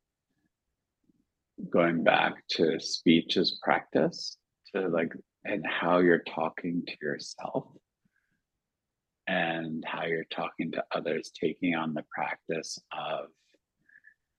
going 1.70 2.04
back 2.04 2.34
to 2.52 2.80
speech 2.80 3.38
as 3.38 3.58
practice, 3.64 4.38
to 4.74 4.88
like, 4.88 5.14
and 5.44 5.66
how 5.68 6.00
you're 6.00 6.24
talking 6.24 6.84
to 6.88 6.94
yourself 7.02 7.66
and 9.28 9.84
how 9.86 10.06
you're 10.06 10.26
talking 10.32 10.72
to 10.72 10.84
others, 10.94 11.32
taking 11.40 11.76
on 11.76 11.94
the 11.94 12.04
practice 12.14 12.80
of 12.92 13.28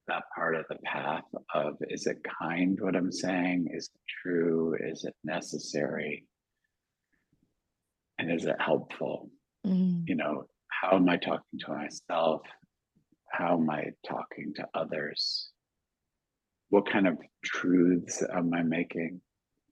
that 0.08 0.24
part 0.34 0.56
of 0.56 0.64
the 0.68 0.76
path 0.84 1.24
of 1.54 1.76
is 1.88 2.06
it 2.06 2.18
kind 2.42 2.78
what 2.80 2.96
I'm 2.96 3.12
saying? 3.12 3.68
Is 3.72 3.90
it 3.94 4.00
true? 4.22 4.76
Is 4.80 5.04
it 5.04 5.14
necessary? 5.24 6.26
And 8.18 8.30
is 8.30 8.44
it 8.44 8.56
helpful? 8.60 9.30
Mm, 9.66 10.04
You 10.08 10.16
know, 10.16 10.44
how 10.68 10.96
am 10.96 11.08
I 11.08 11.16
talking 11.16 11.58
to 11.60 11.72
myself? 11.72 12.42
How 13.30 13.56
am 13.56 13.70
I 13.70 13.92
talking 14.06 14.52
to 14.56 14.68
others? 14.74 15.50
What 16.72 16.90
kind 16.90 17.06
of 17.06 17.18
truths 17.44 18.22
am 18.32 18.54
I 18.54 18.62
making? 18.62 19.20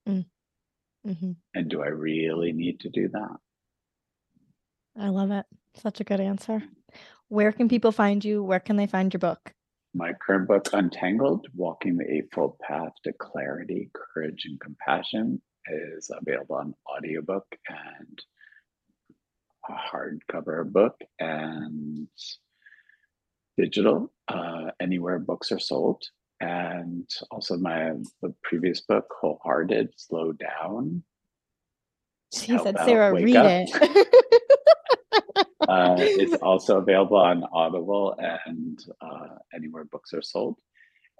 mhm. 0.06 1.36
And 1.54 1.70
do 1.70 1.82
I 1.82 1.86
really 1.86 2.52
need 2.52 2.80
to 2.80 2.90
do 2.90 3.08
that? 3.08 3.36
I 4.98 5.08
love 5.08 5.30
it. 5.30 5.46
Such 5.76 6.00
a 6.00 6.04
good 6.04 6.20
answer. 6.20 6.62
Where 7.28 7.52
can 7.52 7.70
people 7.70 7.90
find 7.90 8.22
you? 8.22 8.44
Where 8.44 8.60
can 8.60 8.76
they 8.76 8.86
find 8.86 9.14
your 9.14 9.18
book? 9.18 9.54
My 9.94 10.12
current 10.12 10.46
book, 10.46 10.68
Untangled 10.74 11.46
Walking 11.54 11.96
the 11.96 12.04
Eightfold 12.04 12.58
Path 12.58 12.92
to 13.04 13.14
Clarity, 13.14 13.90
Courage, 13.94 14.44
and 14.44 14.60
Compassion, 14.60 15.40
is 15.68 16.10
available 16.14 16.56
on 16.56 16.74
audiobook 16.86 17.46
and 17.66 18.18
a 19.70 19.72
hardcover 19.72 20.70
book 20.70 21.00
and 21.18 22.08
digital, 23.56 24.12
uh, 24.28 24.72
anywhere 24.80 25.18
books 25.18 25.50
are 25.50 25.58
sold. 25.58 26.02
And 26.40 27.08
also 27.30 27.58
my 27.58 27.92
the 28.22 28.34
previous 28.42 28.80
book, 28.80 29.06
Wholehearted, 29.20 29.92
Slow 29.96 30.32
Down. 30.32 31.02
She 32.32 32.56
said, 32.58 32.76
Sarah, 32.84 33.12
read 33.12 33.36
up. 33.36 33.68
it. 33.68 34.06
Uh, 35.68 35.94
it's 35.98 36.34
also 36.42 36.78
available 36.78 37.18
on 37.18 37.44
Audible 37.52 38.16
and 38.18 38.82
uh, 39.00 39.36
anywhere 39.54 39.84
books 39.84 40.12
are 40.12 40.22
sold. 40.22 40.56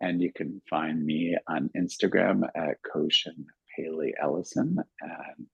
And 0.01 0.21
you 0.21 0.33
can 0.33 0.61
find 0.69 1.05
me 1.05 1.37
on 1.47 1.71
Instagram 1.77 2.49
at 2.57 2.79
Koshin 2.83 3.45
Paley 3.77 4.13
Ellison 4.21 4.79
and 5.03 5.47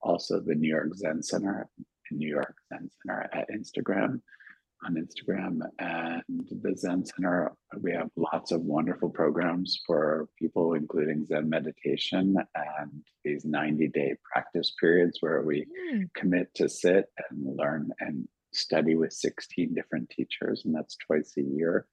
also 0.00 0.40
the 0.40 0.56
New 0.56 0.68
York 0.68 0.94
Zen 0.96 1.22
Center, 1.22 1.68
New 2.10 2.28
York 2.28 2.56
Zen 2.68 2.90
Center 3.00 3.30
at 3.32 3.48
Instagram 3.50 4.22
on 4.86 4.94
Instagram 4.94 5.60
and 5.78 6.22
the 6.62 6.76
Zen 6.76 7.04
Center. 7.04 7.52
We 7.80 7.92
have 7.92 8.10
lots 8.16 8.52
of 8.52 8.62
wonderful 8.62 9.10
programs 9.10 9.80
for 9.86 10.28
people, 10.38 10.74
including 10.74 11.26
Zen 11.26 11.48
meditation 11.48 12.36
and 12.54 12.90
these 13.24 13.44
90 13.44 13.88
day 13.88 14.14
practice 14.32 14.74
periods 14.80 15.18
where 15.20 15.42
we 15.42 15.66
Hmm, 15.90 16.02
commit 16.14 16.54
to 16.54 16.68
sit 16.68 17.06
and 17.30 17.56
learn 17.56 17.90
and 18.00 18.28
study 18.52 18.94
with 18.94 19.12
16 19.12 19.74
different 19.74 20.10
teachers, 20.10 20.62
and 20.64 20.74
that's 20.74 20.96
twice 20.96 21.34
a 21.38 21.42
year. 21.42 21.86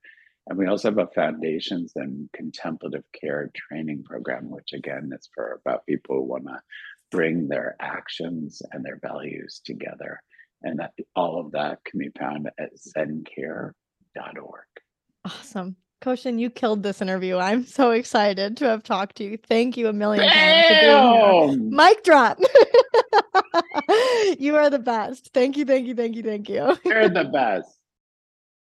And 0.46 0.58
we 0.58 0.66
also 0.66 0.88
have 0.90 0.98
a 0.98 1.06
foundations 1.14 1.92
and 1.96 2.28
contemplative 2.32 3.04
care 3.18 3.50
training 3.54 4.04
program, 4.04 4.50
which 4.50 4.72
again 4.72 5.10
is 5.18 5.28
for 5.34 5.60
about 5.64 5.86
people 5.86 6.16
who 6.16 6.22
want 6.24 6.44
to 6.46 6.60
bring 7.10 7.48
their 7.48 7.76
actions 7.80 8.60
and 8.72 8.84
their 8.84 8.98
values 9.02 9.60
together. 9.64 10.20
And 10.64 10.78
that 10.78 10.92
all 11.14 11.38
of 11.38 11.52
that 11.52 11.84
can 11.84 12.00
be 12.00 12.10
found 12.18 12.48
at 12.58 12.70
zencare.org. 12.96 13.72
Awesome. 15.24 15.76
Koshin, 16.02 16.38
you 16.38 16.50
killed 16.50 16.82
this 16.82 17.00
interview. 17.00 17.38
I'm 17.38 17.64
so 17.64 17.92
excited 17.92 18.58
to 18.58 18.66
have 18.66 18.82
talked 18.82 19.16
to 19.16 19.24
you. 19.24 19.38
Thank 19.38 19.76
you 19.76 19.88
a 19.88 19.92
million 19.92 20.28
times 20.28 20.66
for 20.66 21.48
being 21.48 21.60
here. 21.60 21.70
Mic 21.70 22.04
drop. 22.04 22.38
you 24.38 24.56
are 24.56 24.68
the 24.68 24.78
best. 24.78 25.30
Thank 25.32 25.56
you, 25.56 25.64
thank 25.64 25.86
you, 25.86 25.94
thank 25.94 26.16
you, 26.16 26.22
thank 26.22 26.48
you. 26.48 26.76
You're 26.84 27.08
the 27.08 27.24
best. 27.24 27.78